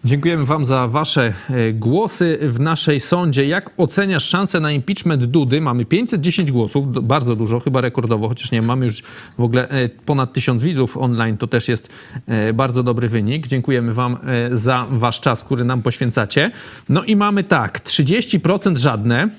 Dziękujemy 0.06 0.45
Wam 0.45 0.66
za 0.66 0.88
Wasze 0.88 1.34
e, 1.49 1.74
głosy 1.74 2.39
w 2.41 2.60
naszej 2.60 2.99
sądzie. 2.99 3.45
Jak 3.45 3.70
oceniasz 3.78 4.28
szansę 4.28 4.60
na 4.60 4.72
impeachment 4.72 5.26
Dudy? 5.26 5.62
Mamy 5.62 5.86
510 5.86 6.52
głosów, 6.52 7.08
bardzo 7.08 7.36
dużo, 7.36 7.60
chyba 7.60 7.82
rekordowo, 7.82 8.28
chociaż 8.28 8.52
nie 8.52 8.62
mamy 8.62 8.86
już 8.86 9.02
w 9.38 9.41
ogóle 9.41 9.70
e, 9.70 9.89
ponad 9.89 10.34
1000 10.34 10.64
widzów 10.64 10.97
online. 10.97 11.38
To 11.38 11.47
też 11.47 11.68
jest 11.68 11.89
e, 12.28 12.54
bardzo 12.54 12.84
dobry 12.84 13.10
wynik. 13.10 13.47
Dziękujemy 13.47 13.93
Wam 13.93 14.18
za 14.52 14.88
Wasz 14.91 15.20
czas, 15.20 15.43
który 15.43 15.64
nam 15.64 15.82
poświęcacie. 15.82 16.52
No 16.89 17.04
i 17.04 17.16
mamy 17.16 17.43
tak, 17.43 17.80
30% 17.80 18.78
żadne. 18.78 19.30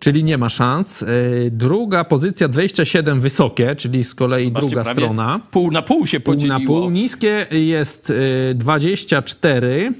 Czyli 0.00 0.24
nie 0.24 0.38
ma 0.38 0.48
szans. 0.48 1.02
E, 1.02 1.06
Druga 1.50 2.04
pozycja 2.04 2.48
27 2.48 3.20
wysokie, 3.20 3.76
czyli 3.76 4.04
z 4.04 4.14
kolei 4.14 4.52
druga 4.52 4.84
strona. 4.84 5.40
Pół 5.50 5.70
na 5.70 5.82
pół 5.82 6.06
się 6.06 6.20
Pół 6.20 6.34
podzieliło. 6.34 6.58
na 6.60 6.66
pół. 6.66 6.90
Niskie 6.90 7.46
jest 7.50 8.10
y, 8.10 8.54
24, 8.54 9.92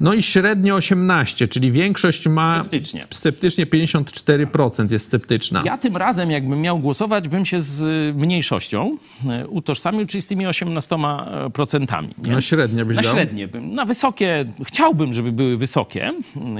no 0.00 0.14
i 0.14 0.22
średnio 0.22 0.74
18, 0.74 1.48
czyli 1.48 1.72
większość 1.72 2.28
ma... 2.28 2.58
Sceptycznie. 2.60 3.06
Sceptycznie 3.10 3.66
54% 3.66 4.92
jest 4.92 5.06
sceptyczna. 5.06 5.62
Ja 5.64 5.78
tym 5.78 5.96
razem, 5.96 6.30
jakbym 6.30 6.60
miał 6.60 6.78
głosować, 6.78 7.28
bym 7.28 7.44
się 7.46 7.60
z 7.60 8.16
mniejszością 8.16 8.96
y, 9.44 9.48
utożsamił, 9.48 10.06
czyli 10.06 10.22
z 10.22 10.26
tymi 10.26 10.46
18%. 10.46 12.04
Nie? 12.24 12.32
Na 12.32 12.40
średnie 12.40 12.84
byś 12.84 12.96
Na 12.96 13.02
dał? 13.02 13.12
średnie 13.12 13.48
bym. 13.48 13.74
Na 13.74 13.84
wysokie, 13.84 14.44
chciałbym, 14.64 15.12
żeby 15.12 15.32
były 15.32 15.56
wysokie. 15.56 16.12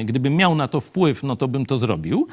Gdybym 0.04 0.34
miał 0.36 0.54
na 0.54 0.68
to 0.68 0.80
wpływ, 0.80 1.22
no 1.22 1.36
to 1.36 1.48
bym 1.48 1.66
to 1.66 1.78
zrobił. 1.78 2.26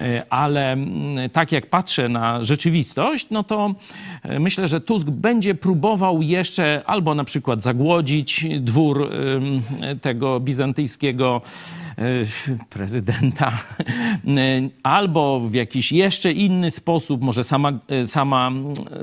E, 0.00 0.22
Ale 0.30 0.72
mm, 0.72 1.30
tak 1.30 1.52
jak 1.52 1.66
patrzę 1.66 2.08
na 2.08 2.44
rzeczywistość, 2.44 3.26
no 3.30 3.44
to 3.44 3.74
e, 4.22 4.40
myślę, 4.40 4.68
że 4.68 4.80
Tusk 4.80 5.10
będzie 5.10 5.54
próbował 5.54 6.22
jeszcze 6.22 6.82
albo 6.86 7.14
na 7.14 7.24
przykład 7.24 7.62
zagłodzić 7.62 8.46
dwór 8.60 9.10
ym, 9.12 9.62
tego 10.00 10.40
bizantyjskiego 10.40 11.40
e, 11.98 12.02
prezydenta, 12.70 13.52
e, 13.52 14.68
albo 14.82 15.40
w 15.40 15.54
jakiś 15.54 15.92
jeszcze 15.92 16.32
inny 16.32 16.70
sposób, 16.70 17.22
może 17.22 17.44
sama, 17.44 17.72
e, 17.88 18.06
sama, 18.06 18.50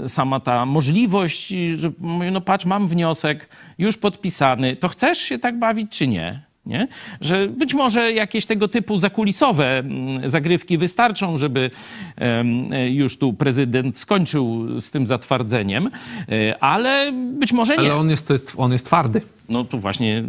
sama 0.05 0.39
ta 0.39 0.65
możliwość, 0.65 1.47
że 1.77 1.91
no 2.31 2.41
patrz, 2.41 2.65
mam 2.65 2.87
wniosek 2.87 3.49
już 3.77 3.97
podpisany, 3.97 4.75
to 4.75 4.89
chcesz 4.89 5.17
się 5.17 5.39
tak 5.39 5.59
bawić 5.59 5.97
czy 5.97 6.07
nie? 6.07 6.44
Nie? 6.65 6.87
Że 7.21 7.47
być 7.47 7.73
może 7.73 8.11
jakieś 8.11 8.45
tego 8.45 8.67
typu 8.67 8.97
zakulisowe 8.97 9.79
mm, 9.79 10.29
zagrywki 10.29 10.77
wystarczą, 10.77 11.37
żeby 11.37 11.71
e, 12.17 12.89
już 12.89 13.17
tu 13.17 13.33
prezydent 13.33 13.97
skończył 13.97 14.67
z 14.81 14.91
tym 14.91 15.07
zatwardzeniem, 15.07 15.89
e, 16.29 16.63
ale 16.63 17.11
być 17.11 17.53
może 17.53 17.77
nie. 17.77 17.79
Ale 17.79 17.95
on 17.95 18.09
jest, 18.09 18.27
to 18.27 18.33
jest, 18.33 18.53
on 18.57 18.71
jest 18.71 18.85
twardy. 18.85 19.21
No 19.49 19.63
tu 19.63 19.79
właśnie. 19.79 20.23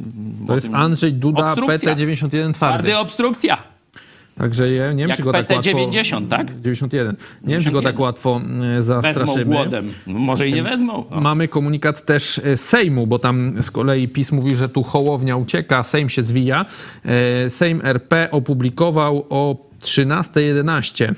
To 0.46 0.54
jest 0.54 0.70
Andrzej 0.72 1.12
Duda, 1.12 1.52
Obstrukcja. 1.52 1.94
PT91 1.94 2.28
twardy. 2.28 2.52
Twardy 2.54 2.98
obstrukcja. 2.98 3.75
Także 4.38 4.72
ja 4.72 4.92
nie 4.92 4.98
wiem, 4.98 5.08
Jak 5.08 5.18
czy 5.18 5.22
go 5.22 5.32
tak 5.32 5.50
łatwo... 5.50 5.70
PT90, 5.70 6.28
tak? 6.28 6.60
91. 6.60 7.16
Nie 7.44 7.54
wiem, 7.54 7.64
czy 7.64 7.70
go 7.70 7.82
tak 7.82 7.96
91. 7.96 8.02
łatwo 8.02 8.40
e, 8.40 8.82
Wezmą 8.82 8.82
zastraszymy. 8.82 9.44
głodem. 9.44 9.88
Może 10.06 10.48
i 10.48 10.52
nie 10.52 10.62
wezmą. 10.62 11.08
O. 11.10 11.20
Mamy 11.20 11.48
komunikat 11.48 12.06
też 12.06 12.38
e, 12.44 12.56
Sejmu, 12.56 13.06
bo 13.06 13.18
tam 13.18 13.62
z 13.62 13.70
kolei 13.70 14.08
PiS 14.08 14.32
mówi, 14.32 14.54
że 14.54 14.68
tu 14.68 14.82
Hołownia 14.82 15.36
ucieka, 15.36 15.82
Sejm 15.82 16.08
się 16.08 16.22
zwija. 16.22 16.66
E, 17.04 17.50
Sejm 17.50 17.80
RP 17.84 18.28
opublikował 18.30 19.26
o 19.30 19.66
13.11 19.82 21.14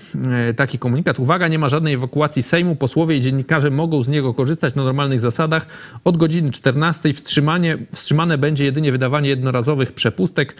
e, 0.51 0.55
taki 0.55 0.79
komunikat. 0.79 1.19
Uwaga, 1.19 1.49
nie 1.49 1.59
ma 1.59 1.69
żadnej 1.69 1.95
ewakuacji 1.95 2.43
Sejmu. 2.43 2.77
Posłowie 2.77 3.17
i 3.17 3.21
dziennikarze 3.21 3.71
mogą 3.71 4.03
z 4.03 4.09
niego 4.09 4.35
korzystać 4.35 4.75
na 4.75 4.85
normalnych 4.85 5.21
zasadach. 5.21 5.67
Od 6.05 6.17
godziny 6.17 6.51
14 6.51 7.15
wstrzymanie, 7.15 7.79
wstrzymane 7.93 8.39
będzie 8.39 8.65
jedynie 8.65 8.93
wydawanie 8.93 9.29
jednorazowych 9.29 9.93
przepustek. 9.93 10.55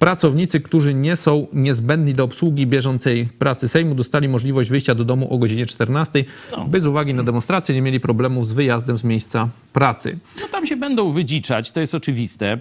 Pracownicy, 0.00 0.60
którzy 0.60 0.94
nie 0.94 1.16
są 1.16 1.46
niezbędni 1.52 2.14
do 2.14 2.24
obsługi 2.24 2.66
bieżącej 2.66 3.28
pracy 3.38 3.68
Sejmu, 3.68 3.94
dostali 3.94 4.28
możliwość 4.28 4.70
wyjścia 4.70 4.94
do 4.94 5.04
domu 5.04 5.34
o 5.34 5.38
godzinie 5.38 5.66
14, 5.66 6.24
by 6.68 6.80
z 6.80 6.86
uwagi 6.86 7.14
na 7.14 7.22
demonstrację 7.22 7.74
nie 7.74 7.82
mieli 7.82 8.00
problemów 8.00 8.48
z 8.48 8.52
wyjazdem 8.52 8.96
z 8.96 9.04
miejsca 9.04 9.48
pracy. 9.72 10.18
No 10.40 10.48
tam 10.48 10.66
się 10.66 10.76
będą 10.76 11.10
wydziczać, 11.10 11.70
to 11.70 11.80
jest 11.80 11.94
oczywiste. 11.94 12.60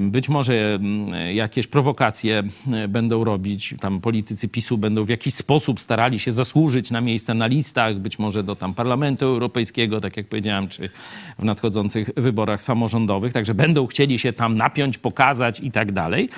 Być 0.00 0.28
może 0.28 0.78
jakieś 1.34 1.66
prowokacje 1.66 2.42
będą 2.88 3.24
robić. 3.24 3.74
Tam 3.80 4.00
politycy 4.00 4.48
PiSu 4.48 4.78
będą 4.78 5.04
w 5.04 5.08
jakiś 5.08 5.34
sposób 5.34 5.80
starali 5.80 6.18
się 6.18 6.32
zasłużyć 6.32 6.90
na 6.90 7.00
miejsce 7.00 7.34
na 7.34 7.46
listach, 7.46 7.98
być 7.98 8.18
może 8.18 8.42
do 8.42 8.56
tam 8.56 8.74
Parlamentu 8.74 9.24
Europejskiego, 9.24 10.00
tak 10.00 10.16
jak 10.16 10.28
powiedziałem, 10.28 10.68
czy 10.68 10.88
w 11.38 11.44
nadchodzących 11.44 12.10
wyborach 12.16 12.62
samorządowych. 12.62 13.32
Także 13.32 13.54
będą 13.54 13.86
chcieli 13.86 14.18
się 14.18 14.32
tam 14.32 14.56
napiąć, 14.56 14.98
pokazać 14.98 15.60
i 15.60 15.70
tak 15.70 15.92
dalej. 15.92 16.28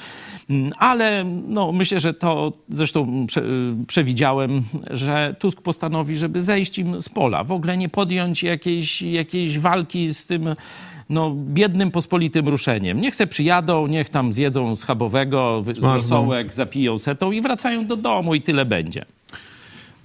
Ym, 0.50 0.72
Ale 0.78 1.24
no, 1.48 1.72
myślę, 1.72 2.00
że 2.00 2.14
to 2.14 2.52
zresztą 2.68 3.26
prze, 3.26 3.40
y, 3.40 3.86
przewidziałem, 3.86 4.62
że 4.90 5.36
Tusk 5.38 5.62
postanowi, 5.62 6.16
żeby 6.16 6.40
zejść 6.40 6.78
im 6.78 7.00
z 7.02 7.08
pola, 7.08 7.44
w 7.44 7.52
ogóle 7.52 7.76
nie 7.76 7.88
podjąć 7.88 8.42
jakiejś, 8.42 9.02
jakiejś 9.02 9.58
walki 9.58 10.14
z 10.14 10.26
tym 10.26 10.54
no, 11.08 11.30
biednym, 11.34 11.90
pospolitym 11.90 12.48
ruszeniem. 12.48 13.00
Niech 13.00 13.16
se 13.16 13.26
przyjadą, 13.26 13.86
niech 13.86 14.08
tam 14.08 14.32
zjedzą 14.32 14.76
schabowego, 14.76 15.64
rosołek, 15.82 16.54
zapiją 16.54 16.98
setą 16.98 17.32
i 17.32 17.40
wracają 17.40 17.86
do 17.86 17.96
domu 17.96 18.34
i 18.34 18.42
tyle 18.42 18.64
będzie. 18.64 19.04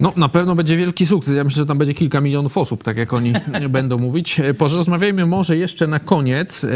No, 0.00 0.12
na 0.16 0.28
pewno 0.28 0.54
będzie 0.54 0.76
wielki 0.76 1.06
sukces. 1.06 1.34
Ja 1.34 1.44
myślę, 1.44 1.62
że 1.62 1.66
tam 1.66 1.78
będzie 1.78 1.94
kilka 1.94 2.20
milionów 2.20 2.58
osób, 2.58 2.82
tak 2.82 2.96
jak 2.96 3.12
oni 3.12 3.32
będą 3.68 3.98
mówić. 3.98 4.40
E, 4.40 4.54
Porozmawiajmy 4.54 5.26
może 5.26 5.56
jeszcze 5.56 5.86
na 5.86 5.98
koniec 5.98 6.66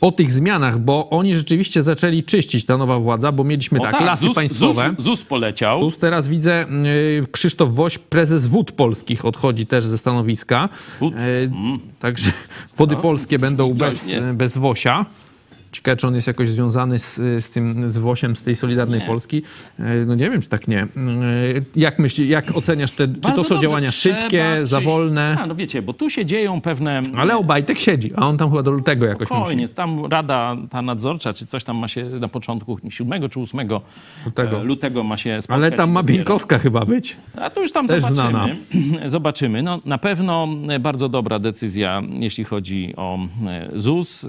o 0.00 0.12
tych 0.12 0.30
zmianach, 0.30 0.78
bo 0.78 1.10
oni 1.10 1.34
rzeczywiście 1.34 1.82
zaczęli 1.82 2.22
czyścić 2.24 2.64
ta 2.64 2.76
nowa 2.76 2.98
władza, 2.98 3.32
bo 3.32 3.44
mieliśmy 3.44 3.78
O 3.78 3.82
tak, 3.82 4.00
lasy 4.00 4.24
ZUS, 4.24 4.34
państwowe. 4.34 4.94
ZUS, 4.96 5.04
ZUS 5.04 5.24
poleciał. 5.24 5.80
Plus 5.80 5.98
teraz 5.98 6.28
widzę 6.28 6.64
y, 6.86 7.26
Krzysztof 7.32 7.74
Woś, 7.74 7.98
prezes 7.98 8.46
Wód 8.46 8.72
Polskich, 8.72 9.24
odchodzi 9.24 9.66
też 9.66 9.86
ze 9.86 9.98
stanowiska. 9.98 10.68
E, 11.02 11.08
Także 12.00 12.30
wody 12.76 12.96
polskie 12.96 13.38
będą 13.38 13.74
bez, 13.74 14.14
bez 14.34 14.58
Wosia. 14.58 15.06
Ciekawe, 15.72 15.96
czy 15.96 16.06
on 16.06 16.14
jest 16.14 16.26
jakoś 16.26 16.48
związany 16.48 16.98
z, 16.98 17.14
z 17.44 17.50
tym, 17.50 17.90
z 17.90 17.98
Wosiem, 17.98 18.36
z 18.36 18.42
tej 18.42 18.56
Solidarnej 18.56 19.00
Nie. 19.00 19.06
Polski. 19.06 19.42
E, 19.78 19.96
No 20.06 20.14
nie 20.14 20.30
wiem, 20.30 20.40
czy 20.42 20.48
tak 20.48 20.68
nie. 20.68 20.82
E, 20.82 20.86
Jak 21.76 21.98
myślisz, 21.98 22.28
jak 22.28 22.56
oceniasz 22.56 22.92
te, 22.92 23.08
czy 23.08 23.20
to 23.20 23.28
są 23.28 23.34
dobrze, 23.48 23.58
działania 23.58 23.90
szybkie, 23.90 24.44
za 24.62 24.76
czyścić. 24.76 24.92
wolne? 24.94 25.36
A, 25.40 25.46
no 25.46 25.54
wiecie, 25.54 25.82
bo 25.82 25.92
tu 25.92 26.10
się 26.10 26.26
dzieją 26.26 26.60
pewne... 26.60 27.02
Ale 27.16 27.36
Obajtek 27.36 27.78
siedzi, 27.78 28.10
a 28.16 28.26
on 28.28 28.38
tam 28.38 28.50
chyba 28.50 28.62
do 28.62 28.70
lutego 28.70 29.06
jakoś 29.06 29.30
musi. 29.30 29.40
Spokojnie, 29.40 29.68
tam 29.68 30.06
rada 30.06 30.56
ta 30.70 30.82
nadzorcza, 30.82 31.32
czy 31.34 31.46
coś 31.46 31.64
tam 31.64 31.76
ma 31.76 31.88
się 31.88 32.04
na 32.04 32.28
początku 32.28 32.78
7 32.90 33.28
czy 33.28 33.40
8 33.40 33.60
Lutego. 33.60 33.82
lutego, 34.26 34.64
lutego 34.64 35.04
ma 35.04 35.16
się 35.16 35.42
spotkać. 35.42 35.56
Ale 35.64 35.72
tam 35.76 35.90
ma. 35.90 36.02
Bieńkowska 36.02 36.58
chyba 36.58 36.84
być. 36.84 37.16
A 37.36 37.50
to 37.50 37.60
już 37.60 37.72
tam 37.72 37.86
Też 37.86 38.02
zobaczymy. 38.02 38.30
znana. 38.30 38.48
zobaczymy. 39.08 39.62
No, 39.62 39.80
na 39.84 39.98
pewno 39.98 40.48
bardzo 40.80 41.08
dobra 41.08 41.38
decyzja, 41.38 42.02
jeśli 42.18 42.44
chodzi 42.44 42.92
o 42.96 43.18
e, 43.46 43.68
ZUS, 43.74 44.26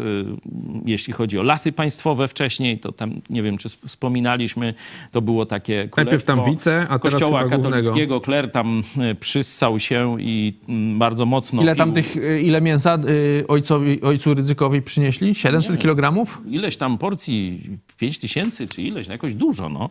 jeśli 0.85 1.13
chodzi 1.13 1.28
o 1.37 1.43
lasy 1.43 1.71
państwowe 1.71 2.27
wcześniej, 2.27 2.79
to 2.79 2.91
tam, 2.91 3.21
nie 3.29 3.43
wiem, 3.43 3.57
czy 3.57 3.69
wspominaliśmy, 3.69 4.73
to 5.11 5.21
było 5.21 5.45
takie 5.45 5.89
Najpierw 5.97 6.25
tam 6.25 6.37
królestwo 6.37 6.51
wice, 6.71 6.81
a 6.89 6.99
teraz 6.99 7.13
Kościoła 7.13 7.39
głównego. 7.47 7.63
katolickiego. 7.69 8.21
Kler 8.21 8.51
tam 8.51 8.83
e, 9.01 9.15
przyssał 9.15 9.79
się 9.79 10.21
i 10.21 10.53
mm, 10.69 10.99
bardzo 10.99 11.25
mocno 11.25 11.61
Ile 11.61 11.75
tam 11.75 11.93
pił. 11.93 12.03
tych, 12.03 12.15
y, 12.17 12.41
ile 12.41 12.61
mięsa 12.61 12.97
y, 13.09 13.45
ojcowi, 13.47 14.01
ojcu 14.01 14.33
Rydzykowi 14.33 14.81
przynieśli? 14.81 15.35
700 15.35 15.79
kilogramów? 15.81 16.41
ileś 16.47 16.77
tam 16.77 16.97
porcji, 16.97 17.69
5 17.97 18.19
tysięcy 18.19 18.67
czy 18.67 18.81
ileś, 18.81 19.07
no 19.07 19.13
jakoś 19.13 19.33
dużo, 19.33 19.69
no. 19.69 19.89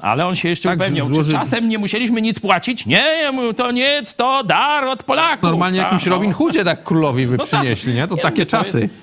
Ale 0.00 0.26
on 0.26 0.34
się 0.34 0.48
jeszcze 0.48 0.68
Tak, 0.68 0.78
upewniał, 0.78 1.08
złoży- 1.08 1.24
czy 1.24 1.32
czasem 1.32 1.68
nie 1.68 1.78
musieliśmy 1.78 2.22
nic 2.22 2.40
płacić? 2.40 2.86
Nie, 2.86 3.30
to 3.56 3.70
nic, 3.72 4.14
to 4.14 4.44
dar 4.44 4.84
od 4.84 5.02
Polaków. 5.02 5.42
Normalnie 5.42 5.78
Tak, 5.78 5.86
jakimś 5.92 6.06
no. 6.06 6.12
Robin 6.14 6.32
Hoodzie 6.32 6.64
tak 6.64 6.82
królowi 6.84 7.26
wy 7.26 7.36
No 7.36 7.44
tak. 7.44 7.60
przynieśli, 7.60 7.94
nie? 7.94 8.06
To 8.08 8.14
Nie, 8.14 8.22
takie 8.22 8.46
to 8.46 8.50
czasy. 8.50 8.80
jest- 8.80 8.94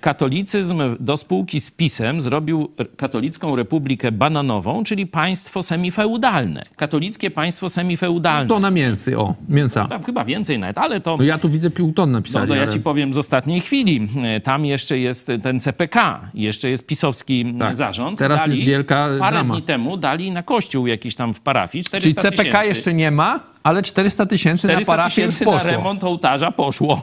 Katolicyzm 0.00 0.82
do 1.00 1.16
spółki 1.16 1.60
z 1.60 1.70
PiSem 1.70 2.20
zrobił 2.20 2.70
katolicką 2.96 3.56
republikę 3.56 4.12
bananową, 4.12 4.84
czyli 4.84 5.06
państwo 5.06 5.62
semifeudalne. 5.62 6.64
Katolickie 6.76 7.30
państwo 7.30 7.68
semifeudalne. 7.68 8.48
To 8.48 8.60
na 8.60 8.70
mięsy, 8.70 9.18
o, 9.18 9.34
mięsa. 9.48 9.86
Tam 9.86 10.02
chyba 10.02 10.24
więcej 10.24 10.58
nawet, 10.58 10.78
ale 10.78 11.00
to... 11.00 11.16
No 11.16 11.24
ja 11.24 11.38
tu 11.38 11.48
widzę 11.48 11.70
pół 11.70 11.92
ton 11.92 12.12
No 12.12 12.22
to 12.46 12.54
ja 12.54 12.62
ale- 12.62 12.72
ci 12.72 12.80
powiem 12.80 13.14
z 13.14 13.18
ostatniej 13.18 13.60
chwili. 13.60 14.08
Tam 14.42 14.64
jeszcze 14.66 14.98
jest 14.98 15.30
ten 15.42 15.60
CPK, 15.60 16.20
jeszcze 16.34 16.70
jest 16.70 16.86
pisowski 16.86 17.54
Tak. 17.58 17.74
zarząd. 17.76 18.18
Teraz 18.18 18.46
jest 18.46 18.60
wielka 18.62 19.08
Parę 19.18 19.34
drama. 19.36 19.54
dni 19.54 19.62
temu 19.62 19.96
dali 19.96 20.30
na 20.30 20.42
kościół 20.42 20.86
jakiś 20.86 21.14
tam 21.14 21.34
w 21.34 21.40
parafii 21.40 21.84
400 21.84 22.00
Czyli 22.00 22.14
CPK 22.36 22.44
tysięcy. 22.58 22.68
jeszcze 22.68 22.94
nie 22.94 23.10
ma, 23.10 23.40
ale 23.68 23.82
400 23.82 24.26
tysięcy 24.26 24.66
na 24.66 24.72
400 24.72 24.92
parafię 24.92 25.14
tysięcy 25.14 25.44
na 25.44 25.52
poszło. 25.52 25.70
remont 25.70 26.04
ołtarza 26.04 26.52
poszło. 26.52 27.02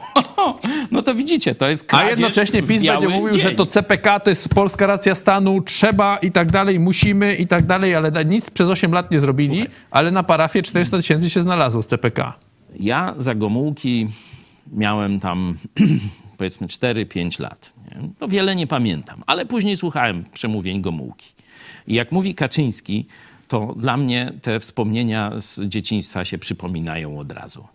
No 0.90 1.02
to 1.02 1.14
widzicie, 1.14 1.54
to 1.54 1.68
jest 1.68 1.94
A 1.94 2.04
jednocześnie 2.04 2.62
PiS 2.62 2.82
będzie 2.82 3.08
mówił, 3.08 3.30
dzień. 3.34 3.42
że 3.42 3.50
to 3.50 3.66
CPK 3.66 4.20
to 4.20 4.30
jest 4.30 4.48
polska 4.48 4.86
racja 4.86 5.14
stanu, 5.14 5.62
trzeba 5.62 6.18
i 6.18 6.32
tak 6.32 6.50
dalej, 6.52 6.80
musimy 6.80 7.34
i 7.34 7.46
tak 7.46 7.66
dalej, 7.66 7.94
ale 7.94 8.24
nic 8.24 8.50
przez 8.50 8.68
8 8.68 8.92
lat 8.92 9.10
nie 9.10 9.20
zrobili, 9.20 9.66
ale 9.90 10.10
na 10.10 10.22
parafię 10.22 10.62
400 10.62 10.96
tysięcy 10.96 11.30
się 11.30 11.42
znalazło 11.42 11.82
z 11.82 11.86
CPK. 11.86 12.32
Ja 12.80 13.14
za 13.18 13.34
Gomułki 13.34 14.08
miałem 14.72 15.20
tam 15.20 15.58
powiedzmy 16.38 16.66
4-5 16.66 17.40
lat. 17.40 17.72
Nie? 17.90 18.08
No 18.20 18.28
wiele 18.28 18.56
nie 18.56 18.66
pamiętam, 18.66 19.22
ale 19.26 19.46
później 19.46 19.76
słuchałem 19.76 20.24
przemówień 20.32 20.82
Gomułki. 20.82 21.26
I 21.86 21.94
jak 21.94 22.12
mówi 22.12 22.34
Kaczyński, 22.34 23.06
to 23.48 23.74
dla 23.76 23.96
mnie 23.96 24.32
te 24.42 24.60
wspomnienia 24.60 25.32
z 25.36 25.60
dzieciństwa 25.60 26.24
się 26.24 26.38
przypominają 26.38 27.18
od 27.18 27.32
razu. 27.32 27.66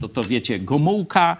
To, 0.00 0.08
to, 0.08 0.22
to 0.22 0.28
wiecie, 0.28 0.58
Gomułka, 0.58 1.36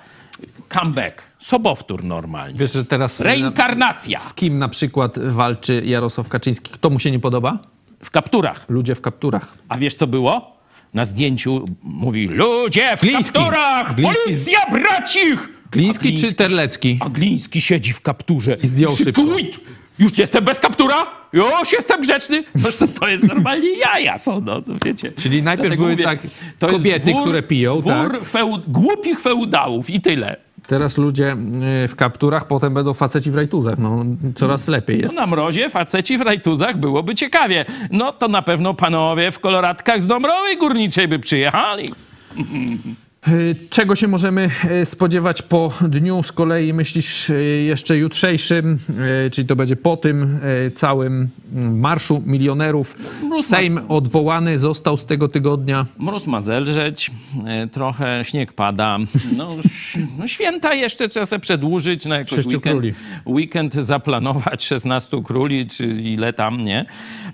comeback, 0.69 1.23
sobowtór 1.39 2.05
normalnie. 2.05 2.59
Wiesz, 2.59 2.73
że 2.73 2.85
teraz... 2.85 3.21
Reinkarnacja 3.21 4.19
Z 4.19 4.35
kim 4.35 4.59
na 4.59 4.69
przykład 4.69 5.19
walczy 5.19 5.83
Jarosław 5.85 6.29
Kaczyński? 6.29 6.71
Kto 6.73 6.91
mu 6.91 6.99
się 6.99 7.11
nie 7.11 7.21
podoba? 7.21 7.59
w 8.05 8.11
kapturach. 8.11 8.65
Ludzie 8.69 8.95
w 8.95 9.01
kapturach. 9.01 9.55
A 9.69 9.79
wiesz 9.79 9.95
co 9.95 10.07
było? 10.07 10.57
Na 10.95 11.05
zdjęciu 11.05 11.65
mówi 11.83 12.27
ludzie 12.29 12.97
w 12.97 13.01
Gliński. 13.01 13.33
kapturach! 13.33 13.95
Gliński. 13.95 14.23
Policja 14.25 14.59
bracich! 14.71 15.49
Gliński 15.71 16.15
A 16.15 16.21
czy 16.21 16.33
Terlecki? 16.35 16.99
A 17.01 17.09
Gliński 17.09 17.61
siedzi 17.61 17.93
w 17.93 18.01
kapturze. 18.01 18.57
I 18.63 18.67
zdjął 18.67 18.97
szybko. 18.97 19.23
"Wójt, 19.23 19.61
Już 20.01 20.19
jestem 20.19 20.45
bez 20.45 20.61
kaptura? 20.61 21.07
Już 21.33 21.73
jestem 21.73 22.01
grzeczny? 22.01 22.45
Noż 22.55 22.77
to, 22.77 22.89
to 22.89 23.09
jest 23.09 23.25
normalnie 23.25 23.79
jaja 23.79 24.19
są, 24.19 24.41
no 24.41 24.63
to 24.63 24.73
wiecie. 24.85 25.13
Czyli 25.13 25.43
najpierw 25.43 25.69
Dlatego 25.69 25.85
były 25.85 25.97
tak 26.05 26.19
to 26.59 26.67
jest 26.71 26.79
kobiety, 26.79 27.13
które 27.23 27.43
piją, 27.43 27.81
dwór 27.81 28.13
tak? 28.13 28.23
Feud, 28.23 28.63
głupich 28.69 29.21
feudałów 29.21 29.91
i 29.91 30.01
tyle. 30.01 30.37
Teraz 30.67 30.99
ludzie 30.99 31.37
y, 31.85 31.89
w 31.89 31.97
kapturach, 31.97 32.47
potem 32.47 32.75
będą 32.75 32.95
faceci 32.95 33.31
w 33.31 33.37
rajtuzach. 33.37 33.79
No, 33.79 34.05
coraz 34.35 34.69
lepiej 34.69 34.97
No 34.97 35.03
jest. 35.03 35.17
na 35.17 35.27
mrozie 35.27 35.71
faceci 35.71 36.19
w 36.19 36.21
rajtuzach 36.21 36.77
byłoby 36.77 37.15
ciekawie. 37.15 37.65
No 37.91 38.13
to 38.13 38.29
na 38.29 38.43
pewno 38.43 38.75
panowie 38.75 39.31
w 39.31 39.39
koloratkach 39.39 40.03
z 40.03 40.07
Dąbrowy 40.07 40.57
Górniczej 40.57 41.09
by 41.09 41.19
przyjechali. 41.19 41.93
Y, 43.29 43.57
Czego 43.71 43.97
się 43.97 44.09
możemy 44.09 44.51
y, 44.83 44.85
spodziewać 44.85 45.43
po 45.43 45.73
dniu 45.81 46.23
z 46.23 46.33
kolei, 46.33 46.73
myślisz, 46.75 47.31
y, 47.31 47.63
jeszcze 47.67 47.99
jutrzejszym, 47.99 48.79
czyli 49.33 49.49
to 49.49 49.57
będzie 49.57 49.77
po 49.77 49.97
tym 49.97 50.41
całym 50.75 51.29
mm, 51.55 51.81
Marszu 51.81 52.23
Milionerów. 52.27 52.97
Sejm 53.43 53.81
odwołany 53.89 54.59
został 54.59 54.97
z 54.97 55.07
tego 55.07 55.29
tygodnia. 55.29 55.87
Mróz 55.99 56.27
ma 56.27 56.41
zelżeć, 56.41 57.11
e, 57.47 57.67
trochę 57.67 58.25
śnieg 58.25 58.53
pada. 58.53 58.99
No, 59.37 59.49
no 60.19 60.29
święta 60.29 60.75
jeszcze 60.75 61.09
trzeba 61.09 61.27
sobie 61.27 61.41
przedłużyć 61.41 62.05
na 62.07 62.19
jakoś 62.19 62.31
Sześciu 62.31 62.51
weekend, 62.51 62.81
króli. 62.81 62.95
weekend 63.27 63.75
zaplanować 63.75 64.65
16 64.65 65.23
króli, 65.25 65.67
czy 65.69 65.87
ile 65.87 66.33
tam, 66.33 66.65
nie? 66.65 66.85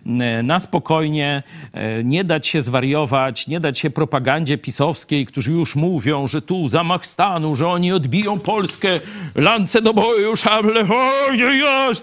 E, 0.07 0.43
Na 0.43 0.61
spokojnie, 0.61 1.43
e, 1.73 2.05
nie 2.05 2.25
dać 2.25 2.47
się 2.47 2.63
zwariować, 2.63 3.47
nie 3.47 3.61
dać 3.61 3.79
się 3.79 3.91
propagandzie 3.91 4.59
pisowskiej, 4.59 5.27
którzy 5.27 5.53
już 5.53 5.76
mówią, 5.77 6.27
że 6.27 6.43
tu 6.43 6.69
zamach 6.69 7.07
stanu, 7.07 7.57
że 7.57 7.69
oni 7.69 7.93
odbiją 7.93 8.39
Polskę, 8.39 9.01
lance 9.35 9.83
do 9.83 9.95
boju, 9.95 10.37
szable, 10.37 10.87
oj, 10.91 11.39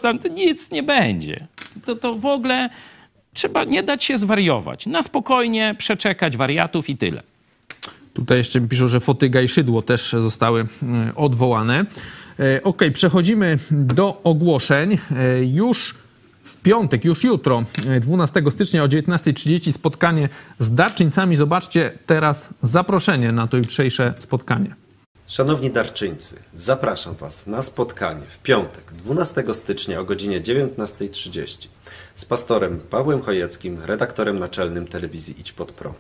tam 0.02 0.20
to 0.20 0.28
nic 0.28 0.72
nie 0.72 0.84
będzie. 0.84 1.48
To, 1.86 1.96
to 1.96 2.16
w 2.16 2.26
ogóle 2.26 2.70
trzeba 3.34 3.64
nie 3.64 3.84
dać 3.84 4.04
się 4.04 4.18
zwariować. 4.18 4.86
Na 4.86 5.04
spokojnie 5.04 5.76
przeczekać 5.78 6.38
wariatów 6.38 6.90
i 6.90 6.98
tyle. 6.98 7.24
Tutaj 8.14 8.38
jeszcze 8.38 8.62
piszą, 8.62 8.88
że 8.88 9.00
Fotyga 9.00 9.42
i 9.42 9.48
Szydło 9.48 9.82
też 9.82 10.16
zostały 10.20 10.62
y, 10.62 10.68
odwołane. 11.16 11.86
E, 12.40 12.64
Okej, 12.64 12.92
przechodzimy 12.92 13.60
do 13.72 14.22
ogłoszeń. 14.24 14.98
E, 15.16 15.44
Już 15.44 15.96
piątek, 16.64 17.06
już 17.06 17.24
jutro, 17.24 17.64
e, 17.88 18.00
12 18.00 18.52
stycznia 18.52 18.84
o 18.84 18.88
19.30 18.88 19.72
spotkanie 19.72 20.30
z 20.60 20.76
darczyńcami. 20.76 21.36
Zobaczcie 21.36 21.92
teraz 22.06 22.50
zaproszenie 22.64 23.32
na 23.32 23.48
to 23.48 23.58
jutrzejsze 23.58 24.14
spotkanie. 24.20 24.76
Szanowni 25.28 25.72
darczyńcy, 25.72 26.36
zapraszam 26.54 27.16
Was 27.16 27.48
na 27.48 27.62
spotkanie 27.62 28.26
w 28.30 28.40
piątek 28.40 28.94
12 28.94 29.54
stycznia 29.54 30.00
o 30.00 30.06
godzinie 30.06 30.42
19.30 30.42 31.68
z 32.16 32.26
pastorem 32.26 32.80
Pawłem 32.80 33.22
Chojeckim, 33.22 33.78
redaktorem 33.84 34.40
naczelnym 34.40 34.88
telewizji 34.88 35.36
Idź 35.40 35.52
Pod 35.52 35.72
Prąd. 35.72 35.98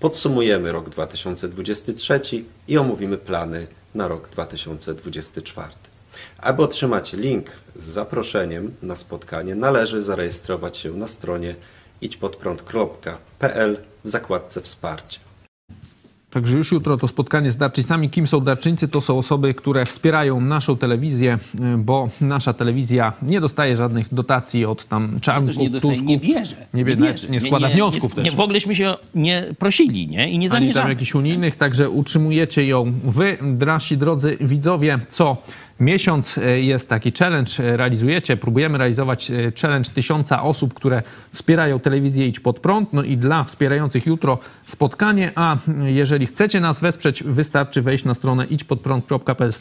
Podsumujemy 0.00 0.72
rok 0.72 0.90
2023 0.90 2.20
i 2.68 2.78
omówimy 2.78 3.18
plany 3.18 3.66
na 3.94 4.08
rok 4.08 4.28
2024. 4.28 5.95
Aby 6.40 6.62
otrzymać 6.62 7.12
link 7.12 7.46
z 7.76 7.84
zaproszeniem 7.84 8.74
na 8.82 8.96
spotkanie, 8.96 9.54
należy 9.54 10.02
zarejestrować 10.02 10.76
się 10.78 10.92
na 10.92 11.06
stronie 11.06 11.54
idźpodprąd.pl 12.00 13.76
w 14.04 14.10
zakładce 14.10 14.60
Wsparcie. 14.60 15.18
Także 16.30 16.58
już 16.58 16.72
jutro 16.72 16.96
to 16.96 17.08
spotkanie 17.08 17.52
z 17.52 17.56
darczyńcami. 17.56 18.10
Kim 18.10 18.26
są 18.26 18.40
darczyńcy? 18.40 18.88
To 18.88 19.00
są 19.00 19.18
osoby, 19.18 19.54
które 19.54 19.86
wspierają 19.86 20.40
naszą 20.40 20.76
telewizję, 20.76 21.38
y, 21.74 21.78
bo 21.78 22.08
nasza 22.20 22.52
telewizja 22.52 23.12
nie 23.22 23.40
dostaje 23.40 23.76
żadnych 23.76 24.14
dotacji 24.14 24.64
od 24.64 24.84
tam 24.84 25.12
Też 25.12 25.20
czarnków, 25.22 25.56
nie, 25.56 25.70
dostaje, 25.70 25.94
tusków. 25.94 26.08
nie 26.08 26.18
wierzę. 26.18 26.56
Nie, 26.74 26.84
wie, 26.84 26.96
nawet 26.96 27.30
nie 27.30 27.40
składa 27.40 27.68
wniosków 27.68 28.16
nie, 28.16 28.22
też. 28.22 28.24
nie, 28.24 28.36
W 28.36 28.40
ogóleśmy 28.40 28.74
się 28.74 28.94
nie 29.14 29.54
prosili, 29.58 30.08
nie? 30.08 30.30
I 30.30 30.38
nie 30.38 30.46
ani 30.46 30.48
tam 30.48 30.56
zamierzamy. 30.60 30.88
jakichś 30.90 31.14
unijnych, 31.14 31.56
także 31.56 31.90
utrzymujecie 31.90 32.66
ją 32.66 32.92
wy, 33.04 33.38
nasi 33.66 33.96
drodzy 33.96 34.36
widzowie, 34.40 34.98
co 35.08 35.36
miesiąc 35.80 36.38
e, 36.38 36.60
jest 36.60 36.88
taki 36.88 37.12
challenge, 37.12 37.52
e, 37.58 37.76
realizujecie, 37.76 38.36
próbujemy 38.36 38.78
realizować 38.78 39.30
e, 39.30 39.52
challenge 39.62 39.90
tysiąca 39.90 40.42
osób, 40.42 40.74
które 40.74 41.02
wspierają 41.32 41.80
telewizję 41.80 42.26
Idź 42.26 42.40
Pod 42.40 42.60
Prąd, 42.60 42.92
no 42.92 43.02
i 43.02 43.16
dla 43.16 43.44
wspierających 43.44 44.06
jutro 44.06 44.38
spotkanie, 44.66 45.32
a 45.34 45.56
jeżeli 45.84 46.26
chcecie 46.26 46.60
nas 46.60 46.80
wesprzeć, 46.80 47.22
wystarczy 47.22 47.82
wejść 47.82 48.04
na 48.04 48.14
stronę 48.14 48.44
idźpodprąd.pl 48.44 49.52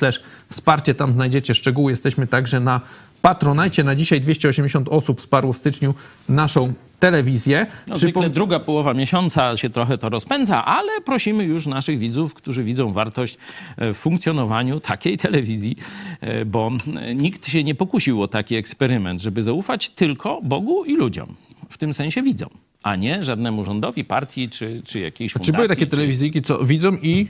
wsparcie, 0.50 0.96
tam 0.96 1.12
znajdziecie 1.12 1.54
szczegóły, 1.54 1.92
jesteśmy 1.92 2.28
także 2.28 2.60
na 2.60 2.82
Patronajcie. 3.26 3.84
Na 3.84 3.96
dzisiaj 3.96 4.22
280 4.22 4.90
osób 4.90 5.20
wsparło 5.20 5.54
w 5.54 5.58
styczniu 5.58 5.94
naszą 6.30 6.74
telewizję. 7.00 7.68
No, 7.88 7.96
Przypom- 7.96 8.30
druga 8.30 8.60
połowa 8.60 8.94
miesiąca 8.94 9.58
się 9.58 9.70
trochę 9.70 9.98
to 9.98 10.10
rozpędza, 10.10 10.66
ale 10.66 11.02
prosimy 11.02 11.44
już 11.44 11.68
naszych 11.68 12.00
widzów, 12.00 12.34
którzy 12.34 12.64
widzą 12.64 12.92
wartość 12.92 13.38
e, 13.78 13.94
w 13.94 13.98
funkcjonowaniu 13.98 14.80
takiej 14.80 15.18
telewizji, 15.18 15.76
e, 16.22 16.46
bo 16.46 16.72
e, 16.96 17.16
nikt 17.16 17.48
się 17.48 17.64
nie 17.64 17.76
pokusił 17.76 18.22
o 18.22 18.28
taki 18.28 18.56
eksperyment, 18.56 19.22
żeby 19.22 19.44
zaufać 19.44 19.90
tylko 19.90 20.42
Bogu 20.44 20.86
i 20.86 20.96
ludziom. 20.96 21.36
W 21.70 21.78
tym 21.78 21.94
sensie 21.94 22.22
widzom, 22.22 22.50
a 22.84 22.96
nie 22.96 23.24
żadnemu 23.24 23.64
rządowi, 23.64 24.04
partii 24.04 24.50
czy, 24.50 24.82
czy 24.86 25.00
jakiejś 25.00 25.34
Czy 25.34 25.40
fundacji. 25.40 25.54
były 25.56 25.68
takie 25.68 25.86
czy- 25.86 25.92
telewizyjki, 25.92 26.42
co 26.42 26.66
widzą 26.66 26.92
i 27.02 27.28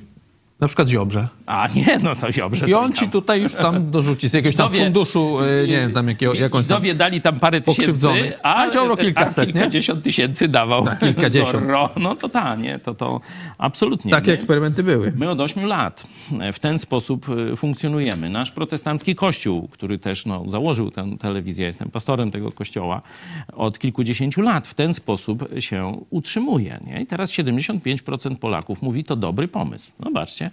na 0.60 0.68
przykład 0.68 0.88
Ziobrze. 0.88 1.28
A 1.45 1.68
nie, 1.76 1.99
no 2.03 2.16
to 2.16 2.28
dobrze. 2.38 2.70
I 2.70 2.74
on 2.74 2.93
ci 2.93 3.10
tutaj 3.10 3.41
już 3.41 3.53
tam 3.53 3.91
dorzuci 3.91 4.30
z 4.30 4.34
jakiegoś 4.34 4.56
tam 4.56 4.70
Widzowie- 4.70 4.84
funduszu, 4.84 5.39
e, 5.39 5.68
nie 5.68 5.78
wiem, 5.78 5.93
tam 5.93 6.08
jakiego, 6.08 6.34
jakąś 6.34 6.68
tam... 6.68 6.82
Dali 6.95 7.22
tam 7.22 7.39
parę 7.39 7.62
tysięcy, 7.62 8.34
a, 8.43 8.64
A 8.64 8.70
Ziobro 8.70 8.97
kilkaset, 8.97 9.49
a 9.49 9.51
kilkadziesiąt 9.51 10.03
tysięcy 10.03 10.47
dawał. 10.47 10.86
Tak, 10.86 10.99
kilkadziesiąt. 10.99 11.66
Zorro. 11.66 11.89
No 11.97 12.16
to 12.16 12.30
ta, 12.30 12.56
nie, 12.56 12.80
to, 12.80 12.93
to 12.93 13.22
absolutnie. 13.58 14.12
Takie 14.12 14.28
nie. 14.28 14.34
eksperymenty 14.34 14.84
były. 14.84 15.14
My 15.16 15.30
od 15.30 15.39
8 15.39 15.66
lat 15.66 16.08
w 16.53 16.60
ten 16.60 16.80
sposób 16.80 17.30
y, 17.30 17.56
funkcjonujemy. 17.56 18.30
Nasz 18.30 18.51
protestancki 18.51 19.16
kościół, 19.16 19.68
który 19.68 19.99
też 19.99 20.26
no, 20.26 20.43
założył 20.47 20.91
tę 20.91 21.18
telewizję, 21.20 21.66
jestem 21.66 21.89
pastorem 21.89 22.32
tego 22.32 22.51
kościoła, 22.51 23.01
od 23.53 23.80
kilkudziesięciu 23.80 24.41
lat 24.41 24.68
w 24.68 24.74
ten 24.74 24.93
sposób 24.93 25.49
się 25.60 26.01
utrzymuje. 26.10 26.80
Nie? 26.88 27.01
I 27.01 27.06
teraz 27.06 27.32
75% 27.32 28.36
Polaków 28.36 28.82
mówi, 28.82 29.03
to 29.03 29.16
dobry 29.16 29.47
pomysł. 29.47 29.91
Zobaczcie, 30.03 30.45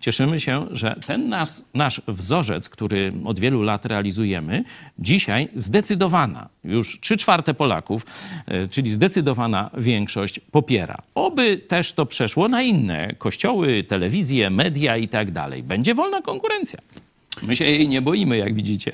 cieszymy 0.00 0.40
się, 0.40 0.66
że 0.70 0.96
ten 1.06 1.28
nasz, 1.28 1.50
nasz 1.74 2.02
wzorzec, 2.08 2.68
który 2.68 3.12
od 3.24 3.40
wielu 3.40 3.62
lat 3.62 3.86
realizujemy, 3.86 4.64
dzisiaj 4.98 5.48
zdecydowana, 5.54 6.48
już 6.64 7.00
3 7.00 7.16
czwarte 7.16 7.54
Polaków, 7.54 8.06
y, 8.64 8.68
czyli 8.68 8.90
zdecydowana 8.90 9.70
większość 9.78 10.40
popiera. 10.52 11.02
Oby 11.14 11.58
też 11.58 11.92
to 11.92 12.06
przeszło 12.06 12.48
na 12.48 12.62
inne 12.62 13.14
kościoły, 13.18 13.84
telewizje, 13.84 14.50
media 14.50 14.96
i 14.96 15.08
tak 15.08 15.30
dalej. 15.30 15.62
Będzie 15.62 15.94
wolna 15.94 16.22
konkurencja. 16.22 16.78
My 17.42 17.56
się 17.56 17.64
jej 17.64 17.88
nie 17.88 18.02
boimy, 18.02 18.36
jak 18.36 18.54
widzicie. 18.54 18.92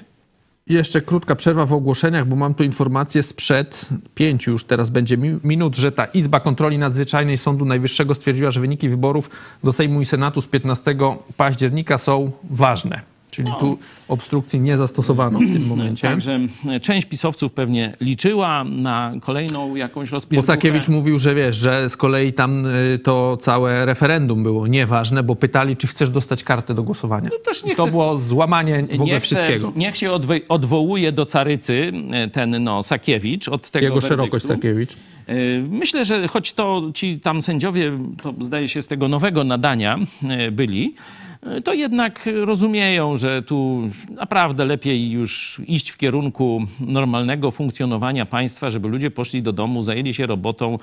Jeszcze 0.69 1.01
krótka 1.01 1.35
przerwa 1.35 1.67
w 1.67 1.73
ogłoszeniach, 1.73 2.27
bo 2.27 2.37
mam 2.37 2.55
tu 2.55 2.65
informację 2.65 3.23
sprzed 3.23 3.87
pięciu 4.15 4.51
już 4.51 4.65
teraz 4.65 4.91
będzie 4.91 5.17
mi- 5.17 5.39
minut, 5.45 5.77
że 5.77 5.93
ta 5.93 6.05
Izba 6.05 6.41
Kontroli 6.41 6.79
Nadzwyczajnej 6.79 7.39
Sądu 7.39 7.65
Najwyższego 7.65 8.15
stwierdziła, 8.15 8.51
że 8.51 8.61
wyniki 8.61 8.89
wyborów 8.89 9.31
do 9.65 9.73
Sejmu 9.73 10.01
i 10.01 10.05
Senatu 10.07 10.41
z 10.41 10.47
15 10.47 10.95
października 11.37 11.99
są 11.99 12.31
ważne. 12.51 13.01
Czyli 13.31 13.51
tu 13.61 13.79
obstrukcji 14.09 14.61
nie 14.61 14.77
zastosowano 14.77 15.39
w 15.39 15.53
tym 15.53 15.67
momencie. 15.67 16.09
Także 16.09 16.41
e, 16.69 16.81
część 16.81 17.07
pisowców 17.07 17.53
pewnie 17.53 17.93
liczyła 18.01 18.65
na 18.65 19.13
kolejną 19.21 19.77
jakąś 19.77 20.11
Bo 20.11 20.15
rozpierdówkę. 20.17 20.47
Sakiewicz 20.55 20.89
mówił, 20.89 21.19
że 21.19 21.35
wiesz, 21.35 21.57
że 21.57 21.89
z 21.89 21.97
kolei 21.97 22.33
tam 22.33 22.67
y, 22.67 22.99
to 22.99 23.37
całe 23.41 23.87
referendum 23.87 24.43
było 24.43 24.67
nieważne, 24.67 25.23
bo 25.23 25.37
pytali, 25.37 25.77
czy 25.77 25.87
chcesz 25.87 26.11
dostać 26.11 26.45
kartę 26.45 26.75
do 26.75 26.83
głosowania. 26.83 27.29
No 27.33 27.39
też 27.45 27.65
niech 27.65 27.77
to 27.77 27.85
se- 27.85 27.91
było 27.91 28.19
złamanie 28.19 28.83
w 28.83 28.95
ogóle 29.01 29.15
se- 29.15 29.21
wszystkiego. 29.21 29.73
Niech 29.77 29.97
się 29.97 30.11
odwołuje 30.49 31.13
do 31.13 31.27
carycy 31.27 31.93
e, 32.13 32.29
ten 32.31 32.65
no, 32.65 32.83
Sakiewicz 32.83 33.49
od 33.49 33.71
tego 33.71 33.87
Jego 33.87 34.01
szerokość. 34.01 34.45
Sakiewicz. 34.47 34.93
E, 35.27 35.35
Myślę, 35.71 36.05
że 36.05 36.29
choć 36.29 36.53
to 36.53 36.83
ci 36.95 37.21
tam 37.21 37.43
sędziowie, 37.43 37.99
to 38.23 38.35
zdaje 38.41 38.69
się 38.69 38.83
z 38.83 38.87
tego 38.87 39.09
nowego 39.09 39.45
nadania 39.45 39.99
e, 40.29 40.51
byli, 40.51 40.95
e, 40.95 41.26
to 41.65 41.73
jednak 41.73 42.29
rozumieją, 42.45 43.17
że 43.17 43.43
tu 43.43 43.91
naprawdę 44.11 44.65
lepiej 44.65 45.11
już 45.11 45.61
iść 45.67 45.91
w 45.91 45.97
kierunku 45.97 46.63
normalnego 46.81 47.51
funkcjonowania 47.51 48.27
państwa, 48.27 48.71
żeby 48.71 48.89
ludzie 48.89 49.11
poszli 49.11 49.43
do 49.43 49.53
domu, 49.53 49.83
zajęli 49.83 50.15
się 50.15 50.27
robotą, 50.27 50.79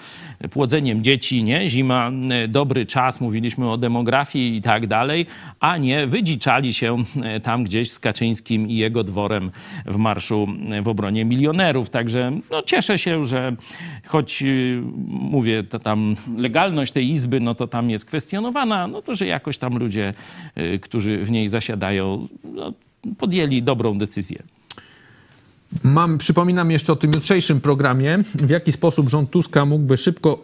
płodzeniem 0.51 1.03
dzieci, 1.03 1.43
nie? 1.43 1.69
Zima, 1.69 2.11
e, 2.29 2.47
dobry 2.47 2.85
czas, 2.85 3.21
mówiliśmy 3.21 3.71
o 3.71 3.77
demografii 3.77 4.57
i 4.57 4.61
tak 4.61 4.87
dalej, 4.87 5.25
a 5.59 5.77
nie 5.77 6.07
wydziczali 6.07 6.73
się 6.73 6.97
e, 7.23 7.39
tam 7.39 7.63
gdzieś 7.63 7.91
z 7.91 7.99
Kaczyńskim 7.99 8.69
i 8.69 8.75
jego 8.75 9.03
dworem 9.03 9.51
w 9.85 9.97
marszu 9.97 10.47
e, 10.71 10.81
w 10.81 10.87
obronie 10.87 11.25
milionerów. 11.25 11.89
Także 11.89 12.31
no, 12.51 12.61
cieszę 12.61 12.97
się, 12.97 13.25
że 13.25 13.55
choć 14.05 14.43
mówię, 15.07 15.63
to 15.63 15.79
tam 15.79 16.15
legalność 16.37 16.91
tej 16.91 17.09
izby, 17.09 17.39
no 17.39 17.55
to 17.55 17.67
tam 17.67 17.89
jest 17.89 18.05
kwestionowana, 18.05 18.87
no 18.87 19.01
to 19.01 19.15
że 19.15 19.25
jakoś 19.25 19.57
tam 19.57 19.77
ludzie, 19.77 20.13
którzy 20.81 21.25
w 21.25 21.31
niej 21.31 21.49
zasiadają, 21.49 22.27
no, 22.43 22.73
podjęli 23.17 23.63
dobrą 23.63 23.97
decyzję. 23.97 24.43
Mam, 25.83 26.17
przypominam 26.17 26.71
jeszcze 26.71 26.93
o 26.93 26.95
tym 26.95 27.11
jutrzejszym 27.13 27.61
programie, 27.61 28.17
w 28.35 28.49
jaki 28.49 28.71
sposób 28.71 29.09
rząd 29.09 29.29
Tuska 29.29 29.65
mógłby 29.65 29.97
szybko 29.97 30.43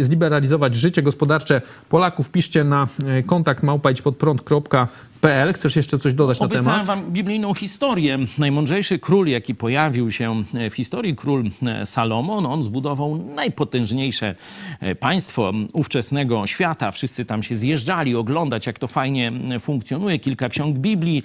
zliberalizować 0.00 0.74
życie 0.74 1.02
gospodarcze 1.02 1.62
Polaków. 1.88 2.30
Piszcie 2.30 2.64
na 2.64 2.88
e, 3.06 3.22
kontakt 3.22 3.62
małpajdźpodprąd.pl 3.62 4.86
PL. 5.20 5.52
Chcesz 5.52 5.76
jeszcze 5.76 5.98
coś 5.98 6.14
dodać 6.14 6.40
na 6.40 6.46
Obiecałem 6.46 6.86
temat? 6.86 6.86
wam 6.86 7.12
biblijną 7.12 7.54
historię. 7.54 8.18
Najmądrzejszy 8.38 8.98
król, 8.98 9.28
jaki 9.28 9.54
pojawił 9.54 10.10
się 10.10 10.44
w 10.70 10.74
historii, 10.74 11.16
król 11.16 11.44
Salomon, 11.84 12.46
on 12.46 12.62
zbudował 12.62 13.16
najpotężniejsze 13.16 14.34
e, 14.80 14.94
państwo 14.94 15.52
ówczesnego 15.72 16.46
świata. 16.46 16.90
Wszyscy 16.90 17.24
tam 17.24 17.42
się 17.42 17.56
zjeżdżali 17.56 18.16
oglądać, 18.16 18.66
jak 18.66 18.78
to 18.78 18.88
fajnie 18.88 19.32
funkcjonuje. 19.60 20.18
Kilka 20.18 20.48
ksiąg 20.48 20.78
Biblii 20.78 21.22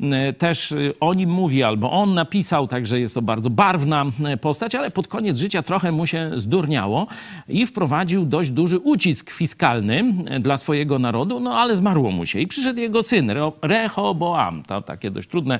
e, 0.00 0.32
też 0.32 0.72
e, 0.72 0.76
o 1.00 1.14
nim 1.14 1.30
mówi, 1.30 1.62
albo 1.62 1.90
on 1.90 2.14
napisał, 2.14 2.68
także 2.68 3.00
jest 3.00 3.14
to 3.14 3.22
bardzo 3.22 3.50
barwna 3.50 4.06
postać, 4.40 4.74
ale 4.74 4.90
pod 4.90 5.08
koniec 5.08 5.36
życia 5.36 5.62
trochę 5.62 5.92
mu 5.92 6.06
się 6.06 6.30
zdurniało 6.36 7.06
i 7.48 7.66
wprowadził 7.66 8.24
dość 8.24 8.50
duży 8.50 8.78
ucisk 8.78 9.30
fiskalny 9.30 10.04
dla 10.40 10.56
swojego 10.56 10.98
narodu, 10.98 11.40
no 11.40 11.54
ale 11.54 11.76
zmarło 11.76 12.10
mu 12.10 12.26
się. 12.26 12.40
I 12.40 12.46
przyszedł 12.46 12.80
jego 12.80 13.02
syn, 13.02 13.30
Rehoboam, 13.62 14.62
to 14.62 14.82
takie 14.82 15.10
dość 15.10 15.28
trudne 15.28 15.58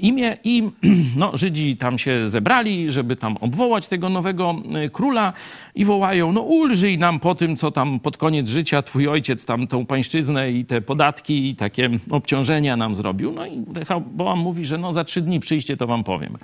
imię 0.00 0.36
i 0.44 0.70
no, 1.16 1.30
Żydzi 1.34 1.76
tam 1.76 1.98
się 1.98 2.28
zebrali, 2.28 2.92
żeby 2.92 3.16
tam 3.16 3.36
obwołać 3.36 3.88
tego 3.88 4.08
nowego 4.08 4.54
e, 4.74 4.88
króla 4.88 5.32
i 5.74 5.84
wołają, 5.84 6.32
no 6.32 6.40
ulżyj 6.40 6.98
nam 6.98 7.20
po 7.20 7.34
tym, 7.34 7.56
co 7.56 7.70
tam 7.70 8.00
pod 8.00 8.16
koniec 8.16 8.48
życia 8.48 8.82
twój 8.82 9.08
ojciec 9.08 9.44
tam 9.44 9.66
tą 9.66 9.86
pańszczyznę 9.86 10.52
i 10.52 10.64
te 10.64 10.80
podatki 10.80 11.48
i 11.48 11.56
takie 11.56 11.90
obciążenia 12.10 12.76
nam 12.76 12.94
zrobił. 12.94 13.32
No 13.32 13.46
i 13.46 13.64
Rehoboam 13.74 14.38
mówi, 14.38 14.66
że 14.66 14.78
no 14.78 14.92
za 14.92 15.04
trzy 15.04 15.22
dni 15.22 15.40
przyjście, 15.40 15.76
to 15.76 15.86
wam 15.86 16.04
powiem. 16.04 16.38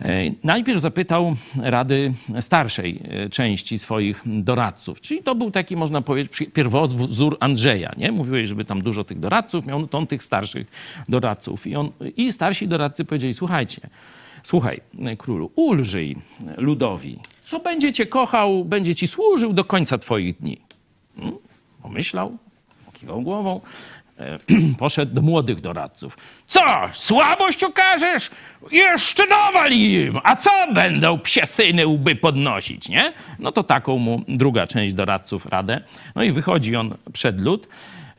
E, 0.00 0.30
Najpierw 0.44 0.80
zapytał 0.80 1.36
rady 1.56 2.12
starszej 2.40 3.00
e, 3.08 3.28
części 3.28 3.78
swoich 3.78 4.22
doradców, 4.26 5.00
czyli 5.00 5.22
to 5.22 5.34
był 5.34 5.50
taki, 5.50 5.76
można 5.76 6.02
powiedzieć, 6.02 6.50
pierwowzór 6.52 7.36
Andrzeja, 7.40 7.92
nie? 7.96 8.12
Mówiłeś, 8.12 8.48
żeby 8.48 8.64
tam 8.64 8.82
dużo 8.82 9.04
tych 9.04 9.20
doradców 9.20 9.66
miał, 9.66 9.80
no 9.80 9.86
to 9.86 9.98
on 9.98 10.06
tych 10.06 10.22
starszych 10.22 10.66
doradców. 11.08 11.66
I, 11.66 11.76
on, 11.76 11.90
I 12.16 12.32
starsi 12.32 12.68
doradcy 12.68 13.04
powiedzieli, 13.04 13.34
słuchajcie, 13.34 13.80
słuchaj, 14.42 14.80
e, 14.98 15.16
królu, 15.16 15.50
ulżyj 15.54 16.16
ludowi, 16.56 17.18
to 17.50 17.60
będzie 17.60 17.92
cię 17.92 18.06
kochał, 18.06 18.64
będzie 18.64 18.94
ci 18.94 19.08
służył 19.08 19.52
do 19.52 19.64
końca 19.64 19.98
twoich 19.98 20.38
dni. 20.38 20.58
Hmm? 21.16 21.36
Pomyślał, 21.82 22.38
kiwał 22.92 23.22
głową, 23.22 23.60
poszedł 24.78 25.14
do 25.14 25.22
młodych 25.22 25.60
doradców. 25.60 26.16
Co, 26.46 26.60
słabość 26.92 27.64
okażesz? 27.64 28.30
Jeszcze 28.70 29.28
dowal 29.28 29.72
im! 29.72 30.18
A 30.22 30.36
co 30.36 30.50
będą 30.74 31.18
psie 31.18 31.46
syny 31.46 31.86
łby 31.86 32.16
podnosić, 32.16 32.88
nie? 32.88 33.12
No 33.38 33.52
to 33.52 33.62
taką 33.62 33.98
mu 33.98 34.22
druga 34.28 34.66
część 34.66 34.94
doradców 34.94 35.46
radę. 35.46 35.80
No 36.14 36.22
i 36.22 36.32
wychodzi 36.32 36.76
on 36.76 36.94
przed 37.12 37.40
lud 37.40 37.68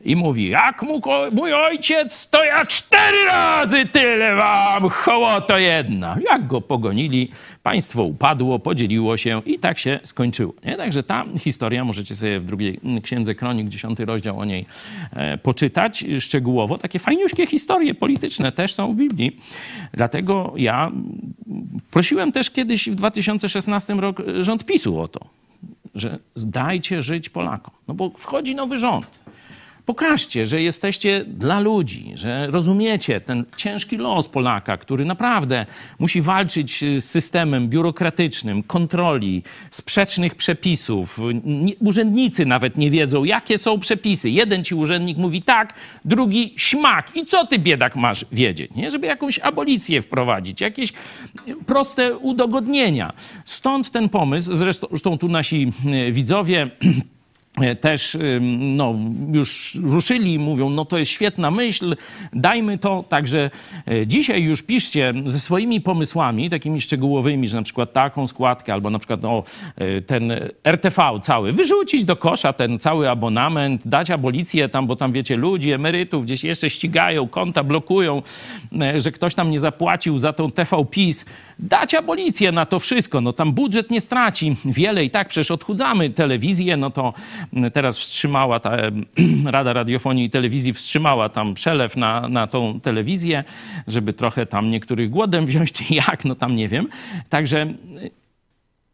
i 0.06 0.16
mówi, 0.16 0.48
jak 0.48 0.76
ko- 1.02 1.28
mój 1.32 1.52
ojciec, 1.52 2.28
to 2.30 2.44
ja 2.44 2.66
cztery 2.66 3.24
razy 3.26 3.86
tyle 3.86 4.36
wam, 4.36 4.88
hołoto 4.88 5.58
jedna. 5.58 6.16
Jak 6.30 6.46
go 6.46 6.60
pogonili, 6.60 7.30
państwo 7.62 8.02
upadło, 8.02 8.58
podzieliło 8.58 9.16
się 9.16 9.42
i 9.46 9.58
tak 9.58 9.78
się 9.78 10.00
skończyło. 10.04 10.54
Nie? 10.64 10.76
Także 10.76 11.02
ta 11.02 11.24
historia, 11.38 11.84
możecie 11.84 12.16
sobie 12.16 12.40
w 12.40 12.44
drugiej 12.44 12.80
księdze 13.02 13.34
Kronik, 13.34 13.68
dziesiąty 13.68 14.04
rozdział 14.04 14.38
o 14.38 14.44
niej 14.44 14.66
e, 15.12 15.38
poczytać 15.38 16.04
szczegółowo. 16.20 16.78
Takie 16.78 16.98
fajniuśkie 16.98 17.46
historie 17.46 17.94
polityczne 17.94 18.52
też 18.52 18.74
są 18.74 18.92
w 18.92 18.96
Biblii. 18.96 19.36
Dlatego 19.92 20.52
ja 20.56 20.90
prosiłem 21.90 22.32
też 22.32 22.50
kiedyś 22.50 22.88
w 22.90 22.94
2016 22.94 23.94
roku 23.94 24.22
rząd 24.40 24.64
PiSu 24.64 25.00
o 25.00 25.08
to, 25.08 25.20
że 25.94 26.18
dajcie 26.36 27.02
żyć 27.02 27.28
Polakom. 27.28 27.74
No 27.88 27.94
bo 27.94 28.10
wchodzi 28.18 28.54
nowy 28.54 28.78
rząd. 28.78 29.06
Pokażcie, 29.86 30.46
że 30.46 30.62
jesteście 30.62 31.24
dla 31.28 31.60
ludzi, 31.60 32.12
że 32.14 32.46
rozumiecie 32.50 33.20
ten 33.20 33.44
ciężki 33.56 33.96
los 33.96 34.28
Polaka, 34.28 34.76
który 34.76 35.04
naprawdę 35.04 35.66
musi 35.98 36.22
walczyć 36.22 36.84
z 36.98 37.04
systemem 37.04 37.68
biurokratycznym, 37.68 38.62
kontroli, 38.62 39.42
sprzecznych 39.70 40.34
przepisów. 40.34 41.20
Urzędnicy 41.80 42.46
nawet 42.46 42.76
nie 42.76 42.90
wiedzą, 42.90 43.24
jakie 43.24 43.58
są 43.58 43.80
przepisy. 43.80 44.30
Jeden 44.30 44.64
ci 44.64 44.74
urzędnik 44.74 45.18
mówi 45.18 45.42
tak, 45.42 45.74
drugi 46.04 46.54
śmak. 46.56 47.16
I 47.16 47.26
co 47.26 47.46
ty, 47.46 47.58
biedak, 47.58 47.96
masz 47.96 48.26
wiedzieć? 48.32 48.70
Nie? 48.76 48.90
Żeby 48.90 49.06
jakąś 49.06 49.38
abolicję 49.38 50.02
wprowadzić, 50.02 50.60
jakieś 50.60 50.92
proste 51.66 52.16
udogodnienia. 52.16 53.12
Stąd 53.44 53.90
ten 53.90 54.08
pomysł, 54.08 54.56
zresztą 54.56 55.18
tu 55.18 55.28
nasi 55.28 55.72
e, 55.86 56.12
widzowie 56.12 56.70
też 57.80 58.14
ym, 58.14 58.76
no, 58.76 58.94
już 59.32 59.78
ruszyli 59.82 60.34
i 60.34 60.38
mówią, 60.38 60.70
no 60.70 60.84
to 60.84 60.98
jest 60.98 61.10
świetna 61.10 61.50
myśl, 61.50 61.96
dajmy 62.32 62.78
to. 62.78 63.04
Także 63.08 63.50
e, 63.88 64.06
dzisiaj 64.06 64.42
już 64.42 64.62
piszcie 64.62 65.14
ze 65.26 65.40
swoimi 65.40 65.80
pomysłami, 65.80 66.50
takimi 66.50 66.80
szczegółowymi, 66.80 67.48
że 67.48 67.56
na 67.56 67.62
przykład 67.62 67.92
taką 67.92 68.26
składkę, 68.26 68.72
albo 68.72 68.90
na 68.90 68.98
przykład 68.98 69.24
o, 69.24 69.44
e, 69.76 70.00
ten 70.00 70.32
RTV 70.64 71.02
cały, 71.22 71.52
wyrzucić 71.52 72.04
do 72.04 72.16
kosza 72.16 72.52
ten 72.52 72.78
cały 72.78 73.10
abonament, 73.10 73.88
dać 73.88 74.10
abolicję 74.10 74.68
tam, 74.68 74.86
bo 74.86 74.96
tam 74.96 75.12
wiecie, 75.12 75.36
ludzi, 75.36 75.72
emerytów 75.72 76.24
gdzieś 76.24 76.44
jeszcze 76.44 76.70
ścigają, 76.70 77.28
konta 77.28 77.64
blokują, 77.64 78.22
e, 78.80 79.00
że 79.00 79.12
ktoś 79.12 79.34
tam 79.34 79.50
nie 79.50 79.60
zapłacił 79.60 80.18
za 80.18 80.32
tą 80.32 80.50
TV 80.50 80.84
PiS. 80.90 81.24
Dać 81.58 81.94
abolicję 81.94 82.52
na 82.52 82.66
to 82.66 82.78
wszystko, 82.78 83.20
no 83.20 83.32
tam 83.32 83.52
budżet 83.52 83.90
nie 83.90 84.00
straci 84.00 84.56
wiele 84.64 85.04
i 85.04 85.10
tak 85.10 85.28
przecież 85.28 85.50
odchudzamy 85.50 86.10
telewizję, 86.10 86.76
no 86.76 86.90
to 86.90 87.12
teraz 87.72 87.98
wstrzymała 87.98 88.60
ta 88.60 88.76
Rada 89.44 89.72
Radiofonii 89.72 90.24
i 90.24 90.30
Telewizji 90.30 90.72
wstrzymała 90.72 91.28
tam 91.28 91.54
przelew 91.54 91.96
na, 91.96 92.28
na 92.28 92.46
tą 92.46 92.80
telewizję, 92.80 93.44
żeby 93.86 94.12
trochę 94.12 94.46
tam 94.46 94.70
niektórych 94.70 95.10
głodem 95.10 95.46
wziąć, 95.50 95.72
czy 95.72 95.94
jak, 95.94 96.24
no 96.24 96.34
tam 96.34 96.56
nie 96.56 96.68
wiem. 96.68 96.88
Także 97.28 97.66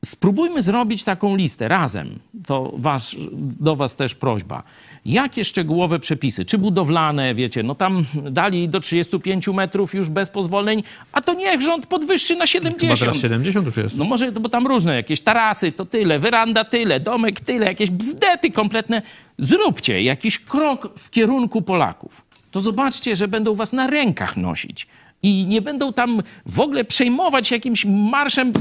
spróbujmy 0.04 0.62
zrobić 0.62 1.04
taką 1.04 1.36
listę 1.36 1.68
razem. 1.68 2.18
To 2.46 2.72
was, 2.76 3.16
do 3.60 3.76
was 3.76 3.96
też 3.96 4.14
prośba. 4.14 4.62
Jakie 5.06 5.44
szczegółowe 5.44 5.98
przepisy, 5.98 6.44
czy 6.44 6.58
budowlane, 6.58 7.34
wiecie, 7.34 7.62
no 7.62 7.74
tam 7.74 8.04
dali 8.30 8.68
do 8.68 8.80
35 8.80 9.48
metrów 9.48 9.94
już 9.94 10.08
bez 10.08 10.28
pozwoleń, 10.28 10.82
a 11.12 11.20
to 11.20 11.34
niech 11.34 11.60
rząd 11.60 11.86
podwyższy 11.86 12.36
na 12.36 12.46
70. 12.46 12.98
Chyba 12.98 13.12
teraz 13.12 13.22
70 13.22 13.66
już 13.66 13.76
jest. 13.76 13.96
No 13.96 14.04
może, 14.04 14.32
bo 14.32 14.48
tam 14.48 14.66
różne, 14.66 14.96
jakieś 14.96 15.20
tarasy, 15.20 15.72
to 15.72 15.86
tyle, 15.86 16.18
weranda 16.18 16.64
tyle, 16.64 17.00
domek 17.00 17.40
tyle, 17.40 17.66
jakieś 17.66 17.90
bzdety 17.90 18.50
kompletne. 18.50 19.02
Zróbcie 19.38 20.02
jakiś 20.02 20.38
krok 20.38 20.98
w 20.98 21.10
kierunku 21.10 21.62
Polaków. 21.62 22.24
To 22.50 22.60
zobaczcie, 22.60 23.16
że 23.16 23.28
będą 23.28 23.54
was 23.54 23.72
na 23.72 23.86
rękach 23.86 24.36
nosić. 24.36 24.86
I 25.22 25.46
nie 25.46 25.62
będą 25.62 25.92
tam 25.92 26.22
w 26.46 26.60
ogóle 26.60 26.84
przejmować 26.84 27.50
jakimś 27.50 27.84
marszem 27.84 28.52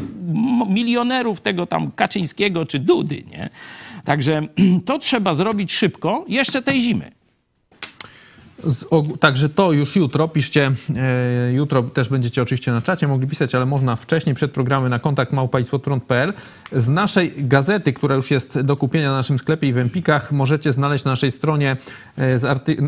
milionerów 0.70 1.42
tego 1.42 1.66
tam 1.66 1.92
Kaczyńskiego 1.92 2.66
czy 2.66 2.80
Dudy, 2.80 3.24
nie? 3.32 3.50
Także 4.04 4.42
to 4.86 5.00
trzeba 5.00 5.34
zrobić 5.34 5.74
szybko, 5.74 6.26
jeszcze 6.28 6.62
tej 6.62 6.82
zimy. 6.82 7.12
Także 9.20 9.50
to 9.50 9.72
już 9.72 9.96
jutro, 9.96 10.28
piszcie, 10.28 10.72
e, 10.96 11.54
jutro 11.54 11.84
też 11.84 12.10
będziecie 12.10 12.42
oczywiście 12.42 12.72
na 12.72 12.82
czacie 12.82 13.08
mogli 13.08 13.28
pisać, 13.28 13.56
ale 13.56 13.66
można 13.66 13.96
wcześniej 13.96 14.36
przed 14.36 14.52
programem 14.52 14.90
na 14.90 15.00
kontakt 15.00 15.32
małpaństwotron.pl. 15.32 16.34
Z 16.72 16.90
naszej 16.90 17.34
gazety, 17.38 17.94
która 17.94 18.16
już 18.16 18.32
jest 18.32 18.62
do 18.62 18.78
kupienia 18.78 19.10
na 19.10 19.18
naszym 19.18 19.40
sklepie 19.40 19.68
i 19.68 19.74
w 19.74 19.78
Empikach, 19.78 20.32
możecie 20.32 20.72
znaleźć 20.72 21.06
na 21.06 21.12
naszej 21.12 21.32
stronie 21.32 21.78
e, 22.18 22.38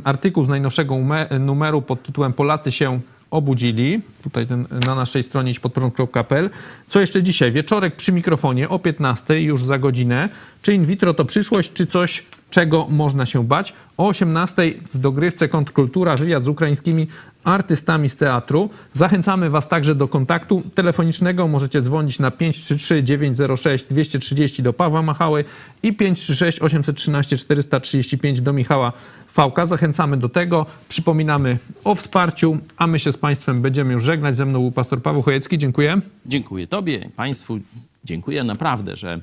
artykuł 0.03 0.43
z 0.43 0.49
najnowszego 0.49 0.95
ume- 0.95 1.39
numeru 1.39 1.81
pod 1.81 2.03
tytułem 2.03 2.33
Polacy 2.33 2.71
się 2.71 2.99
obudzili. 3.33 4.01
Tutaj 4.23 4.47
ten, 4.47 4.67
na 4.85 4.95
naszej 4.95 5.23
stronie 5.23 5.51
idźpodprąd.pl. 5.51 6.49
Co 6.87 6.99
jeszcze 6.99 7.23
dzisiaj? 7.23 7.51
Wieczorek 7.51 7.95
przy 7.95 8.11
mikrofonie 8.11 8.69
o 8.69 8.79
15 8.79 9.41
już 9.41 9.63
za 9.63 9.79
godzinę. 9.79 10.29
Czy 10.61 10.73
in 10.73 10.85
vitro 10.85 11.13
to 11.13 11.25
przyszłość, 11.25 11.73
czy 11.73 11.87
coś, 11.87 12.25
czego 12.53 12.87
można 12.89 13.25
się 13.25 13.43
bać? 13.43 13.73
O 13.97 14.07
18 14.07 14.73
w 14.93 14.97
dogrywce 14.97 15.49
Kontrkultura 15.49 16.15
wywiad 16.15 16.43
z 16.43 16.47
ukraińskimi 16.47 17.07
artystami 17.43 18.09
z 18.09 18.15
teatru. 18.15 18.69
Zachęcamy 18.93 19.49
Was 19.49 19.67
także 19.67 19.95
do 19.95 20.07
kontaktu 20.07 20.63
telefonicznego. 20.75 21.47
Możecie 21.47 21.81
dzwonić 21.81 22.19
na 22.19 22.31
533 22.31 23.03
906 23.03 23.85
230 23.85 24.63
do 24.63 24.73
Pawła 24.73 25.01
Machały 25.01 25.45
i 25.83 25.93
536 25.93 26.59
813 26.59 27.37
435 27.37 28.41
do 28.41 28.53
Michała 28.53 28.93
Fałka. 29.27 29.65
Zachęcamy 29.65 30.17
do 30.17 30.29
tego. 30.29 30.65
Przypominamy 30.89 31.57
o 31.83 31.95
wsparciu, 31.95 32.57
a 32.77 32.87
my 32.87 32.99
się 32.99 33.11
z 33.11 33.17
Państwem 33.17 33.61
będziemy 33.61 33.93
już 33.93 34.03
żegnać. 34.03 34.37
Ze 34.37 34.45
mną 34.45 34.59
był 34.59 34.71
pastor 34.71 35.01
Paweł 35.01 35.21
Chojecki. 35.21 35.57
Dziękuję. 35.57 36.01
Dziękuję 36.25 36.67
Tobie, 36.67 37.09
Państwu. 37.15 37.59
Dziękuję 38.03 38.43
naprawdę, 38.43 38.95
że 38.95 39.19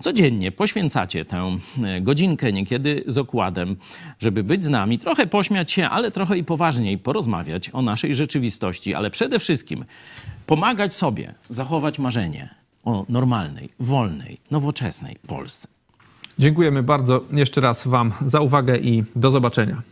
codziennie 0.00 0.52
poświęcacie 0.52 1.24
tę 1.24 1.58
e, 1.84 2.00
godzinkę, 2.00 2.52
niekiedy 2.52 3.04
z 3.06 3.18
okładem, 3.18 3.76
żeby 4.18 4.44
być 4.44 4.64
z 4.64 4.68
nami, 4.68 4.98
trochę 4.98 5.26
pośmiać 5.26 5.72
się, 5.72 5.88
ale 5.88 6.10
trochę 6.10 6.38
i 6.38 6.44
poważniej 6.44 6.98
porozmawiać 6.98 7.70
o 7.72 7.82
naszej 7.82 8.14
rzeczywistości, 8.14 8.94
ale 8.94 9.10
przede 9.10 9.38
wszystkim 9.38 9.84
pomagać 10.46 10.94
sobie 10.94 11.34
zachować 11.48 11.98
marzenie 11.98 12.54
o 12.84 13.06
normalnej, 13.08 13.68
wolnej, 13.80 14.38
nowoczesnej 14.50 15.16
Polsce. 15.26 15.68
Dziękujemy 16.38 16.82
bardzo 16.82 17.24
jeszcze 17.32 17.60
raz 17.60 17.88
Wam 17.88 18.12
za 18.26 18.40
uwagę 18.40 18.78
i 18.78 19.04
do 19.16 19.30
zobaczenia. 19.30 19.82